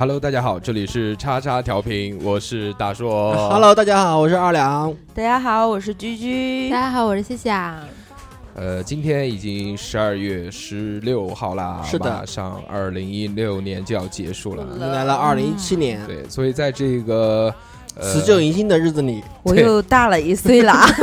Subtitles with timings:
[0.00, 3.34] Hello，大家好，这里是叉叉调频，我是大硕。
[3.50, 4.90] Hello，大家好，我是二两。
[5.12, 6.70] 大家好，我是居居。
[6.70, 7.78] 大家好，我是夏夏。
[8.54, 14.66] 呃，今天已经十二月十六号啦，是的马上二零一六年就要结束了。
[14.80, 17.54] 迎来了二零一七年，对，所以在这个
[17.94, 20.88] 呃辞旧迎新的日子里，我又大了一岁啦。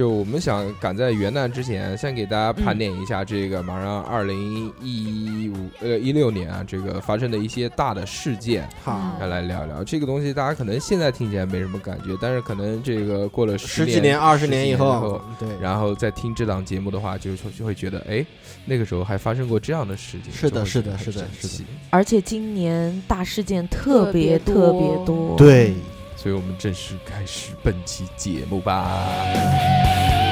[0.00, 10.32] 就我们想赶在元旦之前，先给大家盘点一下这个马上二零一五呃一六年啊，这个发生的一些大的事件，好，要来聊一聊这个东西。
[10.32, 18.24] 大家可能现在听起来没什么感觉，但是可能这个过了年、十几年、二十年以以后，对，然后再听这档节目的话，就就就会觉得，哎，
[18.64, 20.32] 那个时候还发生过这样的事情。
[20.32, 25.36] 是的是的是的是的而且今年大事件特别特别多。
[25.36, 25.74] 对，
[26.22, 30.29] 所以我们正式开始本期节目吧。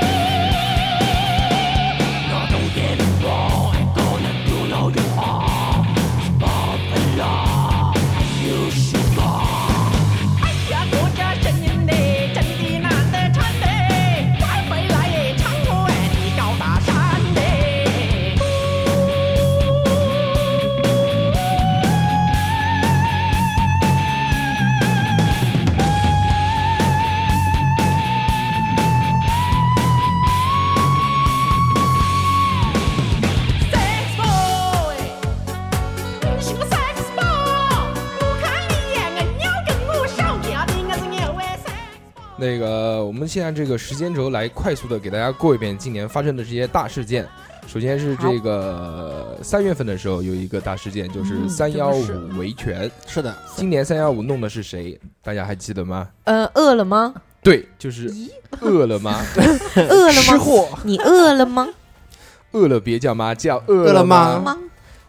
[42.38, 47.26] 那个，我们现在这个时间轴来快速的给大家过一遍今年发生的这些大事件。
[47.66, 52.06] 首先是这个三月份的时候有一个大事件，就是嗯三幺五
[52.38, 52.90] 维权。
[53.06, 54.98] 是的，今年三幺五弄的是谁？
[55.20, 56.08] 大家还记得吗？
[56.24, 57.12] 呃，饿了吗？
[57.42, 58.10] 对，就是
[58.60, 59.20] 饿了吗？
[59.76, 60.22] 饿了吗？
[60.22, 61.68] 吃货，你饿了吗？
[62.52, 64.56] 饿了别叫妈，叫饿饿了吗？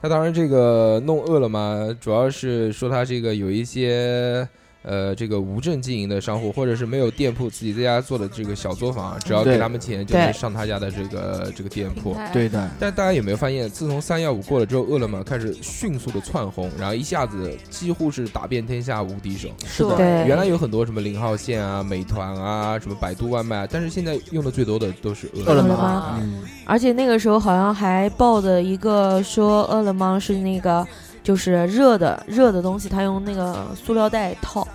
[0.02, 4.48] 那当然，这个弄饿了吗，主要是说它这个有一些
[4.82, 10.22] 呃，这个无证经营的商户，或者是没有店铺，自己在家做的这个小作坊，只要给他们钱，就对。
[10.22, 12.16] 能上他家的这个这个店铺。
[12.32, 19.50] 对的，但大家有没有发现，自从三幺五过了之后，饿了么开始迅速的窜红，然后一下子几乎是打遍天下无敌手。
[19.66, 26.20] 是的，原来有很多什么零号线啊、美团啊、什么百度外卖啊，但是现在用的最多的都是饿饿了吗吗？
[26.22, 30.88] 嗯，而且那个时候好像还报的一个说饿了么是那个
[31.24, 34.68] 就是热的热的东西，他用那个塑料袋套，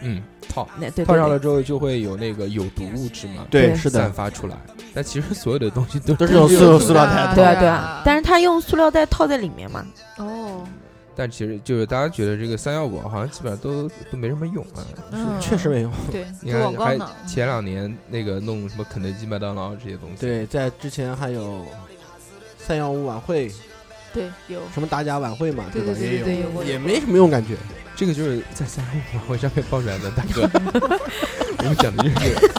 [0.00, 4.56] 嗯，套那对对套上了，之后就会有那个有毒物质嘛，对，是的，散发出来。
[4.92, 9.86] 但其实所有的东西都都是用塑塑料袋对啊套，对啊，但是他用塑料袋套在里面嘛，
[10.18, 10.66] 哦，
[11.14, 14.82] 但其实就是大家觉得这个三幺五好像基本上都都没什么用啊。
[15.12, 15.40] 嗯。
[15.40, 15.92] 确实没用。
[16.10, 17.10] 对，做你看，还广告呢。
[17.26, 21.64] 前两年那个弄什么肯德基、麦当劳这些东西，对，在之前还有
[22.58, 23.52] 三幺五晚会，
[24.12, 24.60] 对，有。
[24.74, 27.56] 什么打假晚会嘛，对对对也有，也没什么用感觉。
[27.96, 30.48] 这个就是在三幺五晚会上面爆出来的，大哥。
[31.58, 32.54] 我们讲的就是这个。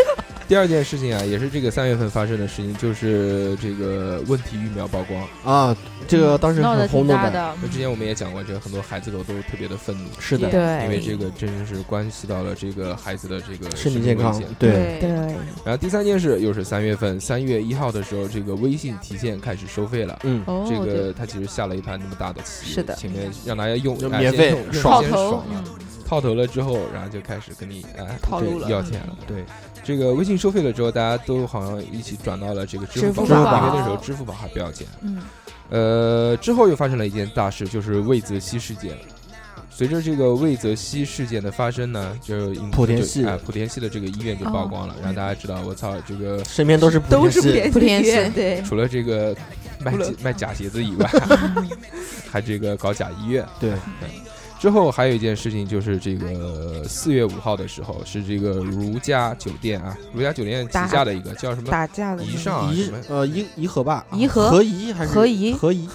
[0.51, 5.25] 第二件事情啊，也是这个三月份发生的事情，就是这个问题疫苗曝光。
[5.45, 5.73] 啊，
[6.09, 15.09] 这个当时很轰动的，那之前我们也讲过，这个很多孩子狗都特别的愤怒，是的，对，因为这个真是关系到了这个孩子的这个身体健康生命危险，对，对，
[15.63, 20.19] 然后第三件事又是三月份，三月一号的时候，这个微信提现开始收费了。
[20.23, 22.93] 嗯，哦，这个他其实下了一盘那么大的棋，是的。
[22.95, 25.63] 前面让大家用免费爽先套头爽了，
[26.05, 29.15] 套头了之后，然后就开始跟你啊套路了，要钱了。
[29.25, 29.45] 对，
[29.83, 34.87] 这个微信收费了之后，大家都好像一起转到了这个支付宝，支付宝因为那时候支付宝还不要钱。
[35.01, 35.21] 嗯，
[35.69, 38.97] 呃，之后又发生了一件大事，就是魏则西事件。
[39.73, 49.35] 随着这个魏则西事件的发生呢，就引莆田系就哎莆田系的这个医院就曝光了，让大家知道，我操，这个身边都是都是莆田系莆田系对，除了这个
[49.79, 51.09] 卖卖假鞋子以外，
[52.29, 53.43] 还这个搞假医院。
[53.59, 53.71] 对，
[54.61, 61.71] 之后还有一件事情，就是这个四月五号的时候，是这个如家酒店啊，如家酒店旗下的一个叫什么？
[61.71, 62.99] 打架的宜上啊宜什么？
[63.09, 64.51] 呃宜宜和吧，宜和？
[64.51, 65.89] 合宜还是合宜合宜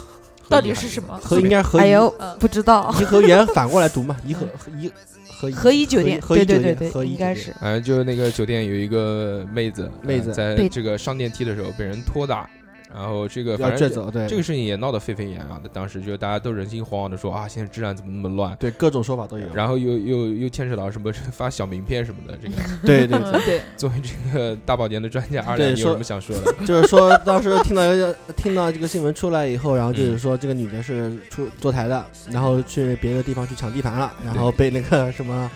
[0.49, 1.17] 到底是什么？
[1.23, 2.93] 合应该是合宜，哎呦嗯，不知道。
[2.99, 4.45] 颐和园反过来读嘛， 颐和
[4.77, 4.91] 宜
[5.39, 7.47] 合宜合宜酒店，合宜对对对对，应该酒店。
[7.47, 7.55] 是。
[7.61, 10.31] 反正就是那个酒店有一个妹子，妹子。
[10.31, 12.51] 呃在被这个上电梯的时候被人拖打，
[12.97, 18.57] 然后这个要反正这走，对这个事情也闹得沸沸扬扬的，当时就大家都人心惶惶的说啊，现在治安怎么那么乱？
[18.59, 19.47] 对各种说法都有。
[19.53, 22.55] 然后又又又牵扯到什么发小名片什么的，这个
[22.87, 26.53] 对对嗯 对，作为这个大保健的专家，二对说两有什么想说的？
[26.65, 27.83] 就是说，当时听到
[28.35, 35.51] 听到这个新闻出来以后，然后就是说这个女的是出坐台的，然后去别的地方去抢地盘了，然后被那个什么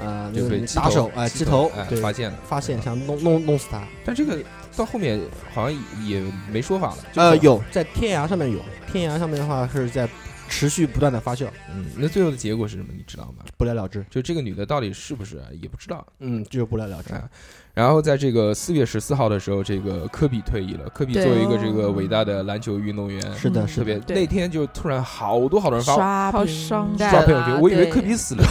[0.00, 1.70] 呃那个就被打手哎鸡鸡头
[2.00, 3.82] 发现了，发现想弄弄弄死他。
[4.04, 4.38] 但这个
[4.76, 5.20] 到后面
[5.52, 6.98] 好像也没说法了。
[7.12, 8.58] 就呃，是，有在天涯上面有，
[8.90, 10.08] 天涯上面的话是在
[10.48, 12.92] 持续不断的发酵，嗯，那最后的结果是什么？
[12.94, 13.44] 你知道吗？
[13.56, 14.04] 不了了之。
[14.10, 16.06] 就这个女的到底是不是也不知道。
[16.18, 17.14] 嗯，就是不了了之。
[17.14, 17.28] 啊
[17.74, 20.80] 然后在这个四月十四号的时候，这个科比退役了。
[20.92, 24.14] 科比作为一个这个伟大的篮球运动员，是的，嗯是的特别。
[24.14, 28.48] 那天就突然好多好多人发好刷屏伤感刷朋友圈，啊我以为科比死了呢，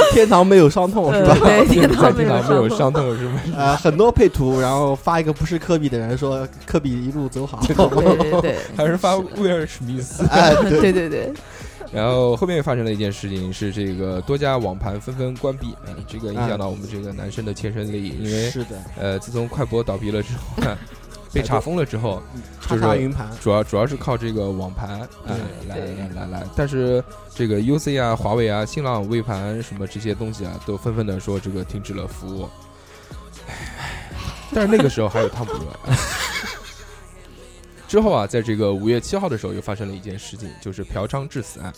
[0.12, 1.36] 天堂没有伤痛是吧？
[1.38, 3.62] 对，在 天堂没有伤伤痛是吧？
[3.62, 7.60] 啊，很多配图，然后发一个不是科比的人说 科比一路走好。
[7.66, 10.26] 对对对，还是发威尔史密斯。
[10.28, 11.30] 哎，对对对，
[11.92, 20.78] 然后后面又发生了一件事情，是这个多家网盘纷纷关闭，嗯，这个影响到我们这个男生的切身利益，因为是的，呃，自从快播倒闭了之后呢，
[21.32, 22.22] 被查封了之后，
[22.66, 25.36] 就是云盘，主要主要是靠这个网盘，呃，
[25.68, 27.04] 来来来来，但是
[27.34, 32.48] 这个 UC 啊、华为啊、新浪微盘什么这些东西啊，都纷纷的说这个停止了服务。
[33.46, 34.08] 唉
[34.54, 35.94] 但是那个时候还有汤姆热。
[37.92, 41.70] 之后啊，在这个五月七号的时候，又发生了一件事情，就是嫖娼致死案。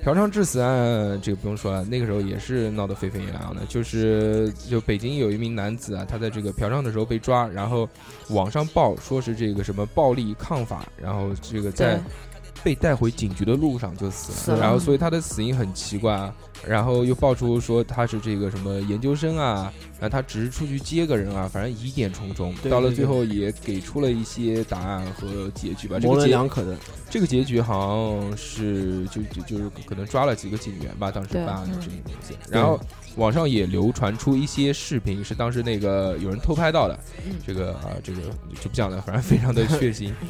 [0.00, 3.60] 嫖娼致死案，这个不用说了，那个时候也是闹得沸沸扬扬的。
[3.68, 7.86] 就是就北京有一名男子啊，他在这个嫖娼的时候被抓，然后
[8.30, 12.00] 网上报说是这个什么暴力抗法，然后这个在
[12.62, 16.34] 被带回警局的路上就死了，死了然后所以他的死因很奇怪啊，
[16.66, 25.98] 然后又爆出说他是这个什么研究生啊，然后他只是出去接个人啊，反正疑点重重，对对对到了最后也给出了一些答案和结局吧。
[25.98, 26.76] 这模棱个结两可的。
[27.10, 32.80] 这个结局好像是就就就是可能抓了几个警员吧，当时对办案的嗯这个东西，然后
[33.16, 38.20] 网上也流传出一些视频，是当时那个有人偷拍到的，嗯这个啊这个
[38.60, 40.12] 就不讲了，反正非常的血腥。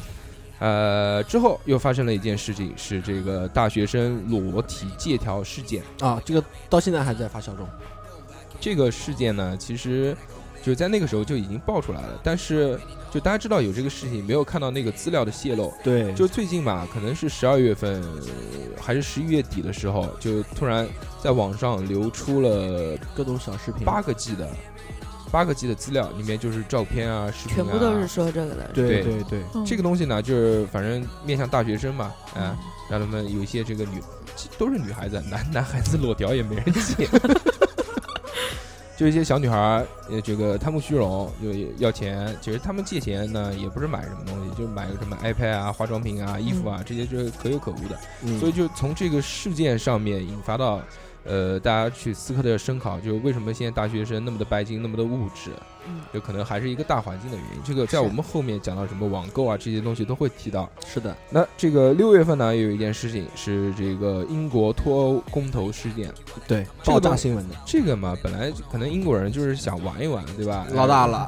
[0.63, 5.83] 呃，之后又发生了一件事情，是这个大学生裸体借条事件。
[5.99, 7.67] 啊，这个到现在还在发酵中。
[8.61, 10.15] 这个事件呢，其实
[10.63, 12.79] 就在那个时候就已经爆出来了，但是
[13.11, 15.73] 就大家知道有这个事情，没有看到那个资料的泄露。
[15.83, 18.21] 对，就最近吧，可能是十二月份呃
[18.81, 20.87] 还是十一月底的时候，就突然
[21.21, 23.83] 在网上流出了各种小视频。
[23.83, 24.49] 八个 G 的
[25.33, 32.55] 八个 G 的资料，里面就是照片啊、视频啊，全部都是说这个的，对对对对，嗯这个东西呢，就是反正面向大学生嘛，啊、
[32.87, 33.99] 让他们有一些这个女
[34.59, 37.09] 都是女孩子，男男孩子裸条也没人借。
[38.95, 42.37] 就一些小女孩儿，呃，这个贪慕虚荣，就要钱。
[42.39, 47.99] 其实他们借钱呢，也不是买什么东西，就买个什么 iPad 啊、化妆品啊、衣服啊，这些就是可有可无的。
[48.21, 50.79] 嗯所以就从这个事件上面引发到，
[51.25, 55.51] 呃，大家去思考的深考，就是为什么现在大学生那么的拜金，那么的物质，
[55.87, 57.63] 嗯有可能还是一个大环境的原因。
[57.63, 60.69] 这个在我们后面讲到什么网购啊这些东西都会提到。
[60.85, 66.11] 是的，那这个六月份呢，有一件事情是这个英国脱欧公投事件。
[66.47, 70.67] 对，爆炸新闻的，这个嘛，本来可能英国人就是想玩一玩，对吧？
[70.73, 71.19] 老大了，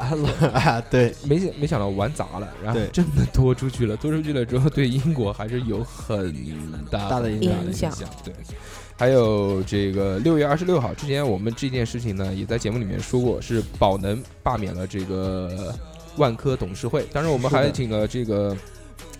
[0.54, 6.34] 啊， 对，没没想到玩砸了，然后真的拖出去了，拖出去了之后，对英国还是有很
[6.92, 8.10] 大大的影响大的影响。
[8.24, 8.34] 对，
[8.98, 15.74] 还有这个六月二十六号之前，我们这件事情呢也在节目里面说过，是宝能罢免了这个
[16.18, 17.06] 万科董事会。
[17.12, 18.56] 当然，我们还请了这个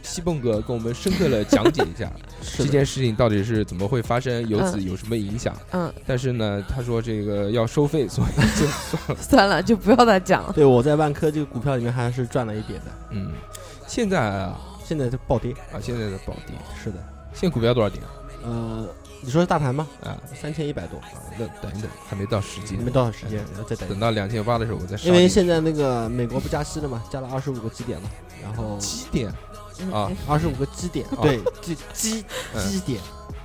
[0.02, 2.10] 西蹦哥跟我们深刻的讲解一下
[2.58, 5.54] 这件事情到底是怎么会发生，由此有什么影响。
[5.72, 9.16] 嗯，但是呢，他说这个要收费，所以就算了。
[9.22, 10.54] 算了，就不要再讲了。
[10.54, 13.34] 对，我在万科这个股票里面还是赚了一点的，嗯，
[13.88, 15.52] 现在啊现在就暴跌。
[15.74, 16.98] 啊，现在在暴跌，是的，
[17.34, 18.02] 现在股票多少点
[18.46, 18.88] 呃，
[19.26, 19.88] 你说是大盘吗？
[20.04, 20.16] 啊？
[20.40, 24.00] 三千一百多，啊，那等一等，还没到时间，没到时间，然后再等等。
[24.00, 25.08] 到两千八的时候我再上。
[25.08, 28.10] 因为现在那个美国不加息了嘛，加了二十五个基点了，
[28.44, 29.34] 然后基点
[29.80, 33.02] 嗯啊，二十五个基点，啊对，基基嗯基点，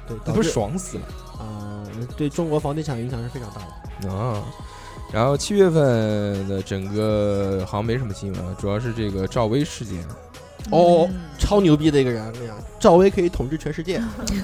[0.07, 1.07] 对，那不是爽死了
[1.39, 1.83] 啊，
[2.17, 4.13] 对中国房地产影响是非常大的。
[4.15, 4.45] 啊！
[5.13, 10.05] 然后七月份的整个好像没什么新闻，主要是这个赵薇事件。
[10.71, 11.21] 哦嗯。
[11.41, 13.99] 超牛逼的一个人，那样赵薇可以统治全世界，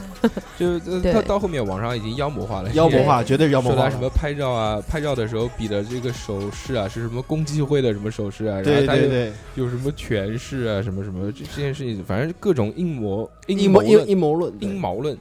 [0.58, 0.80] 就
[1.12, 3.76] 他到后面网上已经妖魔化了，妖魔化绝对是妖魔化。
[3.76, 4.00] 说他什。
[4.00, 14.66] 么拍照啊，拍照的时候比的这个手势啊，是什么共济会的什么手势啊，然对后他又对对，有什么权势啊，什么什么这这件事情，反正各种阴谋阴谋阴阴谋论，对。
[14.66, 15.18] 阴谋论，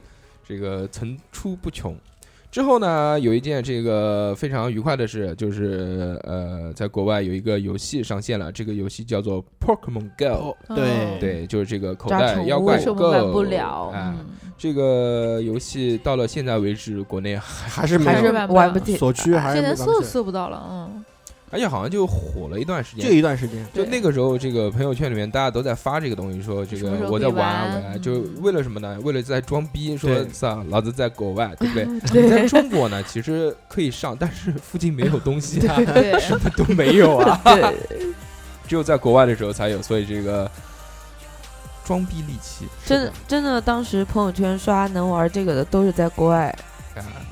[0.48, 1.94] 这个层出不穷。
[2.56, 14.24] 之后呢，有一件这个非常愉快的事，就是呃，在国外有一个游戏上线了，这个游戏叫做 Pokemon Go，、哦对对，就是这个口袋妖怪 Go，们玩不了，哎，嗯。
[14.56, 21.04] 这个游戏到了现在为止，国内还还是没有还是玩不了玩不起，所区，还是现在搜都搜不到了，嗯，
[21.50, 23.12] 而且好像就火了一段时间就。
[23.12, 28.98] 一段时间，就那个时候，这个朋友圈里面大家都在发这个东西，说这个我在玩我呀，就嗯为了什么呢？
[29.02, 31.86] 为了在装逼，说对操，老子在国外，对不对？
[32.22, 35.76] 你在中国呢，其实可以上，但是附近没有东西啊，
[36.18, 37.76] 什么都没有啊，对，
[38.66, 40.50] 只有在国外的时候才有，所以这个
[41.84, 46.58] 装逼利器真的真的，当时朋友圈刷能玩这个的都是在国外啊，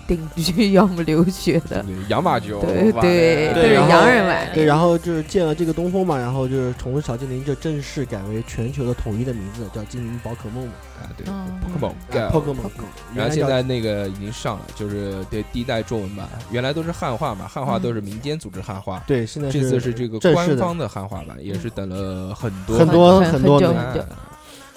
[0.07, 1.85] 定居要么留学的？
[2.09, 12.39] 养马酒，对对对洋人玩对，然后就是建了这个东风嘛，然后就是《宠物小精灵》就正式改为全球的统一的名字，叫精灵宝可梦嘛啊，对嗯，Pokemon 啊 Go。
[12.39, 12.71] ，Pokemon。
[13.15, 23.75] 然后现在那个已经上了，就是对第一代中文版，原来都是汉化嘛，汉化都是民间组织汉化，对现在这次是这个官方的汉化版，也是等了很多很多很很多年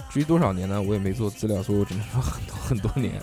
[0.10, 0.82] 至于多少年呢？
[0.82, 3.22] 我也没做资料，所以我只能说很多很多年。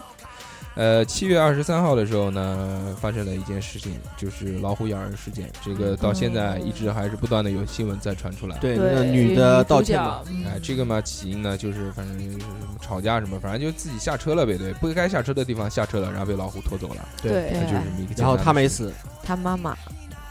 [0.77, 5.49] 呃，七月二十三号的时候呢，发生了一件事情，就是老虎咬人事件。
[5.65, 8.59] 这个到现在一直还是不断的有新闻在传出来。
[8.59, 18.15] 对那，个女的道歉嘛，嘛，嗯哎，这个嘛起因呢，就是反正就是什么吵架什么，反正就自己下车了呗，对，不该下车的地方下车了，然后被老虎拖走了，对就是这么一个。
[18.17, 19.77] 然后他没死，他妈妈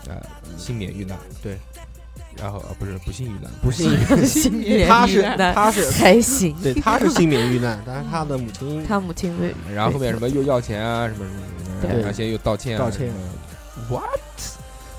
[0.10, 0.22] 哎，
[0.58, 1.18] 幸免遇难。
[1.42, 1.58] 对，
[2.38, 5.22] 然后啊，不是不幸遇难，不幸遇幸免他是
[5.54, 11.42] 他是 还行，对他是幸免遇难，但是他的母亲 他母亲被然后后面什么又要钱啊，什么什么
[11.82, 12.02] 什么，对。
[12.02, 13.08] 然后现在又道歉啊，道歉。
[13.08, 13.20] 什么
[13.90, 14.04] ，what，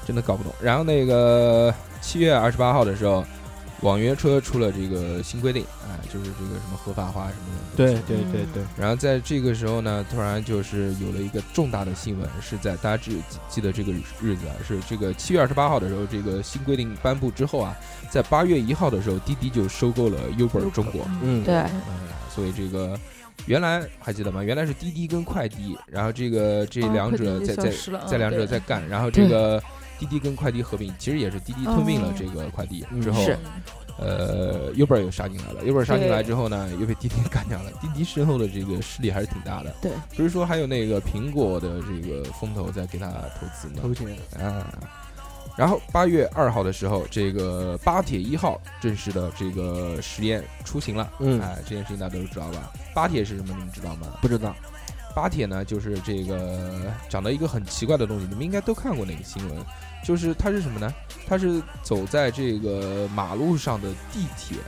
[0.07, 0.53] 真的搞不懂。
[0.61, 3.25] 然后那个七月二十八号的时候，
[3.81, 7.77] 网约车出了这个新规定，哎，就是这个什么合法化什么的。
[7.77, 17.77] 对对对对，然后在这个时候呢，突然就是有了一个重大的新闻，是在大家记记得这个日子啊，是这个七月二十八号的时候，这个新规定颁布之后啊，
[18.11, 21.07] 在八月一号的时候，滴滴就收购了 Uber 中国。
[21.23, 21.55] 嗯，对。
[21.57, 22.99] 嗯，所以这个
[23.47, 24.43] 原来还记得吗？
[24.43, 27.71] 原来是滴滴跟快滴，然后这个这哦两者在在
[28.07, 29.63] 在两者在干，然后这个
[29.99, 33.25] 滴滴跟快递合并，其实也是滴滴吞并了哦这个快递嗯之后，
[33.99, 37.71] 呃，Uber 又杀进来了，Uber 杀进来之后呢，又被滴滴干掉了。
[37.81, 43.07] 滴滴身后的这个势力还是挺大的，对，不是说还有那个苹果的这个风投在给他
[43.39, 43.75] 投资吗？
[43.83, 44.67] 投钱，啊。
[45.57, 51.13] 然后八月二号的时候，这个巴铁一号正式的这个实验出行了。
[51.21, 52.73] 嗯哎，这件事情大家都知道吧？
[52.93, 53.55] 巴铁是什么？
[53.57, 54.09] 你们知道吗？
[54.21, 54.53] 不知道，
[55.15, 56.59] 巴铁呢，就是这个
[57.09, 59.57] 长得一个很奇怪的东西，你们应该都看过那个新闻，
[60.05, 60.93] 就是它是什么呢？
[61.27, 64.59] 它是走在这个马路上的地铁。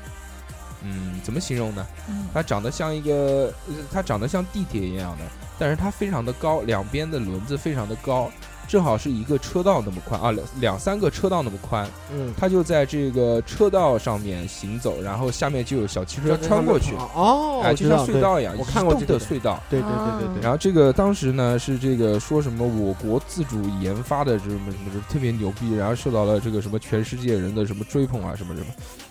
[0.83, 1.85] 嗯，怎么形容呢？
[2.09, 5.25] 嗯它长得像一个，呃它长得像地铁一样的，
[5.59, 8.31] 但是它非常的高，两边的轮子非常的高，
[8.67, 19.63] 正好是一个车道那么宽啊，两两三个车道那么宽，嗯，它就在这个车道上面行走，然后下面就有小汽车穿过去，哦，哎，就像隧道一样，我看过这个隧道。
[19.71, 28.67] 对对对对对，然后这个当时呢是这个说什么我国自主研发的这什么什么什么特别牛逼，然后受到了这个什么全世界人的什么追捧啊什么什么。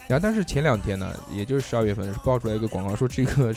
[0.08, 3.54] 然后但是前两天呢，也就是十二月份是爆出来一个广告说这个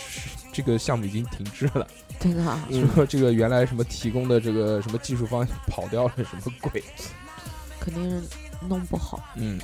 [0.52, 1.86] 这个项目已经停滞了，
[2.18, 2.58] 真的
[2.94, 6.82] 说这个原来什么提供的这个什么技术方案跑掉了什么鬼。
[7.80, 8.26] 肯定是
[8.68, 9.22] 弄不好。
[9.36, 9.58] 嗯，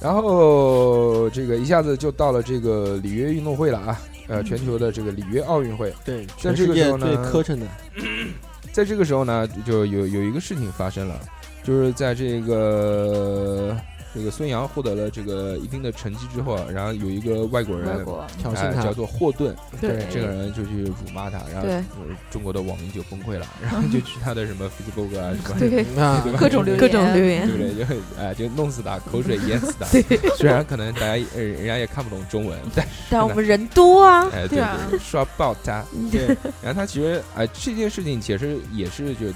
[0.00, 5.92] 然后这个一下子就到了这个里约运动会了啊，呃，嗯全球的这个里约奥运会。
[6.04, 7.66] 对，在这个时候呢磕碜的，
[8.72, 11.20] 在这个时候呢，就有有一个事情发生了，
[11.64, 13.76] 就是在这个
[14.14, 18.04] 这个孙杨获得了这个一定的成绩之后啊，然后有一个外国人
[18.38, 21.68] 挑衅他哎叫，做霍顿，对这个人就去辱骂他，然后
[22.30, 25.52] 中国的网民就崩溃了，然后就去他的什么 Facebook 啊什
[25.94, 27.84] 么，对各种留言各种留言对不对？
[27.84, 29.86] 就哎就弄死他，口水淹死他。
[30.36, 35.84] 虽然可能大家呃人家也看不懂中文，但但我们人多啊，哎对对啊对，刷爆他。
[36.10, 36.26] 对，
[36.62, 39.26] 然后他其实哎这件事情其实也是就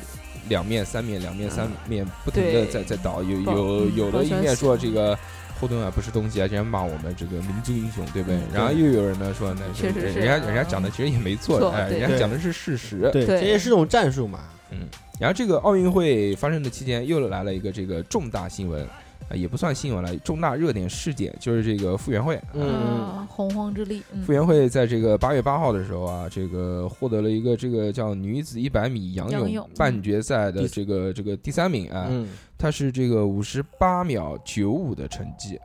[0.48, 5.18] 两面三面两面三面不停的在在倒，有有嗯有的一面说这个。
[5.60, 8.36] 霍顿啊，不是东西啊，竟然骂我们这个民族英雄，对不对？
[8.36, 13.08] 嗯然后又有人呢说那，确实是人家人家讲的其实也没错，哎，人家讲的是事实。
[13.12, 13.24] 对。
[13.24, 14.40] 这也是种战术嘛，
[14.72, 14.88] 嗯，
[15.20, 18.84] 然后这个奥运会发生的期间，又来了一个这个重大新闻，
[19.32, 22.38] 啊也不算新闻了，重大热点事件就是这个傅园慧。
[22.52, 35.58] 嗯，啊，洪荒之力，嗯傅园慧在这个八月八号的时候啊，这个获得了一个这个叫女子一百米仰泳半决赛的这个这个第三名啊，嗯，她是这个五十八秒九五的成绩，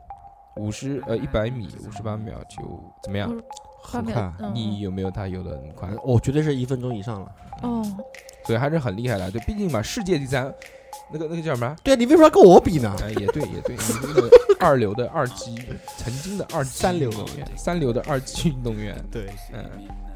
[0.56, 3.30] 五十呃一百米五十八秒九五怎么样？
[3.80, 5.88] 很快，嗯你有没有她游的那么快？
[6.04, 7.32] 我绝对是一分钟以上了。
[7.62, 7.84] 哦，
[8.44, 9.30] 所以还是很厉害的。
[9.30, 10.52] 对，毕竟嘛，世界第三，
[11.12, 11.74] 那个那个叫什么？
[11.82, 12.94] 对啊，你为什么要跟我比呢？
[13.02, 15.56] 哎，也对，也对，你那个 二流的二级，
[15.96, 19.64] 曾经的二级三流运动员，三流的二级运动员，对，嗯，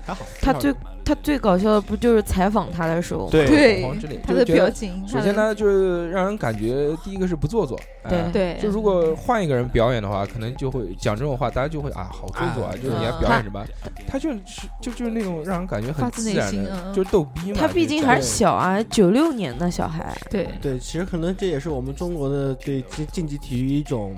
[0.05, 0.25] 还好。
[0.41, 3.31] 他最他最搞笑的不就是采访他的时候吗？
[3.33, 3.83] 对
[4.25, 13.65] 他的表情，首先呢，就是让人感觉第一个是不做作，哎对对，就如果换一个人表演的话，可能就会讲这种话，大家就会啊，好做作啊，啊就是你要表演什么？
[14.07, 14.39] 他就是
[14.81, 17.59] 就就是那种让人感觉很发自自然的，内心嗯就是逗逼嘛。
[17.59, 24.15] 他毕竟还是就是小啊，九六年的小孩，对对，其实可能这也是我们中国的对竞竞技体育一种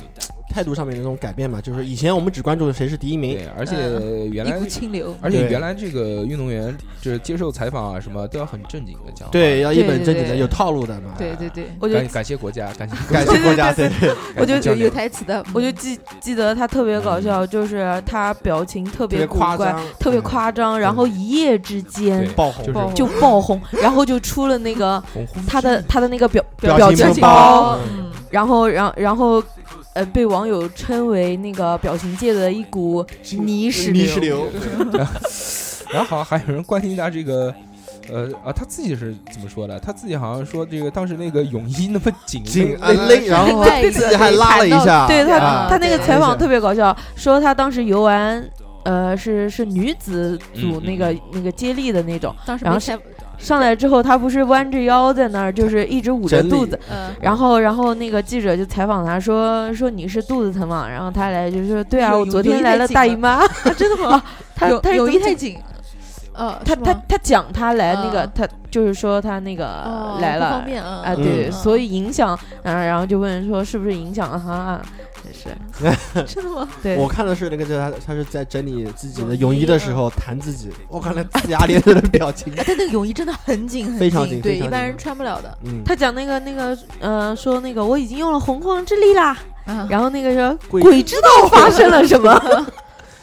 [0.54, 3.36] 态度上面的那种改变嘛，就是以前我们只关注谁是第一名。
[3.36, 3.74] 对，，而且
[4.28, 11.12] 原一来股清流，而且原来这个运动员就是接受采访啊什么都要很正经的讲，对，要一本正经的，有套路的嘛。
[11.18, 25.02] 对对对，我就感感谢国家，感谢感谢国家，对对，我就有有台词的，我就记记得他特别搞笑，就是他表情特特别别古怪，特别夸张，然后一夜之间爆红，就是爆就爆红，然后就出了那个
[25.46, 29.42] 他的他的那个表表情情包嗯，然后然然后
[29.94, 33.04] 呃被网友称为那个表情界的一股
[33.38, 34.46] 泥石泥石流，
[35.90, 37.54] 然后好像还有人关心他这个，
[38.10, 39.78] 呃啊，他自己是怎么说的？
[39.80, 48.44] 他自己好像说这个当时那个泳衣那么紧紧啊勒勒，然后自己还拉了一下，对他、啊他那个采访特别搞笑，说他当时游完。
[48.84, 52.66] 呃，是是女子组嗯那个、那个接力的那种，当时
[53.38, 60.86] 上来之后，他不是弯着腰在那儿，就是一直捂着肚子，嗯，然后，然后那个记者就采访他说说你是肚子疼吗？
[60.88, 63.46] 然后他来就说对啊，我昨天来了大姨妈。
[63.76, 64.22] 真的吗？
[64.54, 65.56] 他有有他是怎么讲一太紧，
[66.32, 72.30] 呃，他他他讲他来那个嗯他就是说他那个哦来了方便，嗯啊，嗯对，嗯所以影响，
[72.62, 74.80] 啊，然后就问说是不是影响了他？
[75.32, 76.68] 是真的吗？
[76.82, 85.58] 对，我看的是那个，他他是在整理自己的泳衣的时候弹自己，我看那龇牙咧嘴的表情，哎，但那个泳衣真的很紧很非常紧紧，对，一般人穿不了的。
[85.64, 92.34] 嗯，他讲那个那个呃说那个我已经用了洪荒之力啦，啊然后那个说鬼鬼知道发生了什么。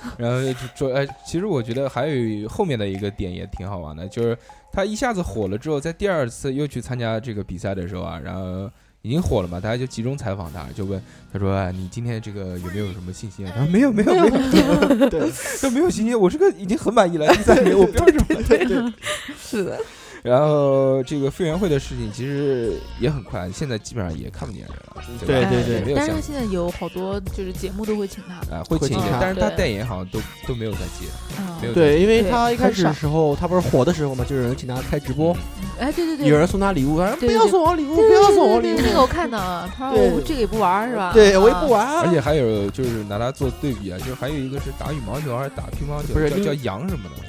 [0.17, 4.35] 然后就说，哎，其实我觉得还有后面的一个点也挺好玩的，就是
[4.71, 8.67] 他一下子火了之后，在第二次又去参加这个比赛的时候啊，然后
[9.03, 11.01] 已经火了嘛，大家就集中采访他，就问
[11.33, 13.53] 他说，哎，你今天这个有没有什么信心啊？
[13.57, 18.43] 他说没有，没有，没有， 对 都没有信心，我这个已经很满意了，第三名，我不要什么了。
[18.47, 18.93] 对对，
[19.39, 19.79] 是的，
[20.23, 25.03] 然后这个傅园慧的事情其实也很快，现在基本上也看不见人了，吧？
[25.25, 31.07] 对对对没有但是他现在有好多就是节目都会请他的，啊会请一会请他，点但是他代言好像都都没有在接，
[31.37, 35.35] 啊没有对，因为他一开始的时候，他不是火的时候嘛，就有人请他开直播，
[35.79, 41.11] 哎，对对对，有人送他礼物，他说不要送我礼物，对不要送我礼物，那个我看到了，他说我这个也不玩是吧？
[41.13, 41.81] 对我也不啊。
[41.81, 47.23] 玩啊，而且还有就是拿他做对比啊，就是还有一个是打羽毛球还是打乒乓球，不是叫杨什么的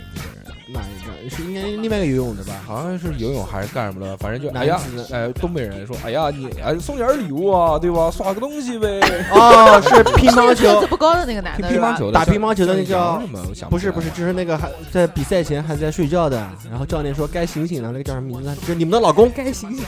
[0.72, 2.52] 哪一个是应该另外一个游泳的吧？
[2.66, 8.10] 好像是游泳还是干什么的，反正就男哎呀子，哎东北人说哎呀你哎送点礼物啊，对吧？
[8.10, 9.00] 刷个东西呗。
[9.32, 13.44] 哦，是乒乓个球子，不高的那个男乒的是吧乒乓球的打乒乓球的那叫叫杨什么？
[13.48, 16.36] 我想不是不是，就是那个还在比赛前还在睡觉的，
[16.70, 18.54] 然后教练说该醒醒了，那个叫什么名字？
[18.62, 19.84] 就是你们的老公，该醒醒。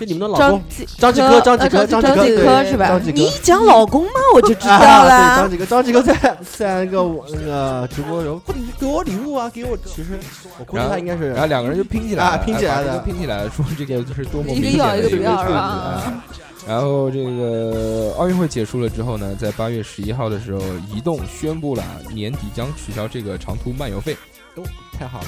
[0.00, 0.60] 就你们的老公
[0.98, 5.50] 张继张继科，张继科，呃张继科是吧你一讲老公嘛，我就知道了， 对，张。
[5.50, 9.76] 继科，张继科在在那个我那个直播的时候，不，你给我礼物啊，给我。
[9.84, 10.18] 其实
[10.58, 16.18] 我估计他应该是然后两个人就拼起来啊了，拼起来的拼起来，说这个就是多么一个明显的一个不要对比
[16.66, 20.60] 然后这个奥运会结束了之后呢，在八月十一号的时候，
[20.94, 21.82] 移动宣布了
[22.14, 24.16] 年底将取消这个长途漫游费。
[24.54, 24.62] 哦，
[24.92, 25.26] 太好了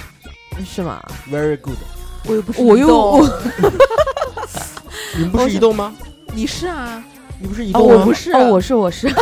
[0.65, 1.77] 是吗？，very good。
[2.27, 3.29] 我又不是我又移动
[5.19, 5.93] 你们不是移动吗？
[6.33, 7.03] 你是啊，
[7.45, 7.97] 你不是移哦，动吗？
[7.99, 9.07] 我不是，哦，我是我是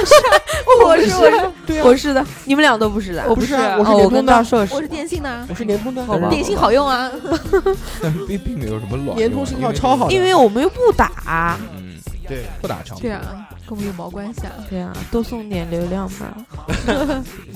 [0.86, 3.24] 我是我是 对啊，我是的，你们俩都不是的。
[3.28, 4.36] 我不是啊，我是联通的，
[4.70, 7.10] 我是电信的，我是联通的，好吧电信好用啊。
[8.00, 9.16] 但是并并没有什么卵。
[9.16, 11.58] 联通信号超好因为我们又不打。
[11.76, 13.02] 嗯，对，不打长途。
[13.02, 13.20] 对啊，
[13.66, 14.52] 跟我们有毛关系啊？
[14.70, 16.32] 对啊，多送点流量吧。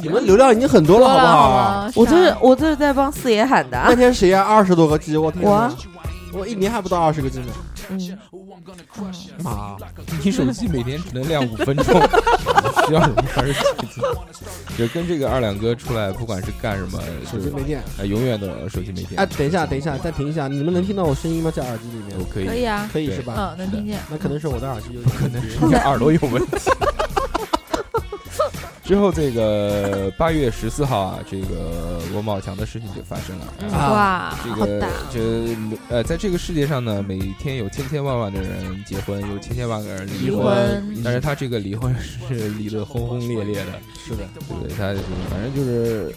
[0.02, 1.90] 你们流量已经很多了，好不好？
[1.94, 3.94] 我这是啊我这是在帮四爷喊的那啊。
[3.94, 4.42] 天谁呀？
[4.42, 5.72] 二十多个 G，我天哪我啊
[6.36, 7.46] 我一年还不到二十个 G 呢。
[7.88, 8.18] 嗯，
[9.42, 9.76] 妈，
[10.22, 11.84] 你手机每天只能亮五分钟，
[12.86, 14.02] 需要什么二十几 G？
[14.76, 17.82] 就跟这个二两哥出来，不管是干什么，手机没电。
[17.98, 19.18] 呃永远的手机没电。
[19.18, 21.50] 哎，等一下，等一下，暂停一下，你们能听到我声音吗？
[21.54, 23.34] 在耳机里面我，可以，可以啊，可以是吧？
[23.38, 23.98] 嗯，能听见。
[24.10, 25.56] 那可能是我的耳机有点问题。
[25.66, 26.70] 你耳朵有问题。
[28.86, 33.54] 之后这个 八月十四号啊，这个罗宝强的事情就发生了。
[33.60, 35.20] 嗯啊哇，这个好大这
[35.88, 41.94] 呃，在这个世界上呢，每天有千千万万的人结婚，有千千万个人离离婚但是他这个离婚
[42.28, 43.72] 是 离得轰轰烈烈的，
[44.04, 44.76] 是的，对不对？
[44.76, 44.94] 他
[45.30, 46.14] 反正就是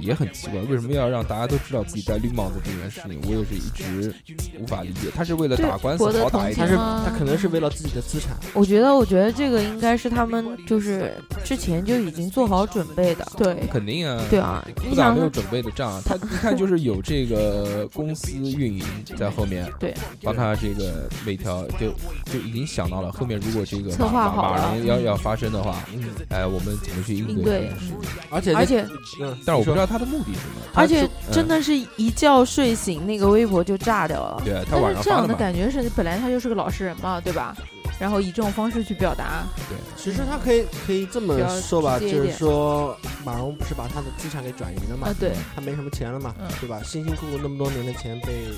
[0.00, 3.20] 也很奇怪，为什么要让大家都知道自己戴绿帽子这件事情？
[3.26, 4.14] 我也是一直
[4.58, 5.08] 无法理解。
[5.14, 11.14] 他是为了打官司好打一点他是啊他可能是为了自己的资产，我觉得，我觉得这个应该是他们就是
[11.44, 13.26] 之前就已经做好准备的。
[13.36, 18.84] 对，肯定啊，对啊，不你想打没有准备的仗，他一看就是有这个公司运营
[19.16, 21.92] 在后面，对，帮他这个每条就
[22.32, 27.94] 就已经想到了后面如果这个策划马马好要要发生的话，嗯，哎，我们怎么去应应对对这件事？
[28.30, 28.86] 而且而且
[29.20, 30.54] 嗯，但是我不知道，他的目的是什么。
[30.74, 34.42] 而且嗯真的是一觉睡醒，那个微博就炸掉了。
[34.44, 37.56] 对他晚但是这样的感觉是本来他就是个老实人嘛，对吧？
[37.98, 46.80] 然后以这种方式去表达，对其实他可以可以这么说吧，就是说马蓉不是把他的资产给转移了嘛啊，，对，他没什么钱了嘛嗯，对吧？
[46.82, 48.48] 辛辛苦苦那么多年的钱被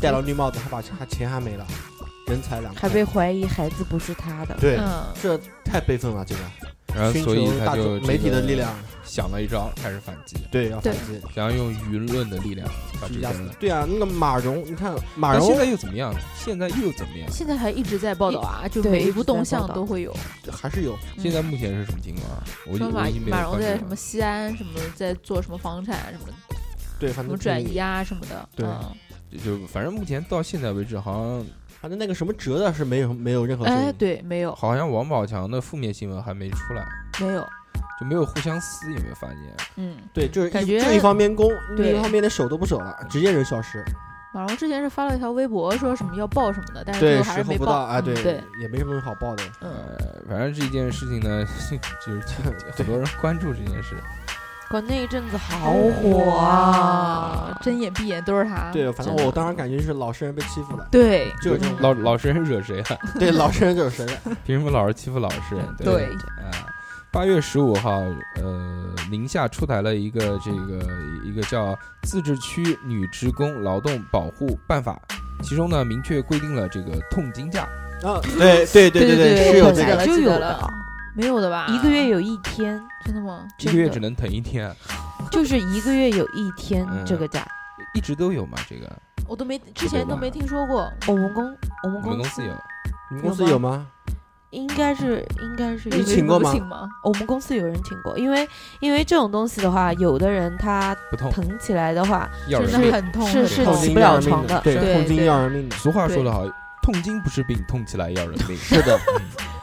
[0.00, 1.64] 戴了绿帽子，他把他钱还没了，
[2.26, 4.56] 人财两空，还被怀疑孩子不是他的。
[4.60, 8.74] 对，嗯，这太悲愤了，这个寻然后所以大他就媒体的力量，
[9.04, 11.20] 想了一招，开始反击，对，要反击。
[11.34, 12.66] 想要用舆论的力量
[13.00, 13.50] 把这个去压死。
[13.60, 16.14] 对啊，那个马蓉，你看马蓉现在又怎么样？
[16.36, 17.30] 现在又怎么样？
[17.30, 20.16] 现在还一直在报道啊，就每一步动向都会有。
[20.50, 22.42] 还是有，现在目前是什么情况啊？
[22.66, 26.34] 我马马蓉在什么西安什么在做什么房产什么
[26.98, 28.92] 对，反什么正转移啊什么的，对嗯
[29.44, 31.46] 就反正目前到现在为止，好像
[31.80, 36.84] 反正那个什么折的是没有没有任何声哎，对，没有好像王宝强的负面新闻还没出来，
[37.20, 37.46] 没有，
[38.00, 39.38] 就没有互相撕，有没有发现？
[39.76, 43.84] 嗯，对，就是感觉一就一方面攻，另一方面连手都不手了，直接人消失。
[44.34, 47.66] 马蓉之前是发了一条微博，说什么要报什么的，但是最对，后还是没报。
[47.66, 49.42] 到，哎，对嗯对，也没什么好报的。
[49.62, 51.46] 嗯，呃，反正这件事情呢，
[52.04, 52.20] 就是
[52.76, 53.96] 很多人关注这件事。
[54.70, 56.44] 关那一阵子好火啊！
[56.44, 58.70] 啊，睁眼闭眼都是他。
[58.70, 62.98] 对，反正我当时感觉就是老实人被欺负了，对，就是这种老老实人惹谁了？
[63.18, 64.18] 对老实人就是谁？
[64.44, 65.64] 凭什么老是欺负老实人？
[65.78, 66.04] 对
[66.36, 66.68] 啊，
[67.10, 68.02] 八月十五号，
[68.36, 70.86] 呃，宁夏出台了一个这个
[71.24, 75.00] 一个叫《自治区女职工劳动保护办法》，
[75.42, 77.66] 其中呢明确规定了这个痛经假。
[78.02, 80.70] 啊，对对对对对，是有这个就有了，
[81.18, 81.66] 没有的吧？
[81.68, 83.44] 一个月有一天，真的吗？
[83.58, 84.72] 一个月只能疼一天，
[85.32, 87.44] 就是一个月有一天嗯这个假。
[87.92, 88.56] 一直都有吗？
[88.68, 88.88] 这个
[89.26, 90.88] 我都没之前都没听说过。
[91.08, 91.44] 我们公
[91.82, 92.52] 我们我们公公司有，
[93.10, 93.84] 你们公司有吗？
[94.50, 96.88] 应该是应该是有你请过吗请吗？
[97.02, 100.96] 我们公司有人请过，因为因为这种东西的话，有的人他
[101.32, 102.80] 疼起来的话，真。
[102.80, 105.74] 的很痛，是是起不了床的对，痛经要人命的。
[105.78, 106.46] 俗话说得好，
[106.80, 108.56] 痛经不是病，痛起来要人命。
[108.56, 108.96] 是的，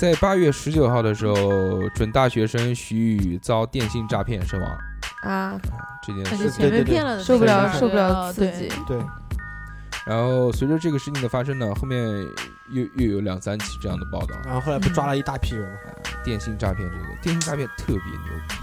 [0.00, 4.78] 在八月十九号的时候，准大学生徐宇遭电信诈骗身亡。
[5.24, 5.60] 啊，
[6.02, 8.72] 这件事感觉前对对对面骗了受不了受不了啊刺激。
[8.86, 8.98] 对，
[10.06, 12.02] 然后随着这个事情的发生呢，后面
[12.70, 14.34] 又又有两三起这样的报道。
[14.46, 15.76] 然后后来不抓了一大批人吗？
[16.24, 18.54] 电信诈骗这个电信诈骗特别牛逼，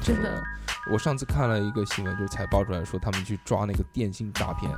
[0.00, 0.42] 真的。
[0.90, 4.72] 我上次看了一个新闻，就是才爆出来说他们去抓那个电信诈骗，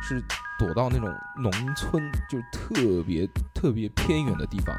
[0.00, 0.18] 是
[0.58, 4.76] 躲到那种农村，就是特别特别偏远的地方，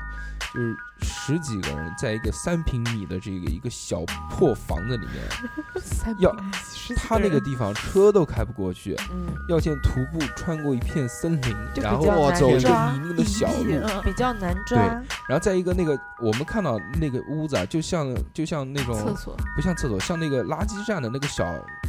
[0.54, 5.24] 就是十几个人在一个三平米的这个一个小破房子里面，
[6.20, 6.36] 要
[6.98, 14.78] 他那个地方车都开不过去，嗯，要先徒步穿过一片森林，然后走一个泥泞的小路，嗯比较难抓。
[14.78, 14.78] 对
[15.28, 21.46] 然后在一个那个我们看到那个屋子啊，就像就像那种厕所，不像厕所，像那个垃圾站的那个小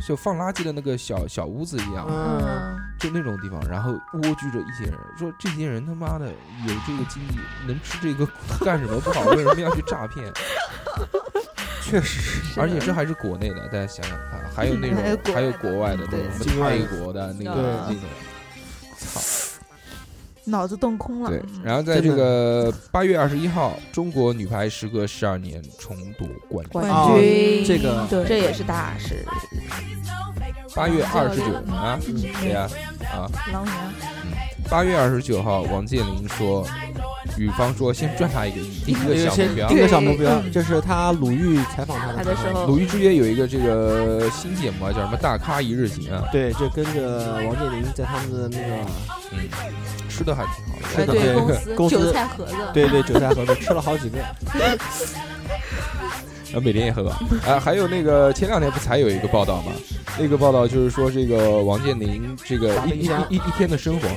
[0.07, 8.27] 就放垃圾的那个小小屋子一样，嗯，嗯，就那种地方，然后蜗居着一些人，说这些人他妈的有这个经济能吃这个
[8.64, 10.33] 干什么不好，为什么要去诈骗？
[11.83, 12.61] 确实是。
[12.61, 18.03] 而且这还是国内的，大家想想看，还有那还有国种还有国外的那对种什么泰国的那个那种，
[18.97, 19.21] 操！
[20.45, 21.31] 脑子动空了。
[21.31, 26.73] 对，嗯然后在这个八月二十一号，中国女排时隔十二年重夺冠军。
[26.73, 29.25] 冠哦军，这个这也是大事。
[30.75, 32.67] 八月二十九嗯啊，嗯对呀？
[33.13, 33.75] 啊，狼人，
[34.69, 36.65] 八月二十九号，王健林说，
[37.37, 39.67] 女方说先赚他一个亿，定一个小目标。
[39.69, 39.79] 定。
[39.79, 42.67] 个小目标，嗯这是他鲁豫采访他他的时候。
[42.67, 48.65] 鲁豫之约有一个这个新节目啊，叫什么《大咖一日行》啊，对，就跟着王健林在他们的那个
[49.33, 49.49] 嗯，
[50.09, 51.07] 吃的还挺好的。
[51.07, 51.35] 对，
[51.89, 54.19] 韭菜盒子，对对，韭菜盒子吃了好几个。
[56.53, 57.19] 然后每天也喝吧。
[57.47, 59.73] 啊，还有那个前两天不才有一个报道吗？
[60.19, 64.09] 那个报道就是说这个王健林这个一一一一天的生活，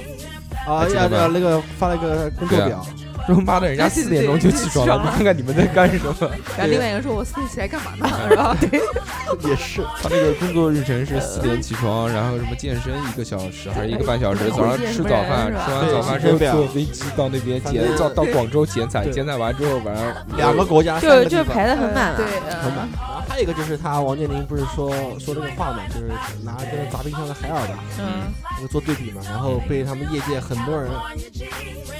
[0.72, 2.86] 啊呀呀，那个发了一个工作表，
[3.27, 6.15] 说妈的，人家四点钟就起床了，你看看你们在干什么？
[6.57, 8.57] 然后另外一个人说：“我四点起来干嘛呢？” 是吧？
[8.59, 8.81] 对，
[9.49, 20.05] 也是他那个工作日程是四点起床，然后什么健身一个小时还是一个半小时，早上吃早饭，吃完早饭之后坐飞机到那边剪，到到广州剪彩，对剪彩完之后晚上
[20.36, 22.17] 两个国家，三就就排的很满了。
[22.17, 22.25] 对，
[22.62, 22.88] 很满。
[22.93, 26.07] 然后还有一个就是他王健林不是说说那个话嘛，就是
[26.43, 30.89] 拿跟砸冰箱的海尔吧，嗯，那个做对比嘛，然后被他们业界很多人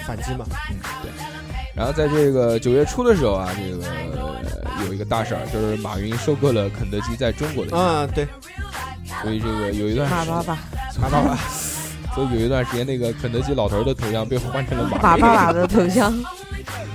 [0.06, 0.46] 反击嘛。
[0.70, 1.13] 嗯，对。
[1.76, 8.28] 然后在这个九月初的时候啊，这个呃有一个大事儿，就是马云收购了肯德基在中国的啊，对，
[9.24, 10.60] 所以这个有一段时间马爸爸，
[11.02, 11.36] 马爸爸，
[12.14, 15.02] 所以有一段时间那个肯德基老头儿的头像被换成了马云。
[15.02, 16.14] 马爸爸的头像，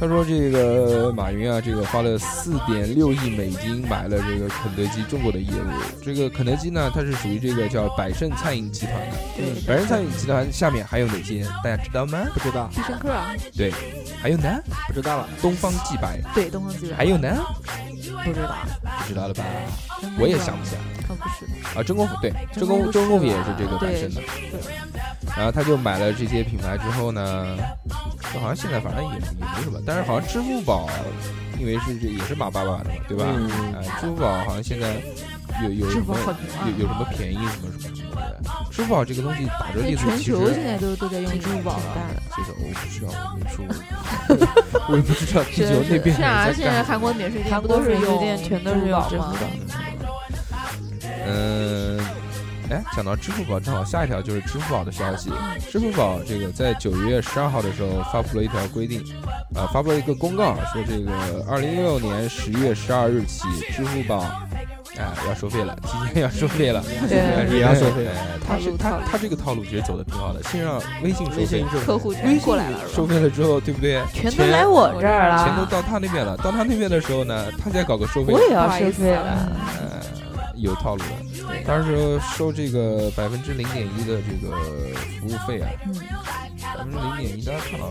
[0.00, 5.66] 他说这个马云啊，这个花了四点六亿美金买了这个肯德基中国的业务。
[6.00, 9.16] 这个肯德基呢，它是属于这个叫百胜餐饮集团的。
[9.36, 11.44] 对，百胜餐饮集团下面还有哪些？
[11.64, 12.18] 大家知道吗？
[12.32, 13.72] 不知道，必胜客啊，对，
[14.22, 14.48] 还有呢，
[14.86, 15.28] 不知道了。
[15.42, 17.36] 东方既白，对，东方既白，还有呢，
[18.24, 18.54] 不知道，
[19.00, 19.44] 不知道了吧？
[20.18, 20.80] 我也想不起来。
[21.08, 21.44] 哦，不是，
[21.76, 24.20] 啊，真功夫对，真功真功夫真功夫也是这个百胜的。
[24.20, 24.78] 对
[25.36, 27.56] 然后他就买了这些品牌之后呢，
[28.32, 30.86] 就好像现在反正也也没什么，但是好像支付宝，
[31.58, 33.24] 因为是这也是马爸爸的嘛，对吧？
[33.26, 34.96] 嗯啊，支付宝好像现在
[35.64, 36.14] 有有什么
[36.66, 38.38] 有有什么便宜什么什么什么的。
[38.70, 41.80] 支付宝这个东西打折力度全其实球现在都都在用支付宝了。
[42.36, 43.64] 这个我不知道，我没说，
[44.90, 46.82] 我也不知道地球那边 是啊，现在。
[46.82, 49.46] 韩国免税店韩不都是用国免税店全都是用支付吗宝？
[51.26, 51.98] 嗯，
[52.70, 55.30] 哎，讲到支付宝，正好下一条就是支付宝的消息。
[55.70, 59.02] 支付宝这个在九月十二号的时候发布了一条规定，
[59.54, 64.24] 啊、发布了一个公告，说这个二零一六年十月十二日起，支付宝。
[64.96, 72.12] 啊，要收费了，提前要收费了，对也要收费哎他是他他这个套路其实走的挺好的，先让微信收费客户
[72.44, 73.06] 过来了，收？
[73.06, 74.02] 费了之后，对不对？
[74.12, 79.52] 全都来我这儿了，钱都到他那边了，到他那边的时候呢，他再搞个收费，我也要收费了。
[79.78, 80.00] 呃，
[80.56, 81.27] 有套路的。
[81.66, 84.56] 当时收这个百分之零点一的这个
[85.20, 85.94] 服务费啊，嗯
[86.60, 87.88] 百分之零点一，大家看到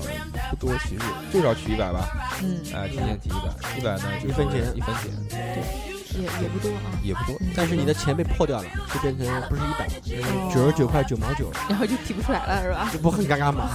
[0.50, 2.08] 不多，其实最少取一百吧，
[2.44, 6.82] 嗯，哎，提前提一百，一百呢就一分钱一分钱对也也不多啊。
[7.04, 7.38] 也不多。
[7.56, 9.86] 但是你的钱被破掉了，就变成不是一百，
[10.24, 12.90] 哦九十九块九毛九，然后就提不出来了，是吧？
[12.92, 13.70] 这不很尴尬吗？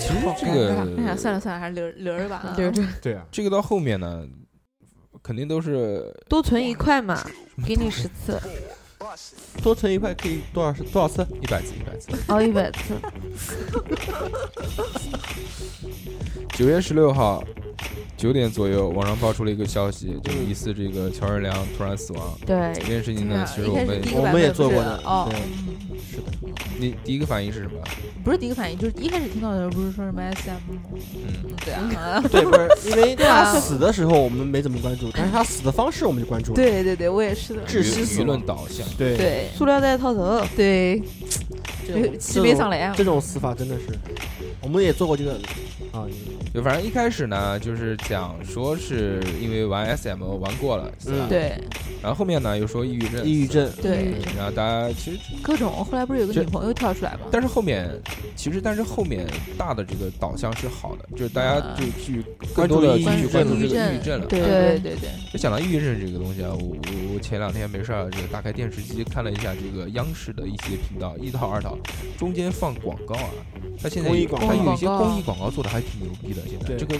[0.00, 0.74] 其实这哎
[1.06, 2.52] 呀，个算了算了，还是留留着吧啊。
[2.56, 4.22] 对对，对啊，这个到后面呢，
[5.24, 7.20] 肯定都是多存一块嘛，
[7.66, 8.38] 给你十次，
[9.62, 11.26] 多存一块可以多少多少次？
[11.40, 12.08] 一百次一百次。
[12.28, 12.94] 哦一百次。
[16.56, 17.42] 九月十六号
[18.16, 22.38] 九点左右，网上爆出了一个消息，就是疑似这个乔任梁突然死亡。
[22.46, 25.28] 对这，件事情呢，其实我们我们也做过的哦，
[26.08, 26.30] 是的，
[26.78, 27.72] 你第一个反应是什么？
[28.24, 30.78] 不是第一个反应，就是一开始听到的时候不是说什么 SM，嗯，
[31.26, 36.54] 嗯，对啊， 对，不是因为他死的时候我们没怎么关注，但是他死的方式我们就关注了。
[36.56, 38.86] 对对对，我也是的，窒息死舆舆论导向。
[38.96, 39.48] 对，对。
[39.54, 41.02] 塑料袋套头， 对，
[41.86, 43.86] 这种七杯上来啊，这种死法真的是，
[44.62, 45.32] 我们也做过这个
[45.92, 46.06] 啊，
[46.52, 51.16] 就反正一开始呢，就是讲说是因为玩 SM 玩过了，是吧？
[51.20, 51.28] 嗯。
[51.28, 51.52] 对。
[52.02, 57.20] 然后后面呢又说抑郁症，抑郁症，对，然后大家其实，各种，后来不是有个女朋友跳出来吗？
[57.30, 57.88] 但是后面
[58.36, 62.22] 其实但是后面大的这个导向是好的，就是大家啊就去
[62.54, 64.26] 更多的去关注这个抑郁症了。
[64.26, 64.48] 对对。
[64.48, 71.76] 对对对，就讲到抑郁症这个东西啊，我我我前两天没事儿，这个打开电视机看了一下这个央视的一些频道，一套二套，
[72.18, 73.30] 中间放广告啊，
[73.82, 76.40] 他现在有公益广告它有一些公益广告做的还挺牛逼的。
[76.48, 76.96] 现在这个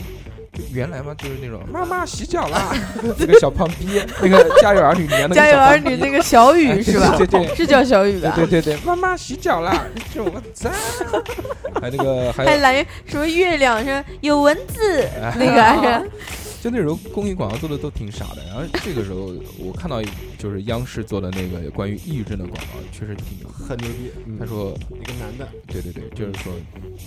[0.73, 2.75] 原来嘛，就是那种妈妈洗脚啦，
[3.19, 7.15] 那个小胖逼，那个 《家有儿女》里面那个家有儿女那个小雨哎是吧？
[7.17, 8.33] 对对对是叫小雨吧？
[8.37, 10.73] 对对对，妈妈洗脚啦，这我赞。
[11.81, 20.03] 还那个还有还来什么月亮上有蚊子，哎那个是就那时候公益广告做的都挺傻的，然后这个时候我看到
[20.39, 23.47] 就是央视做的那个关于抑郁症的广告，确实挺牛。
[23.49, 24.11] 很牛逼。
[24.25, 26.51] 嗯他说一个男的，对对对，就是说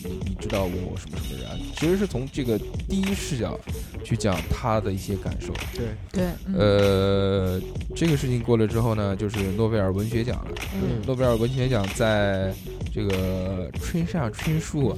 [0.04, 2.56] 你你知道问我什么什么人啊，其实是从这个
[2.88, 3.60] 第一视角
[4.04, 5.52] 去讲他的一些感受。
[5.74, 7.62] 对，对，嗯呃，
[7.96, 10.52] 这个事情过了之后呢，就是诺贝尔文学奖了。
[10.76, 12.54] 嗯诺贝尔文学奖在
[12.94, 14.96] 这个春夏春树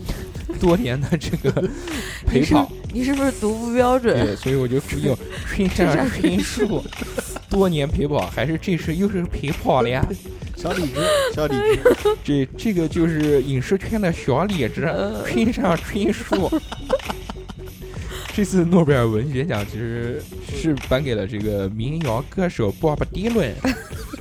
[0.59, 1.69] 多年的这个
[2.27, 4.25] 陪跑，你是不是读不标准？
[4.25, 5.17] 对，所以我就复用
[5.55, 6.83] 村上春树
[7.49, 10.05] 多年陪跑，还是这次又是陪跑了呀？
[10.55, 10.99] 小李子，
[11.33, 14.81] 小李子，这这个就是影视圈的小李子，
[15.25, 16.51] 村上春树。
[18.35, 20.21] 这次诺贝尔文学奖其实
[20.53, 23.53] 是颁给了这个民谣歌手 Bob Dylan。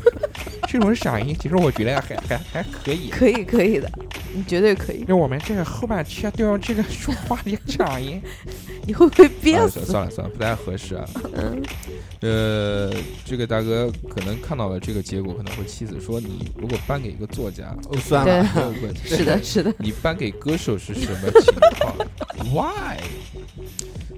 [0.70, 3.08] 这种嗓音，其实我觉得还还还可以。
[3.10, 3.90] 可以可以的，
[4.34, 5.04] 你绝对可以。
[5.08, 8.20] 那我们这个后半切掉这个说话的嗓音。
[8.86, 9.84] 你会不会憋啊死？
[9.84, 11.04] 算了算了，不太合适啊。
[11.34, 11.62] 嗯，
[12.20, 12.90] 呃，
[13.22, 19.08] 这个大哥可能看到了这个结果，可能会气死，说你如果颁给一个作家，哦，算了，没有问题。
[19.14, 19.74] 是的，是的。
[19.78, 21.94] 你颁给歌手是什么情况
[22.54, 22.98] ？Why？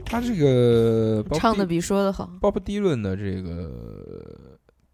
[0.05, 2.31] 他这个唱的比说的好。
[2.40, 3.73] 鲍勃迪伦的这个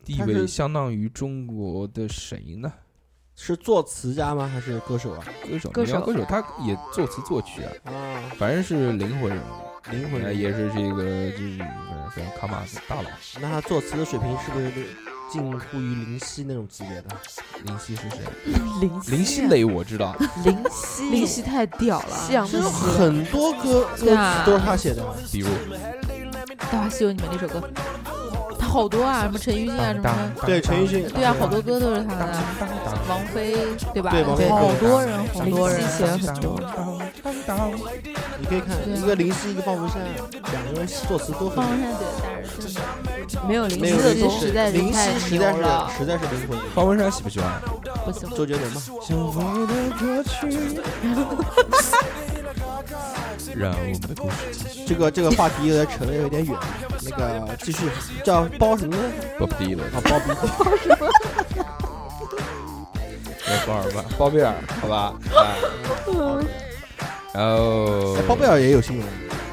[0.05, 2.73] 地位相当于中国的谁呢？
[3.37, 4.51] 是作词家吗？
[4.53, 5.25] 还是歌手啊？
[5.49, 7.93] 歌手，歌手歌手，他也作词作曲啊，啊，
[8.39, 13.11] 反正是灵魂人物，灵魂人物呃也是这个就是反正非常卡马斯大佬。
[13.41, 14.73] 那他作词的水平是不是
[15.31, 17.09] 近乎于林夕那种级别的？
[17.65, 18.19] 林夕是谁？
[18.81, 24.07] 林 林夕磊我知道， 林夕，林夕太屌了，夕阳的有，很多歌歌词
[24.47, 25.05] 都是他写的。
[25.31, 25.49] 比如
[26.73, 27.63] 《大话西游》里面那首歌，
[28.03, 28.16] 他
[28.77, 30.11] 好多啊，什么陈奕迅啊，什么
[30.45, 32.37] 对，陈奕迅，对啊，好多歌都是他的。
[33.09, 33.57] 王菲
[33.95, 34.11] 对吧？
[34.11, 36.61] 对王菲好多人，好多人夕写了很多。
[38.39, 39.99] 你可以看一个林夕，一个方文山，
[40.53, 42.07] 两个人作词都很方文山对，
[42.61, 42.79] 但是
[43.49, 44.29] 没有林夕的多。
[44.29, 45.59] 林夕实在是林夕实在是
[45.97, 46.59] 实在是灵魂。
[46.75, 47.51] 方文山喜不喜欢？
[48.05, 48.37] 不喜欢。
[48.37, 48.83] 周杰伦嘛，
[53.59, 54.37] 让我们的故事。
[54.87, 56.55] 这个这个话题有点扯的有点远，
[57.03, 57.89] 那个继续
[58.25, 59.03] 叫包什么呢？
[59.39, 60.27] 鲍勃迪伦，啊，包比
[63.67, 65.15] 包尔 吧，包贝尔，好吧？
[65.35, 65.57] 哎，
[67.37, 69.07] 然后哎包贝尔也有新闻，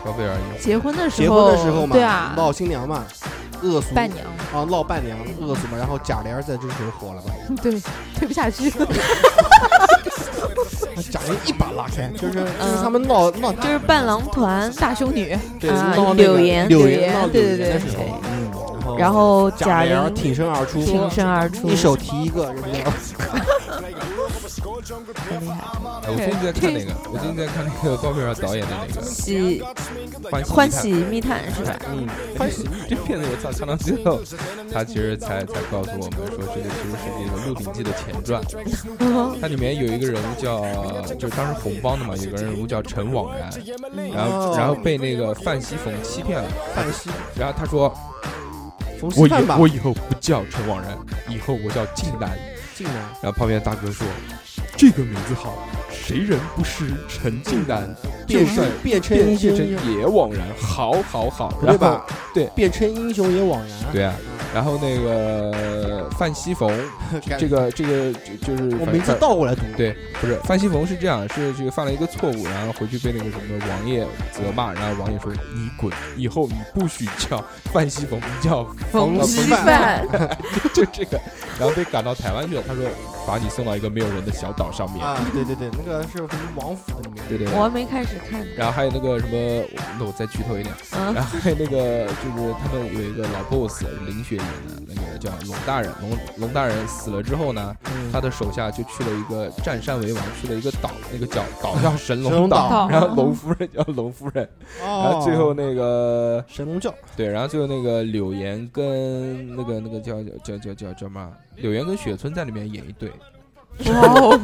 [0.05, 0.57] 包贝尔有。
[0.61, 3.03] 结婚的时候结，婚的时候嘛，对啊，闹新娘嘛，
[3.61, 3.93] 恶俗。
[3.93, 7.33] 伴娘，啊，闹伴娘恶俗嘛，然后贾玲在这时候火了吧？
[7.61, 7.81] 对，
[8.15, 8.71] 推不下去。
[11.11, 14.71] 贾玲一把拉开，就是就是嗯他们闹闹就是伴郎团。
[14.75, 16.69] 大胸女，对啊闹那个柳岩。
[16.69, 22.53] 柳柳岩岩闹柳对对对岩的时候，嗯，然后后贾贾玲玲挺身而出，挺身而出，一手提一个。
[24.83, 29.61] 哎，我最近在看那个，我最近在看那个包贝尔导演的那个喜
[30.29, 31.79] 《欢喜欢密探喜密探是吧？
[31.87, 34.19] 嗯，欢喜这片子我操，看到最后，
[34.71, 38.43] 他其实才才告诉我们说，这个其实是这个《鹿鼎记》的前传。
[39.39, 40.61] 它里面有一个人物叫，
[41.15, 43.49] 就是当时红帮的嘛，有个人物叫陈惘然，
[44.13, 47.93] 然后哦然后被那个范熙凤欺骗了，范熙然后他说
[49.15, 50.97] 我以我，以后不叫陈惘然，
[51.29, 52.37] 以后我叫靖南。
[52.75, 54.07] 靖南，然后旁边大哥说，
[54.83, 55.57] 这个名字好，
[55.89, 57.95] 谁人不识陈近南？
[58.27, 59.55] 变身变成变英雄
[59.97, 62.05] 也枉然，好好好，对吧？
[62.33, 63.93] 对变成英雄也枉然。
[63.93, 64.13] 对啊，
[64.53, 66.69] 然后那个范西逢，
[67.39, 77.41] 这个这个就就是我名字倒过来读，对，不是范西逢是这样，是这个犯了一个错误，然后回去被那个什么王爷责骂，然后王爷说你滚，以后你不许叫
[77.71, 79.65] 范西逢，你叫冯呃锡范
[80.09, 80.37] 范
[80.73, 81.17] 就这个，
[81.57, 82.63] 然后被赶到台湾去了。
[82.67, 82.83] 他说
[83.25, 87.57] 把你送到一个没有人的小岛上面，啊，对对对，那个是什么王府的里面，对对对。
[87.57, 87.63] 我。
[87.63, 89.65] 还没开始看，然后还有那个什么，
[89.97, 91.13] 那我再剧透一点，嗯。
[91.13, 98.11] 然后还有那个就是他们有一个老 boss 林雪演的那个叫龙大人，龙龙大人死了之后呢，嗯。
[98.11, 104.47] 他的手下就去了一个占山为王，去了一个岛，那个叫岛叫神神龙龙岛，然后龙夫人叫龙夫人，
[104.79, 111.31] 然哦，后最后那个神龙教，对，然后最后那个柳岩跟那个那个叫叫叫叫叫什么？
[111.57, 113.09] 柳岩跟雪村在里面演一对，
[113.91, 114.39] 哇哦，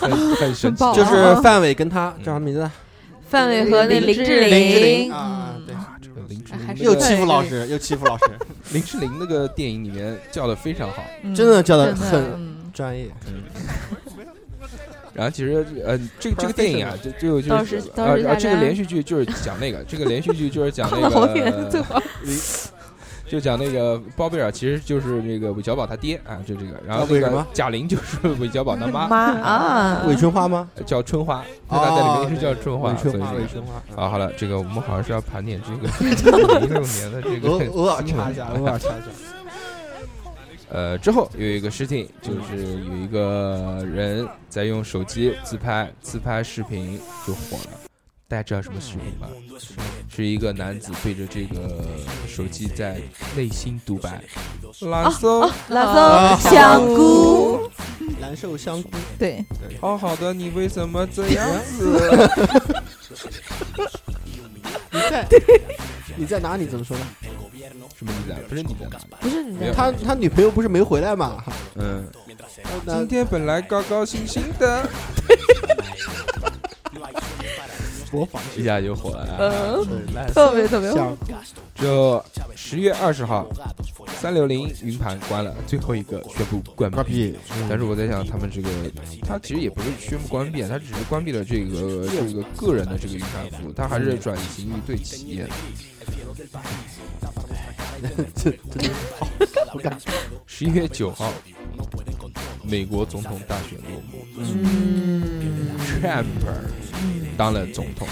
[0.00, 0.84] 很很神奇。
[0.94, 2.70] 就是范伟跟他叫啥名字？
[3.28, 5.00] 范伟和那林志林志玲。
[5.04, 8.24] 玲，啊，对，啊，这个林志玲又欺负老师，又欺负老师，
[8.72, 11.02] 林志玲那个电影里面叫的非常好。
[11.22, 12.56] 嗯真的叫的很嗯。
[12.72, 13.08] 专业。
[15.12, 21.84] 然后其实呃，这个这个电影啊，就就就倒是呃呃，这个连续剧就是讲那个，这个连续剧就是讲那个，
[23.30, 26.72] 就讲那个包贝尔其实就是那个韦小宝他爹啊，就这个。
[26.84, 30.68] 然后那个啊韦什么贾玲就是 韦小宝他妈，妈啊， 韦春花吗？
[30.84, 31.96] 叫春花，对吧？
[31.96, 34.02] 在里面是叫春花，韦春花，韦春花。
[34.02, 39.06] 啊，好了，这个我们好像是要盘点这个零六年的这个偶偶尔新闻插一下，偶尔插一下。
[40.72, 47.89] 呃，之后有一个事情，就是有一个人在用手机自拍，自拍视频就火了。
[48.30, 49.26] 大家知道什么视频吗？
[50.08, 51.84] 是一个男子对着这个
[52.28, 53.00] 手机在
[53.36, 54.22] 内心独白
[54.88, 57.68] ：“蓝色，拉啊松香菇，
[58.22, 59.44] 蓝瘦香菇，对，
[59.80, 62.30] 好好的，你为什么这样子
[64.92, 65.28] 你在
[66.16, 66.66] 你在哪里？
[66.66, 67.06] 怎么说呢？
[67.98, 68.38] 什么你在？
[68.48, 69.04] 不是你在哪里？
[69.20, 71.42] 不是你没有的，他他女朋友不是没回来嘛？
[71.74, 72.06] 嗯，
[72.86, 74.88] 今天本来高高兴兴的，
[78.10, 79.36] 模仿一下就火了啊。
[79.40, 81.16] 嗯，特别特别像
[81.74, 82.22] 就
[82.54, 83.48] 十月二十号，
[84.18, 87.34] 三六零云盘关了，最后一个宣布关关闭。
[87.68, 88.68] 但是我在想，他们这个，
[89.22, 95.50] 他其实也不是宣布关闭，他只是关闭了这个这个个人的这个云盘服务，他还是转型于对企业 的。
[98.34, 99.28] 这真的好
[99.68, 99.98] 好感。
[100.46, 101.30] 十一月九号，
[102.62, 105.59] 美国总统大选落幕嗯，
[106.02, 106.24] ，Trump
[107.36, 108.08] 当了总统。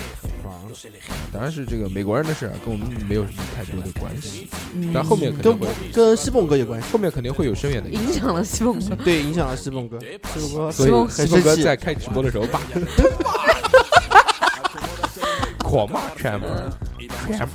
[1.33, 4.49] 当然是这个美国人的事啊，跟我们没有什么太多的关系。
[4.75, 8.07] 嗯但后面肯定跟会，跟西凤哥有关系，后面肯定会有深远的影响。
[8.07, 12.47] 影响了西凤哥，对，影响了西凤哥，西凤哥所以西凤哥在开直播的时候
[15.69, 16.41] 把狂骂 Trump。
[17.29, 17.49] Trump，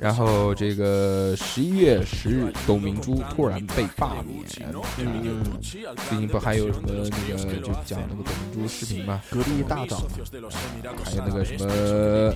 [0.00, 4.44] 然后这个十一月十日，董明珠突然被罢免。
[4.98, 5.44] 嗯，
[6.08, 9.20] 最近不还有什么那个就讲那个董明珠视频嘛？
[9.30, 10.00] 格力大涨，
[11.04, 12.34] 还有那个什么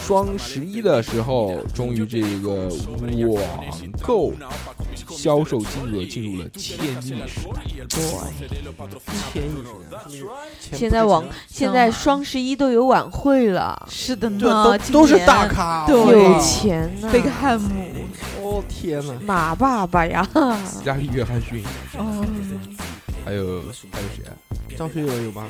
[0.00, 2.68] 双十一的时候，终于这个
[3.28, 3.64] 网
[4.02, 4.32] 购
[5.10, 7.26] 销售金额进入了千亿市场。
[9.32, 9.48] 千亿
[10.10, 10.36] 时代
[10.72, 13.55] 现在网现在双十一都有晚会了，
[13.88, 17.84] 是的对呢，都都是大咖，对有钱呢，贝克汉姆，
[18.42, 19.14] 哦天哪！
[19.26, 20.26] 马爸爸呀，
[20.64, 21.62] 斯嘉丽·约翰逊，
[21.98, 22.24] 哦，
[23.24, 23.60] 还有
[23.92, 24.32] 还有谁啊？
[24.76, 25.44] 张学友有吗？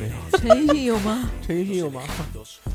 [0.00, 0.38] 没有。
[0.38, 1.24] 陈奕迅有吗？
[1.46, 2.00] 陈奕迅有吗？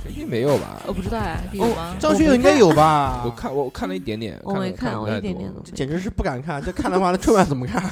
[0.03, 0.81] 陈奕迅没有吧？
[0.87, 1.95] 我不知道呀，有吗？
[1.99, 3.21] 张学友应该有吧？
[3.25, 7.83] 我看我我看了一点点，我没看，我一点点都简直是不敢看，这看的话，那春晚怎么看？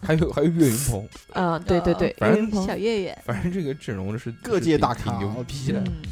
[0.00, 5.80] 还有还有岳云鹏， 啊，对对对，反正岳云鹏小岳岳，反正这个阵容是各界大咖挺牛逼的。
[5.80, 6.02] 嗯，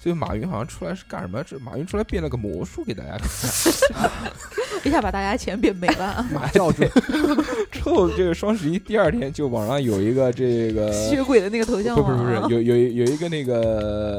[0.00, 1.42] 最后马云好像出来是干什么？
[1.42, 3.28] 这马云出来变了个魔术给大家看。
[4.82, 6.24] 一下把大家钱变没了。
[6.32, 6.82] 马教主，
[7.70, 13.60] 之后这个双十一第二天就网上有一个这个吸血鬼的那个头像不不是不是有有有一个那个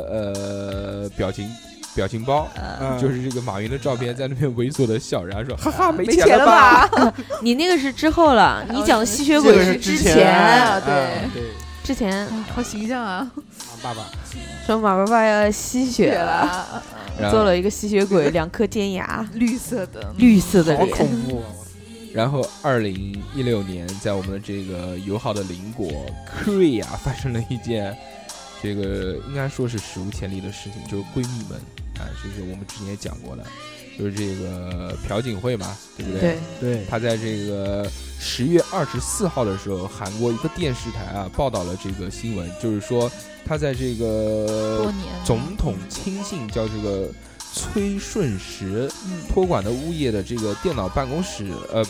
[0.07, 1.49] 呃表情
[1.95, 6.87] 表情包，呃就是这个马云的照片在那边猥琐的笑，然后说哈哈没没钱钱了吧？
[6.87, 7.13] 吧？
[7.41, 10.93] 你那个是之后了， 你讲的吸血鬼是之是前前，啊对。
[10.93, 11.43] 哎对，
[11.83, 12.27] 之前。
[12.53, 13.15] 好形象啊！
[13.17, 14.05] 啊爸爸，
[14.65, 16.81] 说马爸爸要吸血了，
[17.31, 21.47] 做了一个吸血鬼，两颗尖牙， 绿色的，绿色的脸，好恐怖啊！
[22.13, 25.89] 然后二零一六年，在我们的这个友好的邻国
[26.45, 27.95] Korea 发生了一件
[28.61, 31.59] 这个应该说是史无前例的事情，就是闺蜜们
[31.99, 33.43] 啊，就是我们之前也讲过的，
[33.97, 36.19] 就是这个朴槿惠嘛，对不对？
[36.21, 36.37] 对，
[36.75, 37.89] 对，她在这个
[38.19, 43.11] 十月二十四号的时候，韩国一个电视台啊报道了这个新闻，就是说
[43.45, 44.91] 她在这个
[45.25, 47.09] 总统亲信叫这个
[47.53, 51.83] 崔顺实嗯托管的物业的这个电脑办公室，呃，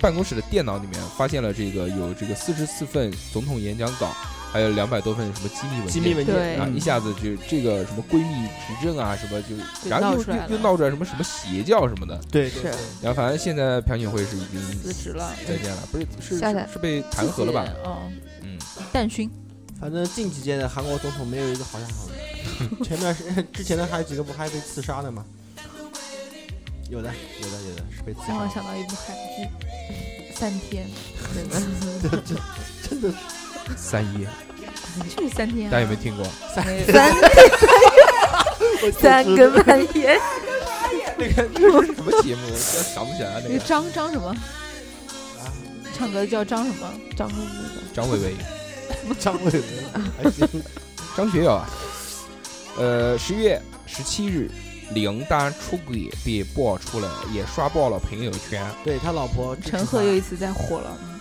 [0.00, 4.12] 办公室的电脑里面发现了这个有这个四十四份总统演讲稿，
[4.54, 5.92] 还有两百多份什么机密文件。
[5.92, 9.56] 机密文件，对啊，一下子就这个什么闺蜜执政啊，什么就，
[9.90, 12.62] 然后又又又闹出来什么什么邪教什么的，对，是
[13.02, 17.66] 然后反正现在朴槿惠是已经辞职了，再见了，不是是是是被弹劾了吧？
[17.84, 18.56] 嗯，嗯，
[18.92, 19.28] 蛋熏，
[19.80, 22.14] 反正近几届的韩国总统没有一个好下场的。
[22.86, 25.24] 前段时之前的还有几个不还被刺杀的吗？
[26.88, 28.48] 有的，有的，有的是被刺杀让我。
[28.54, 29.48] 想到一部韩剧
[30.38, 30.86] 《三天
[31.34, 33.12] 真的是
[33.76, 34.26] 三一，》，
[35.16, 36.24] 就是三天啊，大家有没有听过？
[36.64, 37.14] 没有三
[39.24, 40.20] 三更半夜，
[41.16, 42.42] 那个 那是什么节目？
[42.50, 43.58] 我现在想不起来那那个个。
[43.60, 44.28] 张张什么？
[44.28, 44.36] 啊，
[45.96, 46.88] 唱歌叫张什么？
[47.16, 47.30] 张
[47.94, 48.34] 张伟伟，
[49.18, 49.62] 张伟伟
[50.22, 50.46] 还行。
[51.16, 51.68] 张学友啊。
[52.76, 54.50] 呃，十月十七日，
[54.90, 58.66] 林丹出轨被爆出了，也刷爆了朋友圈。
[58.82, 61.20] 对他老婆陈赫又一次在火了，嗯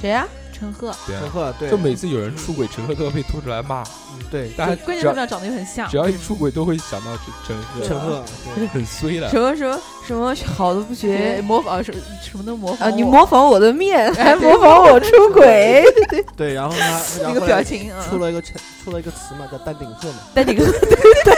[0.00, 0.26] 谁呀？
[0.60, 3.82] 陈赫，陈赫对，就每次有人出轨，陈赫都要被拖出来骂。
[3.82, 4.50] 嗯对。
[4.50, 5.88] 大家关键他们俩长得又很像。
[5.88, 8.22] 只，要一出轨，都会想到陈陈赫，陈赫
[8.54, 9.28] 对很衰的。
[9.30, 9.40] 什。
[9.40, 12.94] 么什么什么好的不学学模仿什什么都模仿啊！
[12.94, 15.82] 你模仿我的面，还模仿我出轨，
[16.36, 18.54] 对，然后他 那个表情，嗯，出了一个陈
[18.84, 20.18] 出了一个词嘛，叫丹顶鹤嘛。
[20.34, 20.66] 丹顶鹤，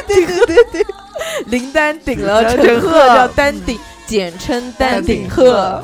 [0.09, 0.87] 对对对对，
[1.47, 5.83] 林丹顶了陈赫，叫丹顶，简称丹顶鹤。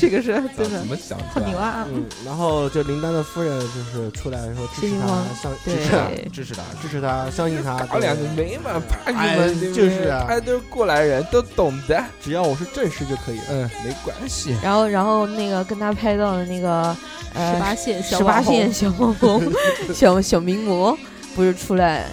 [0.00, 1.58] 这个是真怎的么想出好牛？
[1.58, 1.86] 啊！
[1.92, 5.06] 嗯，然后就林丹的夫人就是出来说支持他
[5.40, 7.78] 相对支持他，支持他，支持他，相信他。
[7.86, 12.02] 搞两个对没嘛，怕你哎们就是啊他都是过来人，都懂的。
[12.22, 13.44] 只要我是正室就可以了。
[13.50, 14.56] 嗯，没关系。
[14.62, 16.96] 然后，然后那个跟他拍到的那个
[17.34, 19.52] 呃十八线小十八线小网红
[19.94, 20.96] 小 小名模，
[21.36, 22.06] 不是出来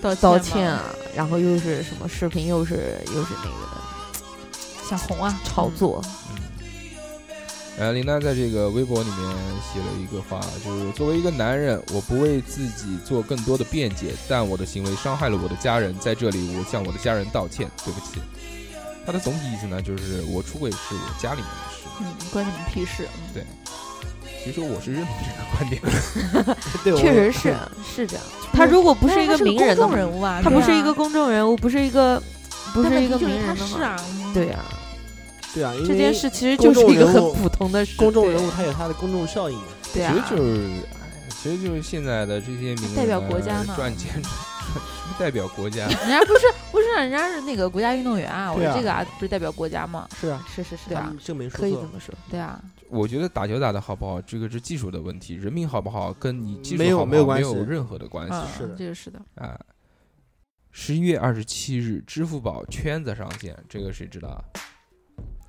[0.00, 0.84] 道道歉啊，
[1.16, 6.02] 然后又是什么视频，又是又是那个想红啊，炒作，
[7.78, 9.18] 呃，林丹在这个微博里面
[9.62, 18.20] 写了一个话，就是作为一个男人，我不为自己做更多的辩解，但我的行为伤害了我的家人，在这里我向我的家人道歉，对不起。
[19.04, 21.88] 他的总体意思呢，就是我出轨是我家里面的事。
[22.00, 23.04] 嗯，关你们屁事。
[23.04, 23.44] 嗯对
[24.44, 25.80] 其实我是认同这个观点
[26.44, 26.56] 的。
[26.82, 27.54] 对，确实是
[27.94, 28.24] 是这样。
[28.52, 32.20] 他如果不是一个名人的，公众人物啊，他不是一个公众人物，不是一个
[32.74, 33.96] 不是一个名人的话，他是啊，
[34.34, 34.34] 嗯
[35.54, 37.96] 对啊，因为这件事其实就是一个很普通的事。
[37.96, 39.64] 公众人物他有他的公众效应嘛。
[39.92, 44.20] 对啊，其实就是，哎，其实就是现在的这些名人代表国家嘛赚钱，什
[45.08, 45.86] 么代表国家？
[46.00, 46.40] 人家不是
[46.70, 50.08] 不是人家是那个国家运动员啊，我这个啊不是代表国家吗？
[50.18, 52.14] 是啊，是是是对啊他们这没说可以这么说。
[52.30, 59.58] 对啊，我觉得打球打得好不好，这个是技术的问题，人品好不好跟你技术没有好不好没没有关系任何的关系嗯，是的这个是的，啊。
[60.70, 64.40] 十一月二十七日，支付宝圈子上线，这个谁知道啊？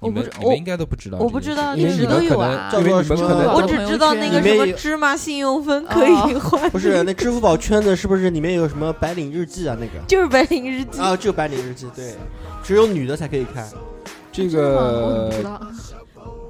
[0.04, 9.78] 你我不知我们你们应该都不知道我，不知道你们可能都有啊因为叫做什么你们可能我只知道那个什么芝麻信用分可以哦换，不是那支付宝圈子是不是里面有什么白领日记啊？
[9.80, 11.00] 那个 就是白领日记。
[11.00, 12.16] 啊，就白领日记，对，
[12.64, 13.68] 只有女的才可以看，
[14.32, 15.62] 这真的吗我怎么知个道？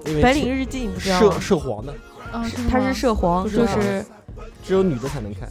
[0.05, 1.39] 因为白领日记你不知道涉？
[1.39, 1.93] 涉黄的，
[2.31, 4.05] 啊，它是涉黄，就是
[4.63, 5.47] 只有女的才能看，